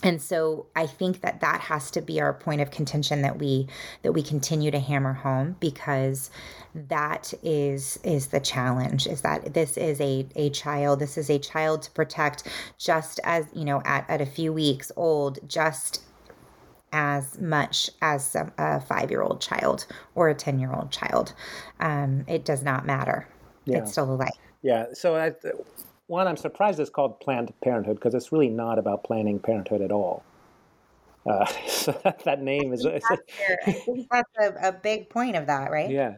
And 0.02 0.22
so 0.22 0.66
i 0.78 0.88
think 0.88 1.20
that 1.22 1.42
that 1.42 1.60
has 1.60 1.92
to 1.92 2.02
be 2.02 2.22
our 2.22 2.34
point 2.34 2.62
of 2.62 2.72
contention 2.72 3.22
that 3.22 3.38
we 3.38 3.68
that 4.02 4.14
we 4.14 4.24
continue 4.24 4.72
to 4.72 4.80
hammer 4.80 5.14
home 5.14 5.58
because 5.60 6.32
that 6.74 7.34
is 7.44 8.00
is 8.04 8.28
the 8.28 8.40
challenge 8.40 9.06
is 9.06 9.22
that 9.22 9.54
this 9.54 9.78
is 9.78 10.00
a 10.02 10.26
a 10.36 10.50
child 10.52 11.00
this 11.00 11.18
is 11.20 11.30
a 11.30 11.38
child 11.38 11.84
to 11.84 11.92
protect 11.92 12.48
just 12.80 13.20
as 13.24 13.46
you 13.54 13.66
know 13.66 13.82
at, 13.86 14.10
at 14.10 14.22
a 14.22 14.26
few 14.26 14.52
weeks 14.54 14.92
old 14.96 15.38
just 15.48 16.02
as 16.94 17.40
much 17.40 17.92
as 18.02 18.26
some 18.26 18.52
a 18.58 18.80
five 18.80 19.12
year 19.12 19.22
old 19.22 19.40
child 19.40 19.86
or 20.16 20.30
a 20.30 20.36
10 20.36 20.60
year 20.60 20.74
old 20.74 20.92
child. 20.92 21.34
Um, 21.80 22.26
it 22.28 22.44
does 22.44 22.64
not 22.64 22.86
matter. 22.86 23.30
Yeah. 23.64 23.78
it's 23.78 23.94
still 23.94 24.12
a 24.12 24.16
life 24.16 24.51
yeah. 24.62 24.88
So 24.94 25.16
I, 25.16 25.34
one, 26.08 26.28
I'm 26.28 26.38
surprised 26.38 26.80
it's 26.80 26.90
called 26.90 27.20
Planned 27.20 27.54
Parenthood 27.64 27.96
because 27.96 28.14
it's 28.14 28.32
really 28.32 28.50
not 28.50 28.78
about 28.80 29.04
planning 29.04 29.40
parenthood 29.40 29.82
at 29.82 29.92
all. 29.92 30.24
Uh, 31.30 31.46
so 31.68 32.00
that, 32.04 32.24
that 32.26 32.42
name 32.42 32.74
is. 32.74 32.86
I 32.86 33.00
think 33.66 34.08
that's, 34.12 34.30
a, 34.40 34.70
a, 34.70 34.72
big 34.72 35.10
point 35.10 35.36
of 35.36 35.48
that, 35.48 35.72
right? 35.72 35.90
Yeah. 35.90 36.16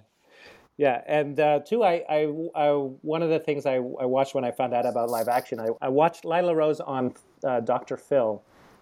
Yeah, 0.76 1.02
and 1.06 1.40
uh, 1.40 1.60
two, 1.60 1.84
I, 1.84 2.04
I, 2.10 2.34
I, 2.56 2.70
one 2.72 3.22
of 3.22 3.30
the 3.30 3.38
things 3.38 3.68
I, 3.68 3.76
I 3.76 4.06
watched 4.06 4.34
when 4.34 4.44
I 4.44 4.50
found 4.50 4.74
out 4.74 4.88
about 4.88 5.08
live 5.12 5.28
action, 5.28 5.60
I, 5.60 5.68
I 5.80 5.90
watched 5.90 6.26
Lila 6.26 6.56
Rose 6.56 6.80
on 6.80 7.14
uh, 7.44 7.60
Dr. 7.60 7.96
Phil, 7.96 8.42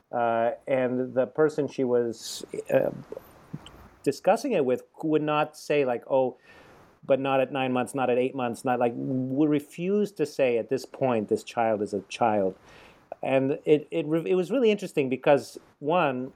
uh, 0.09 0.51
and 0.67 1.13
the 1.13 1.27
person 1.27 1.67
she 1.67 1.83
was 1.83 2.45
uh, 2.73 2.91
discussing 4.03 4.53
it 4.53 4.63
with 4.63 4.83
would 5.03 5.21
not 5.21 5.57
say 5.57 5.83
like, 5.83 6.03
"Oh, 6.09 6.37
but 7.05 7.19
not 7.19 7.39
at 7.39 7.51
nine 7.51 7.73
months, 7.73 7.95
not 7.95 8.09
at 8.09 8.17
eight 8.17 8.35
months, 8.35 8.63
not 8.63 8.79
like 8.79 8.93
we 8.95 9.47
refuse 9.47 10.11
to 10.13 10.25
say 10.25 10.57
at 10.57 10.69
this 10.69 10.85
point 10.85 11.29
this 11.29 11.43
child 11.43 11.81
is 11.81 11.93
a 11.93 12.01
child. 12.01 12.55
And 13.23 13.59
it, 13.65 13.87
it, 13.91 14.05
it 14.05 14.35
was 14.35 14.51
really 14.51 14.71
interesting 14.71 15.09
because 15.09 15.57
one, 15.79 16.31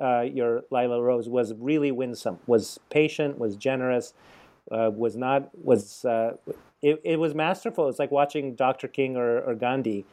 uh, 0.00 0.20
your 0.20 0.62
Lila 0.70 1.00
Rose 1.02 1.28
was 1.28 1.54
really 1.54 1.90
winsome, 1.90 2.38
was 2.46 2.78
patient, 2.90 3.38
was 3.38 3.56
generous, 3.56 4.14
uh, 4.70 4.90
was 4.94 5.16
not, 5.16 5.50
was, 5.64 6.04
uh, 6.04 6.36
it, 6.82 7.00
it 7.04 7.18
was 7.18 7.34
masterful. 7.34 7.88
It's 7.88 7.98
like 7.98 8.10
watching 8.10 8.54
Dr. 8.54 8.86
King 8.86 9.16
or, 9.16 9.40
or 9.40 9.54
Gandhi. 9.54 10.04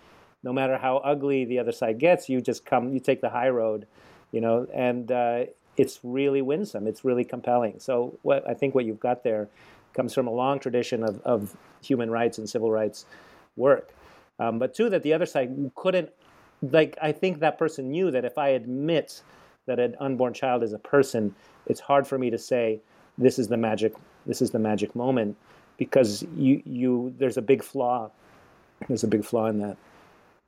No 0.43 0.53
matter 0.53 0.77
how 0.77 0.97
ugly 0.97 1.45
the 1.45 1.57
other 1.57 1.71
side 1.71 1.97
gets, 1.99 2.29
you 2.29 2.39
just 2.39 2.65
come, 2.65 2.93
you 2.93 2.99
take 2.99 3.21
the 3.21 3.29
high 3.29 3.49
road, 3.49 3.87
you 4.31 4.41
know, 4.41 4.67
and 4.73 5.11
uh, 5.11 5.45
it's 5.77 5.99
really 6.03 6.41
winsome. 6.41 6.87
It's 6.87 7.03
really 7.03 7.23
compelling. 7.23 7.79
So 7.79 8.17
what 8.21 8.47
I 8.47 8.53
think 8.53 8.75
what 8.75 8.85
you've 8.85 8.99
got 8.99 9.23
there 9.23 9.49
comes 9.95 10.13
from 10.13 10.27
a 10.27 10.31
long 10.31 10.59
tradition 10.59 11.03
of, 11.03 11.21
of 11.21 11.55
human 11.81 12.11
rights 12.11 12.37
and 12.37 12.49
civil 12.49 12.71
rights 12.71 13.05
work. 13.55 13.93
Um, 14.39 14.59
but 14.59 14.73
two, 14.75 14.89
that 14.89 15.03
the 15.03 15.13
other 15.13 15.25
side 15.25 15.71
couldn't, 15.75 16.09
like, 16.61 16.97
I 17.01 17.11
think 17.11 17.39
that 17.39 17.57
person 17.57 17.89
knew 17.89 18.11
that 18.11 18.25
if 18.25 18.37
I 18.37 18.49
admit 18.49 19.23
that 19.65 19.79
an 19.79 19.95
unborn 19.99 20.33
child 20.33 20.61
is 20.63 20.73
a 20.73 20.79
person, 20.79 21.33
it's 21.67 21.79
hard 21.79 22.05
for 22.05 22.17
me 22.17 22.29
to 22.29 22.37
say 22.37 22.81
this 23.17 23.39
is 23.39 23.47
the 23.47 23.57
magic, 23.57 23.93
this 24.25 24.41
is 24.41 24.51
the 24.51 24.59
magic 24.59 24.95
moment, 24.95 25.37
because 25.77 26.23
you, 26.35 26.61
you, 26.65 27.13
there's 27.17 27.37
a 27.37 27.41
big 27.41 27.63
flaw. 27.63 28.11
There's 28.87 29.03
a 29.03 29.07
big 29.07 29.23
flaw 29.23 29.45
in 29.47 29.59
that. 29.59 29.77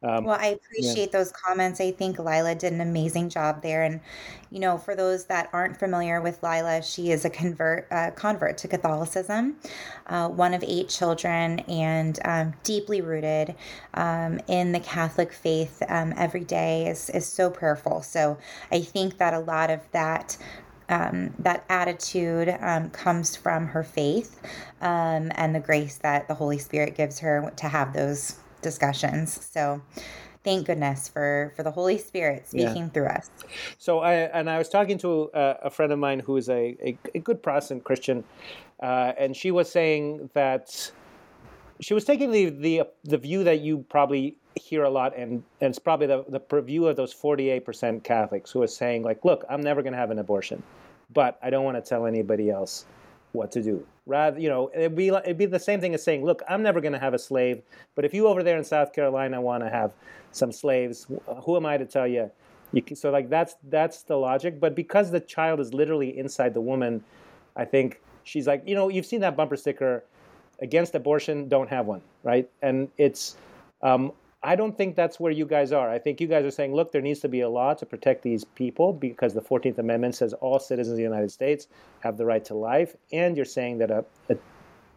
Um, 0.03 0.25
well, 0.25 0.37
I 0.39 0.47
appreciate 0.47 1.09
yeah. 1.11 1.19
those 1.19 1.31
comments. 1.31 1.81
I 1.81 1.91
think 1.91 2.19
Lila 2.19 2.53
did 2.53 2.71
an 2.71 2.81
amazing 2.81 3.29
job 3.29 3.63
there. 3.63 3.83
And, 3.83 3.99
you 4.51 4.59
know, 4.59 4.77
for 4.77 4.95
those 4.95 5.25
that 5.25 5.49
aren't 5.53 5.77
familiar 5.77 6.21
with 6.21 6.43
Lila, 6.43 6.83
she 6.83 7.09
is 7.09 7.25
a 7.25 7.31
convert 7.31 7.87
uh, 7.91 8.11
convert 8.11 8.59
to 8.59 8.67
Catholicism, 8.67 9.55
uh, 10.05 10.29
one 10.29 10.53
of 10.53 10.63
eight 10.63 10.89
children, 10.89 11.59
and 11.61 12.19
um, 12.25 12.53
deeply 12.63 13.01
rooted 13.01 13.55
um, 13.95 14.39
in 14.47 14.71
the 14.71 14.79
Catholic 14.79 15.33
faith. 15.33 15.81
Um, 15.89 16.13
every 16.15 16.43
day 16.43 16.87
is 16.87 17.09
is 17.09 17.25
so 17.25 17.49
prayerful. 17.49 18.03
So 18.03 18.37
I 18.71 18.81
think 18.81 19.17
that 19.17 19.33
a 19.33 19.39
lot 19.39 19.71
of 19.71 19.81
that 19.93 20.37
um, 20.89 21.33
that 21.39 21.65
attitude 21.69 22.55
um, 22.61 22.91
comes 22.91 23.35
from 23.35 23.65
her 23.67 23.83
faith 23.83 24.41
um, 24.79 25.31
and 25.35 25.55
the 25.55 25.59
grace 25.59 25.97
that 25.97 26.27
the 26.27 26.35
Holy 26.35 26.59
Spirit 26.59 26.95
gives 26.95 27.19
her 27.19 27.51
to 27.57 27.67
have 27.67 27.93
those 27.93 28.35
discussions. 28.61 29.47
So 29.51 29.81
thank 30.43 30.67
goodness 30.67 31.07
for 31.07 31.53
for 31.55 31.63
the 31.63 31.71
Holy 31.71 31.97
Spirit 31.97 32.47
speaking 32.47 32.83
yeah. 32.83 32.89
through 32.89 33.07
us. 33.07 33.29
So 33.77 33.99
I 33.99 34.13
and 34.13 34.49
I 34.49 34.57
was 34.57 34.69
talking 34.69 34.97
to 34.99 35.29
a, 35.33 35.55
a 35.63 35.69
friend 35.69 35.91
of 35.91 35.99
mine 35.99 36.19
who 36.19 36.37
is 36.37 36.49
a, 36.49 36.77
a, 36.81 36.97
a 37.15 37.19
good 37.19 37.43
Protestant 37.43 37.83
Christian, 37.83 38.23
uh, 38.81 39.13
and 39.17 39.35
she 39.35 39.51
was 39.51 39.69
saying 39.69 40.29
that 40.33 40.91
she 41.79 41.93
was 41.93 42.05
taking 42.05 42.31
the 42.31 42.49
the 42.49 42.83
the 43.03 43.17
view 43.17 43.43
that 43.43 43.59
you 43.61 43.85
probably 43.89 44.37
hear 44.55 44.83
a 44.83 44.89
lot, 44.89 45.15
and, 45.15 45.43
and 45.61 45.69
it's 45.69 45.79
probably 45.79 46.07
the 46.07 46.23
the 46.29 46.61
view 46.61 46.87
of 46.87 46.95
those 46.95 47.13
forty 47.13 47.49
eight 47.49 47.65
percent 47.65 48.03
Catholics 48.03 48.51
who 48.51 48.61
are 48.61 48.67
saying 48.67 49.03
like, 49.03 49.23
look, 49.25 49.45
I'm 49.49 49.61
never 49.61 49.81
going 49.81 49.93
to 49.93 49.99
have 49.99 50.11
an 50.11 50.19
abortion, 50.19 50.63
but 51.13 51.37
I 51.43 51.49
don't 51.49 51.63
want 51.63 51.77
to 51.83 51.87
tell 51.87 52.05
anybody 52.05 52.49
else 52.49 52.85
what 53.31 53.51
to 53.51 53.61
do. 53.61 53.85
Rather, 54.05 54.39
you 54.39 54.49
know, 54.49 54.71
it'd 54.73 54.95
be 54.95 55.09
it'd 55.09 55.37
be 55.37 55.45
the 55.45 55.59
same 55.59 55.81
thing 55.81 55.93
as 55.93 56.03
saying, 56.03 56.23
"Look, 56.23 56.41
I'm 56.47 56.63
never 56.63 56.79
going 56.81 56.93
to 56.93 56.99
have 56.99 57.13
a 57.13 57.19
slave, 57.19 57.61
but 57.95 58.05
if 58.05 58.13
you 58.13 58.27
over 58.27 58.43
there 58.43 58.57
in 58.57 58.63
South 58.63 58.93
Carolina 58.93 59.41
want 59.41 59.63
to 59.63 59.69
have 59.69 59.93
some 60.31 60.51
slaves, 60.51 61.07
who 61.43 61.55
am 61.57 61.65
I 61.65 61.77
to 61.77 61.85
tell 61.85 62.07
you?" 62.07 62.31
you 62.73 62.81
can, 62.81 62.95
so 62.95 63.11
like 63.11 63.29
that's 63.29 63.55
that's 63.69 64.03
the 64.03 64.15
logic. 64.15 64.59
But 64.59 64.75
because 64.75 65.11
the 65.11 65.19
child 65.19 65.59
is 65.59 65.73
literally 65.73 66.17
inside 66.17 66.53
the 66.53 66.61
woman, 66.61 67.03
I 67.55 67.65
think 67.65 68.01
she's 68.23 68.47
like, 68.47 68.63
you 68.65 68.75
know, 68.75 68.89
you've 68.89 69.05
seen 69.05 69.21
that 69.21 69.35
bumper 69.35 69.55
sticker 69.55 70.03
against 70.59 70.95
abortion, 70.95 71.47
don't 71.47 71.69
have 71.69 71.85
one, 71.85 72.01
right? 72.23 72.49
And 72.61 72.89
it's, 72.97 73.37
um, 73.81 74.11
I 74.43 74.55
don't 74.55 74.77
think 74.77 74.95
that's 74.95 75.19
where 75.19 75.31
you 75.31 75.45
guys 75.45 75.71
are. 75.71 75.89
I 75.89 75.97
think 75.97 76.21
you 76.21 76.27
guys 76.27 76.45
are 76.45 76.51
saying, 76.51 76.73
look, 76.73 76.91
there 76.91 77.01
needs 77.01 77.19
to 77.21 77.29
be 77.29 77.41
a 77.41 77.49
law 77.49 77.73
to 77.73 77.85
protect 77.85 78.21
these 78.21 78.43
people 78.43 78.93
because 78.93 79.33
the 79.33 79.41
14th 79.41 79.79
Amendment 79.79 80.15
says 80.15 80.33
all 80.33 80.59
citizens 80.59 80.93
of 80.93 80.97
the 80.97 81.03
United 81.03 81.31
States 81.31 81.67
have 82.01 82.17
the 82.17 82.25
right 82.25 82.45
to 82.45 82.53
life. 82.53 82.95
And 83.11 83.35
you're 83.35 83.45
saying 83.45 83.79
that 83.79 83.89
a, 83.89 84.05
a 84.29 84.37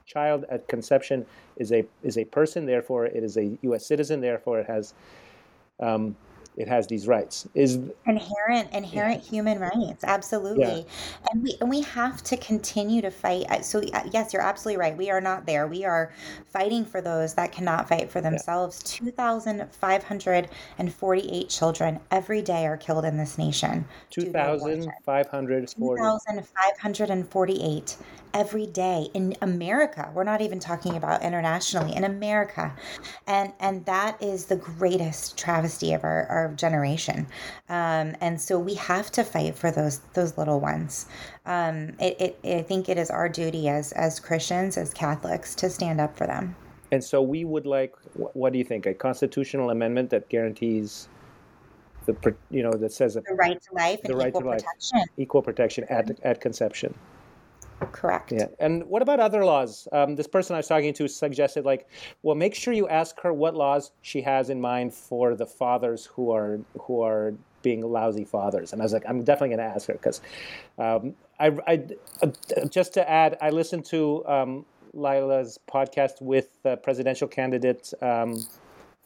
child 0.05 0.45
at 0.51 0.69
conception 0.69 1.25
is 1.57 1.73
a 1.73 1.85
is 2.03 2.19
a 2.19 2.25
person, 2.25 2.67
therefore 2.67 3.07
it 3.07 3.25
is 3.25 3.37
a 3.37 3.57
U.S. 3.63 3.87
citizen, 3.87 4.21
therefore 4.21 4.61
it 4.61 4.67
has 4.67 4.95
um, 5.79 6.17
it 6.57 6.69
has 6.69 6.87
these 6.87 7.07
rights 7.07 7.47
is 7.55 7.79
inherent 8.07 8.71
inherent 8.73 9.23
yeah. 9.23 9.31
human 9.31 9.59
rights 9.59 10.05
absolutely 10.05 10.65
yeah. 10.65 10.83
and 11.31 11.43
we 11.43 11.55
and 11.61 11.71
we 11.71 11.83
have 11.83 12.23
to 12.23 12.37
continue 12.37 13.01
to 13.01 13.11
fight 13.11 13.45
uh, 13.51 13.61
so 13.61 13.81
uh, 13.95 14.03
yes 14.13 14.33
you're 14.33 14.43
absolutely 14.43 14.79
right 14.79 14.97
we 14.97 15.11
are 15.11 15.21
not 15.21 15.47
there 15.47 15.67
we 15.67 15.85
are 15.85 16.13
fighting 16.47 16.85
for 16.85 17.01
those 17.01 17.35
that 17.35 17.51
cannot 17.53 17.89
fight 17.89 18.11
for 18.11 18.21
themselves 18.21 18.83
yeah. 18.85 19.11
2548 19.11 21.49
children 21.49 22.01
every 22.11 22.43
day 22.43 22.67
are 22.67 22.77
killed 22.77 23.05
in 23.05 23.17
this 23.17 23.39
nation 23.39 23.85
2548 24.11 26.61
2548 26.61 27.97
every 28.35 28.67
day 28.67 29.09
in 29.15 29.35
America. 29.43 30.11
We're 30.15 30.25
not 30.25 30.41
even 30.41 30.59
talking 30.59 30.97
about 30.97 31.23
internationally 31.23 31.95
in 31.95 32.05
America, 32.05 32.75
and 33.27 33.53
and 33.61 33.85
that 33.87 34.23
is 34.23 34.47
the 34.47 34.57
greatest 34.57 35.37
travesty 35.37 35.93
of 35.93 36.05
our, 36.05 36.27
our 36.27 36.49
generation. 36.57 37.27
Um, 37.69 38.17
and 38.21 38.41
so 38.41 38.59
we 38.59 38.75
have 38.75 39.11
to 39.13 39.25
fight 39.25 39.57
for 39.57 39.71
those 39.71 39.99
those 40.15 40.37
little 40.39 40.61
ones. 40.61 41.07
Um, 41.47 41.97
it, 42.01 42.21
it, 42.21 42.59
I 42.59 42.63
think 42.63 42.89
it 42.89 42.99
is 42.99 43.11
our 43.11 43.29
duty 43.29 43.69
as 43.69 43.93
as 43.93 44.21
Christians, 44.21 44.77
as 44.77 44.93
Catholics, 44.93 45.55
to 45.57 45.71
stand 45.71 46.01
up 46.01 46.17
for 46.17 46.27
them. 46.27 46.57
And 46.93 47.03
so 47.03 47.23
we 47.23 47.45
would 47.45 47.67
like. 47.67 47.95
What 48.15 48.53
do 48.53 48.59
you 48.59 48.65
think? 48.65 48.87
A 48.87 48.95
constitutional 48.95 49.71
amendment 49.71 50.11
that 50.11 50.29
guarantees 50.29 51.09
the 52.07 52.35
you 52.51 52.63
know 52.63 52.73
that 52.73 52.93
says 52.93 53.15
the 53.15 53.23
right 53.35 53.61
to 53.61 53.75
life 53.75 54.01
the 54.03 54.17
right 54.17 54.33
to 54.33 54.41
life, 54.41 54.63
protection. 54.63 55.05
equal 55.17 55.43
protection 55.43 55.85
at 55.89 56.19
at 56.23 56.41
conception. 56.41 56.95
Correct. 57.93 58.33
Yeah. 58.33 58.47
And 58.59 58.85
what 58.85 59.03
about 59.03 59.21
other 59.21 59.45
laws? 59.45 59.89
Um, 59.93 60.15
this 60.15 60.27
person 60.27 60.55
I 60.55 60.59
was 60.59 60.69
talking 60.69 60.93
to 60.95 61.09
suggested, 61.09 61.65
like, 61.65 61.89
well, 62.23 62.37
make 62.37 62.55
sure 62.55 62.75
you 62.75 62.89
ask 62.89 63.19
her 63.21 63.33
what 63.33 63.55
laws 63.55 63.93
she 64.03 64.21
has 64.23 64.51
in 64.51 64.61
mind 64.61 64.93
for 64.93 65.35
the 65.35 65.47
fathers 65.47 66.07
who 66.07 66.31
are 66.31 66.61
who 66.79 67.03
are 67.03 67.35
being 67.63 67.81
lousy 67.83 68.25
fathers. 68.25 68.73
And 68.73 68.81
I 68.81 68.85
was 68.85 68.93
like, 68.93 69.05
I'm 69.09 69.23
definitely 69.23 69.57
going 69.57 69.69
to 69.69 69.75
ask 69.75 69.89
her 69.89 69.95
because 69.95 70.21
um, 70.79 71.15
I, 71.39 71.53
I 71.67 71.83
uh, 72.23 72.67
just 72.69 72.95
to 72.95 73.11
add, 73.11 73.37
I 73.41 73.51
listened 73.51 73.85
to 73.87 74.27
um, 74.27 74.65
Lila's 74.93 75.59
podcast 75.71 76.21
with 76.21 76.63
the 76.63 76.77
presidential 76.77 77.29
candidate 77.29 77.93
um, 78.03 78.45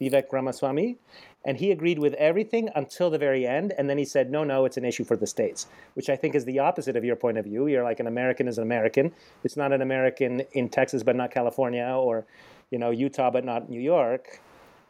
Vivek 0.01 0.33
Ramaswamy, 0.33 0.97
and 1.45 1.59
he 1.59 1.71
agreed 1.71 1.99
with 1.99 2.15
everything 2.15 2.71
until 2.75 3.11
the 3.11 3.19
very 3.19 3.47
end. 3.47 3.73
And 3.77 3.89
then 3.89 3.99
he 3.99 4.05
said, 4.05 4.31
no, 4.31 4.45
no, 4.45 4.65
it's 4.65 4.77
an 4.77 4.85
issue 4.85 5.05
for 5.05 5.17
the 5.17 5.27
states, 5.27 5.67
which 5.95 6.09
I 6.09 6.17
think 6.17 6.35
is 6.35 6.45
the 6.45 6.59
opposite 6.59 6.97
of 6.97 7.05
your 7.05 7.17
point 7.17 7.39
of 7.39 7.45
view. 7.45 7.67
You're 7.67 7.85
like 7.85 8.01
an 8.01 8.07
American 8.07 8.49
is 8.49 8.59
an 8.59 8.65
American. 8.65 9.13
It's 9.43 9.57
not 9.57 9.73
an 9.73 9.83
American 9.83 10.41
in 10.53 10.69
Texas, 10.69 11.03
but 11.03 11.17
not 11.17 11.31
California, 11.31 11.85
or, 11.85 12.27
you 12.71 12.79
know, 12.79 12.91
Utah, 12.91 13.31
but 13.31 13.45
not 13.45 13.69
New 13.69 13.81
York. 13.81 14.41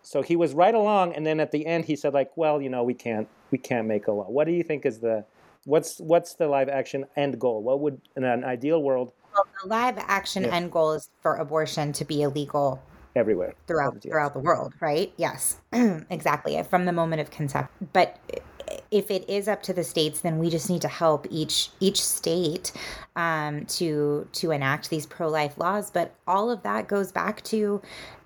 So 0.03 0.23
he 0.23 0.37
was 0.37 0.55
right 0.55 0.75
along. 0.75 1.15
And 1.15 1.27
then 1.27 1.41
at 1.41 1.51
the 1.51 1.67
end, 1.67 1.87
he 1.87 1.97
said, 1.97 2.15
like, 2.15 2.37
well, 2.37 2.61
you 2.61 2.69
know, 2.69 2.85
we 2.85 2.95
can't, 2.95 3.27
we 3.51 3.59
can't 3.59 3.89
make 3.89 4.07
a 4.07 4.13
law. 4.13 4.31
What 4.31 4.47
do 4.47 4.53
you 4.53 4.63
think 4.63 4.87
is 4.87 4.99
the, 4.99 5.25
what's, 5.65 5.99
what's 5.99 6.35
the 6.35 6.47
live 6.47 6.69
action 6.69 7.07
end 7.17 7.41
goal? 7.41 7.63
What 7.63 7.81
would, 7.81 8.01
in 8.17 8.25
an 8.25 8.45
ideal 8.45 8.83
world, 8.83 9.13
well, 9.33 9.47
the 9.63 9.69
live 9.69 9.97
action 9.99 10.45
yeah. 10.45 10.55
end 10.55 10.71
goal 10.71 10.93
is 10.93 11.11
for 11.21 11.37
abortion 11.37 11.93
to 11.95 12.05
be 12.05 12.23
illegal 12.23 12.81
everywhere 13.17 13.55
throughout 13.67 14.03
throughout 14.03 14.33
the 14.33 14.41
world, 14.41 14.75
right? 14.81 15.13
Yes, 15.17 15.61
exactly. 15.73 16.63
From 16.65 16.85
the 16.85 16.93
moment 16.93 17.21
of 17.21 17.31
conception, 17.31 17.89
but 17.93 18.19
if 18.91 19.11
it 19.11 19.29
is 19.29 19.49
up 19.49 19.63
to 19.65 19.73
the 19.73 19.85
states, 19.85 20.21
then 20.21 20.39
we 20.39 20.51
just 20.51 20.71
need 20.71 20.83
to 20.83 20.89
help 20.89 21.27
each 21.31 21.71
each 21.81 22.03
state 22.03 22.73
um, 23.17 23.65
to 23.67 24.29
to 24.33 24.51
enact 24.51 24.91
these 24.91 25.07
pro 25.07 25.29
life 25.29 25.59
laws. 25.59 25.91
But 25.91 26.15
all 26.27 26.51
of 26.51 26.63
that 26.63 26.89
goes 26.89 27.13
back 27.13 27.43
to 27.45 27.83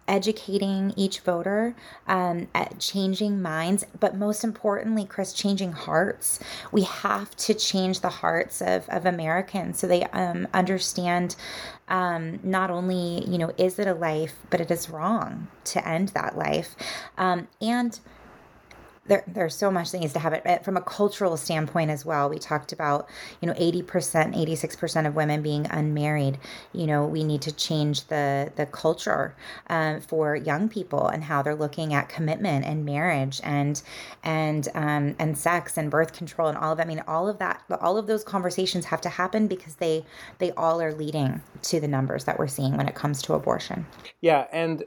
educating 0.09 0.93
each 0.97 1.21
voter, 1.21 1.77
um, 2.07 2.49
changing 2.79 3.41
minds, 3.41 3.85
but 4.01 4.17
most 4.17 4.43
importantly, 4.43 5.05
Chris, 5.05 5.33
changing 5.33 5.73
hearts. 5.73 6.41
We 6.73 6.83
have 6.83 7.37
to 7.37 7.55
change 7.55 8.01
the 8.01 8.09
hearts 8.09 8.61
of, 8.61 8.89
of 8.89 9.07
Americans 9.07 9.79
so 9.79 9.87
they 9.87 10.05
um, 10.05 10.49
understand 10.55 11.37
um, 11.89 12.41
not 12.43 12.71
only, 12.71 13.25
you 13.29 13.39
know, 13.39 13.53
is 13.59 13.79
it 13.79 13.87
a 13.87 13.95
life, 13.95 14.35
but 14.51 14.61
it 14.61 14.71
is 14.71 14.91
wrong 14.91 15.49
to 15.65 15.87
end 15.87 16.09
that 16.09 16.37
life. 16.37 16.75
Um, 17.17 17.49
and 17.61 17.99
there, 19.09 19.25
there's 19.27 19.55
so 19.55 19.71
much 19.71 19.91
that 19.91 19.99
needs 19.99 20.13
to 20.13 20.19
happen 20.19 20.63
from 20.63 20.77
a 20.77 20.81
cultural 20.81 21.37
standpoint 21.37 21.91
as 21.91 22.05
well. 22.05 22.29
We 22.29 22.39
talked 22.39 22.73
about, 22.73 23.09
you 23.41 23.49
know, 23.49 23.55
80%, 23.55 23.85
86% 24.37 25.07
of 25.07 25.15
women 25.15 25.43
being 25.43 25.67
unmarried. 25.71 26.39
You 26.73 26.87
know, 26.87 27.07
we 27.07 27.25
need 27.25 27.43
to 27.43 27.53
change 27.53 28.07
the 28.07 28.53
the 28.57 28.67
culture 28.67 29.35
um, 29.69 30.01
for 30.01 30.37
young 30.37 30.69
people 30.69 31.09
and 31.09 31.25
how 31.25 31.43
they're 31.43 31.55
looking 31.55 31.95
at 31.95 32.09
commitment 32.09 32.65
and 32.65 32.85
marriage 32.85 33.41
and 33.43 33.83
and 34.23 34.69
um, 34.75 35.17
and 35.19 35.37
sex 35.37 35.77
and 35.77 35.91
birth 35.91 36.13
control 36.13 36.49
and 36.49 36.59
all 36.59 36.73
of 36.73 36.79
that. 36.79 36.85
I 36.85 36.89
mean, 36.89 37.03
all 37.07 37.29
of 37.29 37.39
that, 37.39 37.63
all 37.81 37.97
of 37.97 38.07
those 38.07 38.23
conversations 38.23 38.85
have 38.87 39.01
to 39.03 39.09
happen 39.09 39.49
because 39.49 39.77
they 39.77 40.05
they 40.39 40.53
all 40.53 40.81
are 40.81 40.93
leading 40.93 41.41
to 41.63 41.81
the 41.81 41.89
numbers 41.89 42.25
that 42.25 42.39
we're 42.39 42.47
seeing 42.47 42.77
when 42.77 42.89
it 42.89 42.95
comes 42.95 43.23
to 43.23 43.35
abortion. 43.35 43.87
Yeah, 44.21 44.47
and 44.53 44.85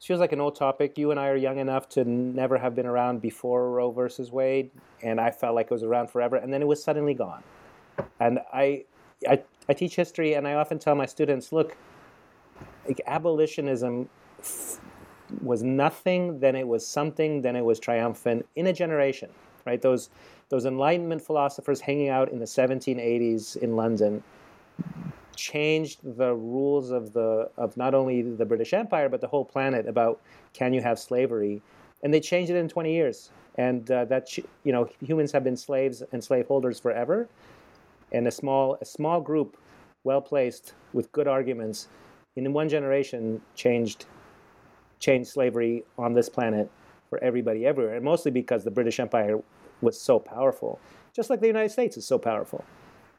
feels 0.00 0.20
like 0.20 0.32
an 0.32 0.40
old 0.40 0.56
topic. 0.56 0.98
You 0.98 1.10
and 1.10 1.20
I 1.20 1.28
are 1.28 1.36
young 1.36 1.58
enough 1.58 1.88
to 1.90 2.04
never 2.04 2.58
have 2.58 2.74
been 2.74 2.86
around 2.86 3.20
before 3.20 3.70
Roe 3.70 3.90
versus 3.90 4.30
Wade, 4.30 4.70
and 5.02 5.20
I 5.20 5.30
felt 5.30 5.54
like 5.54 5.66
it 5.66 5.70
was 5.70 5.82
around 5.82 6.10
forever, 6.10 6.36
and 6.36 6.52
then 6.52 6.62
it 6.62 6.66
was 6.66 6.82
suddenly 6.82 7.14
gone. 7.14 7.42
And 8.20 8.40
I, 8.52 8.84
I, 9.28 9.42
I 9.68 9.72
teach 9.72 9.96
history, 9.96 10.34
and 10.34 10.46
I 10.46 10.54
often 10.54 10.78
tell 10.78 10.94
my 10.94 11.06
students, 11.06 11.52
look, 11.52 11.76
like 12.86 13.00
abolitionism 13.06 14.08
was 15.42 15.62
nothing, 15.62 16.40
then 16.40 16.54
it 16.54 16.66
was 16.66 16.86
something, 16.86 17.42
then 17.42 17.56
it 17.56 17.64
was 17.64 17.80
triumphant 17.80 18.46
in 18.56 18.66
a 18.66 18.72
generation, 18.72 19.30
right? 19.64 19.80
Those, 19.80 20.10
those 20.48 20.66
Enlightenment 20.66 21.22
philosophers 21.22 21.80
hanging 21.80 22.08
out 22.08 22.30
in 22.30 22.38
the 22.38 22.44
1780s 22.44 23.56
in 23.56 23.76
London 23.76 24.22
changed 25.36 26.00
the 26.16 26.34
rules 26.34 26.90
of 26.90 27.12
the 27.12 27.50
of 27.56 27.76
not 27.76 27.94
only 27.94 28.22
the 28.22 28.44
British 28.44 28.72
Empire 28.72 29.08
but 29.08 29.20
the 29.20 29.26
whole 29.26 29.44
planet 29.44 29.86
about 29.88 30.20
can 30.52 30.72
you 30.72 30.80
have 30.80 30.98
slavery, 30.98 31.62
and 32.02 32.12
they 32.12 32.20
changed 32.20 32.50
it 32.50 32.56
in 32.56 32.68
20 32.68 32.92
years. 32.92 33.30
And 33.56 33.88
uh, 33.90 34.04
that 34.06 34.36
you 34.36 34.44
know 34.72 34.88
humans 35.00 35.30
have 35.32 35.44
been 35.44 35.56
slaves 35.56 36.02
and 36.12 36.22
slaveholders 36.22 36.80
forever, 36.80 37.28
and 38.12 38.26
a 38.26 38.30
small 38.30 38.76
a 38.80 38.84
small 38.84 39.20
group, 39.20 39.56
well 40.02 40.20
placed 40.20 40.74
with 40.92 41.12
good 41.12 41.28
arguments, 41.28 41.88
in 42.36 42.52
one 42.52 42.68
generation 42.68 43.40
changed 43.54 44.06
changed 44.98 45.30
slavery 45.30 45.84
on 45.98 46.14
this 46.14 46.28
planet 46.28 46.68
for 47.08 47.22
everybody 47.22 47.64
everywhere, 47.66 47.94
and 47.94 48.04
mostly 48.04 48.30
because 48.30 48.64
the 48.64 48.70
British 48.70 48.98
Empire 48.98 49.38
was 49.80 50.00
so 50.00 50.18
powerful, 50.18 50.80
just 51.12 51.30
like 51.30 51.40
the 51.40 51.46
United 51.46 51.70
States 51.70 51.96
is 51.96 52.06
so 52.06 52.18
powerful. 52.18 52.64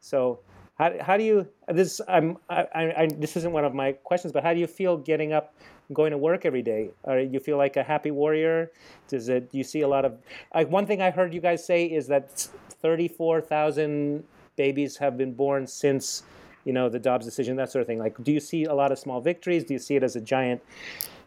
So 0.01 0.39
how, 0.77 0.93
how 1.01 1.17
do 1.17 1.23
you 1.23 1.47
this 1.69 2.01
I'm 2.07 2.37
I, 2.49 2.67
I, 2.73 3.07
this 3.17 3.37
isn't 3.37 3.51
one 3.51 3.65
of 3.65 3.73
my 3.73 3.93
questions, 3.93 4.33
but 4.33 4.43
how 4.43 4.53
do 4.53 4.59
you 4.59 4.67
feel 4.67 4.97
getting 4.97 5.31
up, 5.31 5.53
going 5.93 6.11
to 6.11 6.17
work 6.17 6.45
every 6.45 6.61
day? 6.61 6.89
Are 7.05 7.19
you 7.19 7.39
feel 7.39 7.57
like 7.57 7.77
a 7.77 7.83
happy 7.83 8.11
warrior? 8.11 8.71
Does 9.07 9.29
it? 9.29 9.51
Do 9.51 9.57
you 9.57 9.63
see 9.63 9.81
a 9.81 9.87
lot 9.87 10.03
of 10.03 10.17
like 10.53 10.69
one 10.69 10.85
thing 10.85 11.01
I 11.01 11.11
heard 11.11 11.33
you 11.33 11.41
guys 11.41 11.65
say 11.65 11.85
is 11.85 12.07
that 12.07 12.47
thirty 12.81 13.07
four 13.07 13.41
thousand 13.41 14.23
babies 14.57 14.97
have 14.97 15.17
been 15.17 15.33
born 15.33 15.65
since 15.65 16.23
you 16.65 16.73
know 16.73 16.89
the 16.89 16.99
Dobbs 16.99 17.25
decision, 17.25 17.55
that 17.55 17.71
sort 17.71 17.81
of 17.81 17.87
thing. 17.87 17.99
Like, 17.99 18.21
do 18.23 18.31
you 18.33 18.39
see 18.39 18.65
a 18.65 18.73
lot 18.73 18.91
of 18.91 18.99
small 18.99 19.21
victories? 19.21 19.63
Do 19.63 19.73
you 19.73 19.79
see 19.79 19.95
it 19.95 20.03
as 20.03 20.15
a 20.15 20.21
giant 20.21 20.61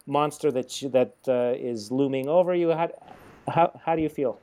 monster 0.07 0.51
that 0.53 0.83
you, 0.83 0.89
that 0.91 1.15
uh, 1.27 1.55
is 1.57 1.91
looming 1.91 2.29
over 2.29 2.55
you? 2.55 2.71
How, 2.71 2.91
how 3.49 3.81
how 3.85 3.97
do 3.97 4.03
you 4.03 4.11
feel? 4.11 4.39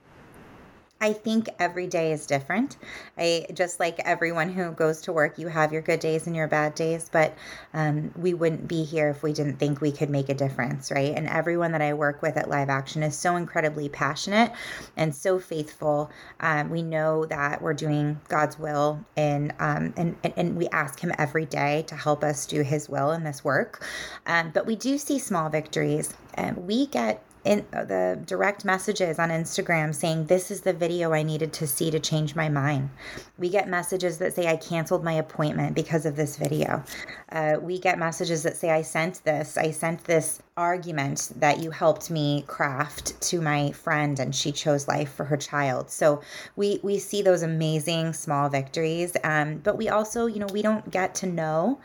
I 1.02 1.12
think 1.12 1.50
every 1.60 1.88
day 1.88 2.14
is 2.14 2.26
different. 2.26 2.78
I 3.18 3.48
just 3.54 3.82
like 3.82 4.00
everyone 4.00 4.50
who 4.50 4.72
goes 4.72 5.02
to 5.02 5.14
work, 5.14 5.38
you 5.38 5.48
have 5.50 5.74
your 5.74 5.82
good 5.82 6.00
days 6.00 6.26
and 6.26 6.36
your 6.36 6.48
bad 6.48 6.74
days, 6.74 7.10
but 7.12 7.36
um, 7.74 8.14
we 8.16 8.34
wouldn't 8.34 8.68
be 8.68 8.86
here 8.86 9.10
if 9.10 9.22
we 9.22 9.34
didn't 9.34 9.58
think 9.58 9.82
we 9.82 9.92
could 9.92 10.10
make 10.10 10.30
a 10.30 10.34
difference, 10.34 10.92
right? 10.92 11.14
And 11.14 11.28
everyone 11.28 11.74
that 11.74 11.82
I 11.82 11.94
work 11.94 12.22
with 12.22 12.38
at 12.38 12.50
Live 12.50 12.70
Action 12.70 13.04
is 13.04 13.16
so 13.16 13.36
incredibly 13.36 13.90
passionate 13.90 14.54
and 14.96 15.14
so 15.14 15.38
faithful. 15.38 16.10
Um, 16.40 16.70
we 16.70 16.82
know 16.82 17.26
that 17.26 17.62
we're 17.62 17.74
doing 17.74 18.20
God's 18.30 18.58
will, 18.58 19.04
and, 19.18 19.54
um, 19.60 19.94
and, 19.98 20.16
and 20.24 20.56
we 20.56 20.70
ask 20.70 21.00
Him 21.00 21.12
every 21.18 21.46
day 21.46 21.84
to 21.88 21.96
help 21.96 22.24
us 22.24 22.46
do 22.46 22.62
His 22.62 22.88
will 22.88 23.12
in 23.12 23.24
this 23.26 23.44
work. 23.44 23.86
Um, 24.26 24.52
but 24.54 24.66
we 24.66 24.78
do 24.78 24.98
see 24.98 25.20
small 25.20 25.50
victories. 25.50 26.14
and 26.36 26.68
we 26.68 26.88
get 26.88 27.22
in 27.46 27.64
uh, 27.72 27.86
the 27.86 28.20
direct 28.26 28.66
messages 28.66 29.20
on 29.20 29.30
Instagram 29.30 29.94
saying 29.94 30.26
this 30.26 30.50
is 30.50 30.62
the 30.62 30.74
video 30.74 31.14
I 31.14 31.24
needed 31.24 31.54
to 31.54 31.68
see 31.68 31.92
to 31.92 32.00
change 32.00 32.36
my 32.36 32.50
mind. 32.50 32.90
We 33.38 33.50
get 33.50 33.70
messages 33.70 34.18
that 34.18 34.34
say 34.34 34.48
I 34.48 34.58
canceled 34.58 35.04
my 35.04 35.14
appointment 35.14 35.76
because 35.76 36.06
of 36.06 36.16
this 36.16 36.38
video. 36.38 36.84
Uh, 37.32 37.58
we 37.62 37.80
get 37.80 38.00
messages 38.00 38.44
that 38.44 38.58
say 38.58 38.72
I 38.72 38.82
sent 38.82 39.24
this. 39.24 39.58
I 39.58 39.72
sent 39.72 40.04
this 40.06 40.42
argument 40.58 41.34
that 41.36 41.60
you 41.60 41.70
helped 41.70 42.10
me 42.10 42.44
craft 42.48 43.20
to 43.22 43.42
my 43.42 43.72
friend 43.72 44.20
and 44.20 44.34
she 44.34 44.52
chose 44.52 44.88
life 44.88 45.14
for 45.14 45.26
her 45.26 45.38
child. 45.38 45.92
So 45.92 46.22
we 46.56 46.80
we 46.82 46.98
see 46.98 47.22
those 47.22 47.44
amazing 47.44 48.14
small 48.14 48.50
victories. 48.50 49.16
Um, 49.24 49.60
but 49.60 49.78
we 49.78 49.90
also, 49.90 50.26
you 50.26 50.40
know, 50.40 50.48
we 50.52 50.64
don't 50.64 50.90
get 50.90 51.14
to 51.16 51.28
know 51.28 51.80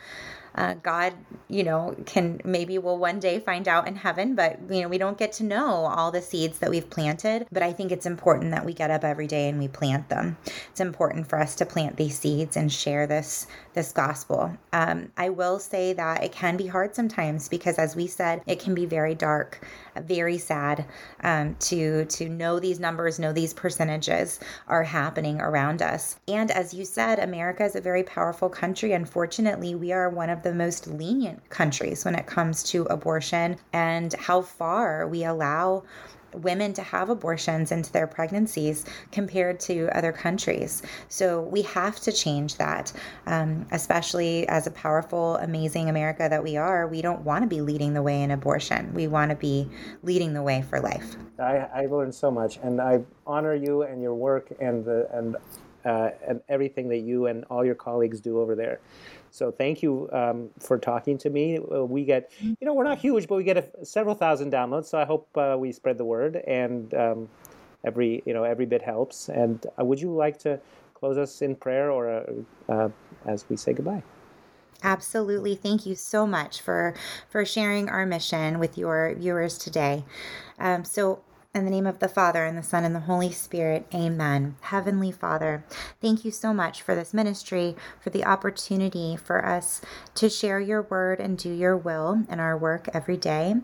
uh, 0.54 0.74
God, 0.74 1.14
you 1.48 1.64
know, 1.64 1.94
can 2.06 2.40
maybe 2.44 2.78
we'll 2.78 2.98
one 2.98 3.20
day 3.20 3.38
find 3.40 3.68
out 3.68 3.86
in 3.86 3.96
heaven, 3.96 4.34
but 4.34 4.58
you 4.68 4.82
know, 4.82 4.88
we 4.88 4.98
don't 4.98 5.18
get 5.18 5.32
to 5.32 5.44
know 5.44 5.86
all 5.86 6.10
the 6.10 6.22
seeds 6.22 6.58
that 6.58 6.70
we've 6.70 6.88
planted. 6.88 7.46
But 7.52 7.62
I 7.62 7.72
think 7.72 7.92
it's 7.92 8.06
important 8.06 8.50
that 8.52 8.64
we 8.64 8.72
get 8.72 8.90
up 8.90 9.04
every 9.04 9.26
day 9.26 9.48
and 9.48 9.58
we 9.58 9.68
plant 9.68 10.08
them. 10.08 10.36
It's 10.70 10.80
important 10.80 11.28
for 11.28 11.38
us 11.38 11.54
to 11.56 11.66
plant 11.66 11.96
these 11.96 12.18
seeds 12.18 12.56
and 12.56 12.72
share 12.72 13.06
this 13.06 13.46
this 13.74 13.92
gospel. 13.92 14.56
Um, 14.72 15.12
I 15.16 15.30
will 15.30 15.58
say 15.58 15.92
that 15.92 16.24
it 16.24 16.32
can 16.32 16.56
be 16.56 16.66
hard 16.66 16.94
sometimes 16.94 17.48
because, 17.48 17.78
as 17.78 17.94
we 17.94 18.06
said, 18.06 18.42
it 18.46 18.58
can 18.60 18.74
be 18.74 18.86
very 18.86 19.14
dark, 19.14 19.64
very 19.96 20.38
sad 20.38 20.86
um, 21.22 21.56
to 21.60 22.04
to 22.06 22.28
know 22.28 22.58
these 22.58 22.80
numbers, 22.80 23.18
know 23.18 23.32
these 23.32 23.54
percentages 23.54 24.40
are 24.66 24.82
happening 24.82 25.40
around 25.40 25.82
us. 25.82 26.18
And 26.28 26.50
as 26.50 26.74
you 26.74 26.84
said, 26.84 27.18
America 27.18 27.64
is 27.64 27.76
a 27.76 27.80
very 27.80 28.02
powerful 28.02 28.48
country. 28.48 28.92
Unfortunately, 28.92 29.74
we 29.74 29.92
are 29.92 30.08
one 30.10 30.30
of 30.30 30.39
the 30.42 30.54
most 30.54 30.86
lenient 30.86 31.48
countries 31.50 32.04
when 32.04 32.14
it 32.14 32.26
comes 32.26 32.62
to 32.64 32.82
abortion 32.84 33.56
and 33.72 34.12
how 34.14 34.42
far 34.42 35.06
we 35.08 35.24
allow 35.24 35.82
women 36.34 36.72
to 36.74 36.82
have 36.82 37.10
abortions 37.10 37.72
into 37.72 37.92
their 37.92 38.06
pregnancies 38.06 38.84
compared 39.12 39.58
to 39.60 39.88
other 39.96 40.12
countries. 40.12 40.82
So 41.08 41.42
we 41.42 41.62
have 41.62 41.98
to 42.00 42.12
change 42.12 42.56
that, 42.56 42.92
um, 43.26 43.66
especially 43.72 44.46
as 44.48 44.66
a 44.66 44.70
powerful, 44.70 45.36
amazing 45.36 45.88
America 45.88 46.28
that 46.28 46.42
we 46.42 46.56
are. 46.56 46.86
We 46.86 47.02
don't 47.02 47.22
want 47.22 47.42
to 47.42 47.48
be 47.48 47.60
leading 47.60 47.94
the 47.94 48.02
way 48.02 48.22
in 48.22 48.30
abortion. 48.30 48.92
We 48.94 49.08
want 49.08 49.30
to 49.30 49.36
be 49.36 49.68
leading 50.02 50.32
the 50.32 50.42
way 50.42 50.62
for 50.62 50.80
life. 50.80 51.16
I, 51.38 51.68
I 51.74 51.86
learned 51.86 52.14
so 52.14 52.30
much, 52.30 52.58
and 52.62 52.80
I 52.80 53.00
honor 53.26 53.54
you 53.54 53.82
and 53.82 54.02
your 54.02 54.14
work 54.14 54.52
and 54.60 54.84
the 54.84 55.08
and 55.12 55.36
uh, 55.84 56.10
and 56.28 56.42
everything 56.48 56.88
that 56.90 56.98
you 56.98 57.26
and 57.26 57.44
all 57.44 57.64
your 57.64 57.74
colleagues 57.74 58.20
do 58.20 58.38
over 58.38 58.54
there. 58.54 58.80
So 59.30 59.50
thank 59.50 59.82
you 59.82 60.08
um, 60.12 60.50
for 60.58 60.78
talking 60.78 61.18
to 61.18 61.30
me. 61.30 61.58
Uh, 61.58 61.84
we 61.84 62.04
get, 62.04 62.32
you 62.40 62.56
know, 62.62 62.74
we're 62.74 62.84
not 62.84 62.98
huge, 62.98 63.28
but 63.28 63.36
we 63.36 63.44
get 63.44 63.56
a, 63.56 63.84
several 63.84 64.14
thousand 64.14 64.52
downloads. 64.52 64.86
So 64.86 64.98
I 64.98 65.04
hope 65.04 65.28
uh, 65.36 65.56
we 65.58 65.72
spread 65.72 65.98
the 65.98 66.04
word, 66.04 66.36
and 66.46 66.92
um, 66.94 67.28
every, 67.84 68.22
you 68.26 68.34
know, 68.34 68.44
every 68.44 68.66
bit 68.66 68.82
helps. 68.82 69.28
And 69.28 69.64
uh, 69.78 69.84
would 69.84 70.00
you 70.00 70.12
like 70.12 70.38
to 70.40 70.60
close 70.94 71.16
us 71.16 71.42
in 71.42 71.56
prayer, 71.56 71.90
or 71.90 72.10
uh, 72.68 72.72
uh, 72.72 72.88
as 73.26 73.44
we 73.48 73.56
say 73.56 73.72
goodbye? 73.72 74.02
Absolutely. 74.82 75.54
Thank 75.54 75.84
you 75.86 75.94
so 75.94 76.26
much 76.26 76.60
for 76.60 76.94
for 77.28 77.44
sharing 77.44 77.88
our 77.88 78.06
mission 78.06 78.58
with 78.58 78.78
your 78.78 79.14
viewers 79.14 79.58
today. 79.58 80.04
Um, 80.58 80.84
so 80.84 81.20
in 81.52 81.64
the 81.64 81.70
name 81.70 81.86
of 81.86 81.98
the 81.98 82.08
Father, 82.08 82.44
and 82.44 82.56
the 82.56 82.62
Son, 82.62 82.84
and 82.84 82.94
the 82.94 83.00
Holy 83.00 83.32
Spirit, 83.32 83.84
amen. 83.92 84.54
Heavenly 84.60 85.10
Father, 85.10 85.64
thank 86.00 86.24
you 86.24 86.30
so 86.30 86.54
much 86.54 86.80
for 86.80 86.94
this 86.94 87.12
ministry, 87.12 87.74
for 88.00 88.10
the 88.10 88.24
opportunity 88.24 89.16
for 89.16 89.44
us 89.44 89.80
to 90.14 90.30
share 90.30 90.60
your 90.60 90.82
word 90.82 91.18
and 91.18 91.36
do 91.36 91.52
your 91.52 91.76
will 91.76 92.22
in 92.30 92.38
our 92.38 92.56
work 92.56 92.88
every 92.94 93.16
day. 93.16 93.56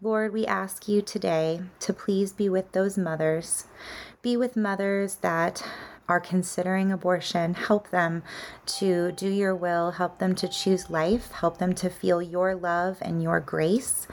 Lord, 0.00 0.32
we 0.32 0.46
ask 0.46 0.86
you 0.86 1.02
today 1.02 1.62
to 1.80 1.92
please 1.92 2.32
be 2.32 2.48
with 2.48 2.70
those 2.70 2.96
mothers, 2.96 3.66
be 4.22 4.36
with 4.36 4.56
mothers 4.56 5.16
that 5.16 5.66
are 6.08 6.20
considering 6.20 6.92
abortion, 6.92 7.54
help 7.54 7.90
them 7.90 8.22
to 8.66 9.10
do 9.12 9.28
your 9.28 9.54
will, 9.54 9.92
help 9.92 10.18
them 10.18 10.36
to 10.36 10.46
choose 10.46 10.90
life, 10.90 11.32
help 11.32 11.58
them 11.58 11.72
to 11.72 11.88
feel 11.88 12.22
your 12.22 12.54
love 12.54 12.98
and 13.00 13.20
your 13.20 13.40
grace. 13.40 14.06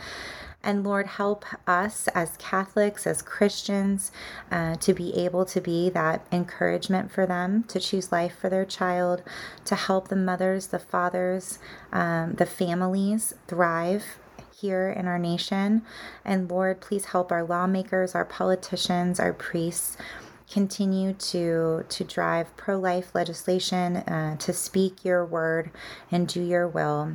And 0.62 0.84
Lord, 0.84 1.08
help 1.08 1.46
us 1.66 2.10
as 2.10 2.36
Catholics, 2.38 3.08
as 3.08 3.22
Christians, 3.22 4.12
uh, 4.52 4.76
to 4.76 4.94
be 4.94 5.16
able 5.16 5.46
to 5.46 5.62
be 5.62 5.90
that 5.92 6.28
encouragement 6.32 7.12
for 7.12 7.26
them 7.26 7.64
to 7.70 7.80
choose 7.80 8.12
life 8.12 8.38
for 8.38 8.50
their 8.50 8.66
child, 8.66 9.24
to 9.66 9.76
help 9.76 10.10
the 10.10 10.18
mothers, 10.18 10.68
the 10.68 10.80
fathers, 10.80 11.60
um, 11.94 12.34
the 12.34 12.46
families 12.46 13.34
thrive 13.48 14.20
here 14.60 14.90
in 14.90 15.08
our 15.08 15.20
nation. 15.20 15.82
And 16.26 16.50
Lord, 16.50 16.82
please 16.82 17.06
help 17.06 17.32
our 17.32 17.44
lawmakers, 17.44 18.14
our 18.14 18.26
politicians, 18.26 19.20
our 19.20 19.34
priests 19.34 19.96
continue 20.52 21.14
to 21.14 21.86
to 21.88 22.04
drive 22.04 22.58
pro-life 22.58 23.14
legislation, 23.14 23.98
uh, 23.98 24.36
to 24.38 24.52
speak 24.52 25.06
your 25.06 25.24
word 25.24 25.72
and 26.12 26.28
do 26.28 26.42
your 26.42 26.68
will. 26.68 27.14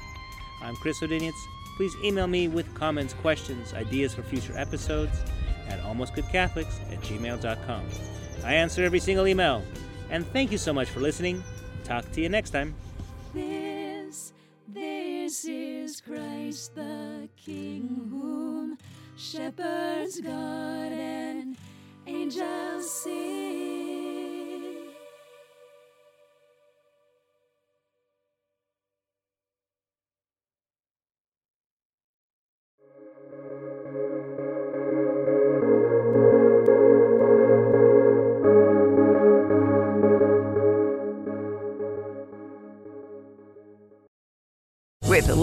I'm 0.62 0.76
Chris 0.76 1.00
Odyniec. 1.00 1.34
Please 1.76 1.96
email 2.04 2.28
me 2.28 2.46
with 2.46 2.72
comments, 2.74 3.12
questions, 3.12 3.74
ideas 3.74 4.14
for 4.14 4.22
future 4.22 4.57
episodes 4.57 5.18
at 5.66 5.82
almostgoodcatholics 5.82 6.92
at 6.92 7.00
gmail.com. 7.00 7.88
I 8.44 8.54
answer 8.54 8.84
every 8.84 9.00
single 9.00 9.26
email. 9.26 9.64
And 10.11 10.26
thank 10.32 10.52
you 10.52 10.59
so 10.59 10.72
much 10.72 10.88
for 10.88 11.00
listening. 11.00 11.42
Talk 11.84 12.11
to 12.12 12.20
you 12.20 12.28
next 12.28 12.50
time. 12.50 12.74
This, 13.34 14.32
this 14.68 15.44
is 15.44 16.00
Christ 16.00 16.74
the 16.74 17.28
King, 17.36 18.09
whom 18.11 18.78
shepherds 19.16 20.20
and 20.24 21.57
angels 22.07 22.90
sing. 22.90 24.16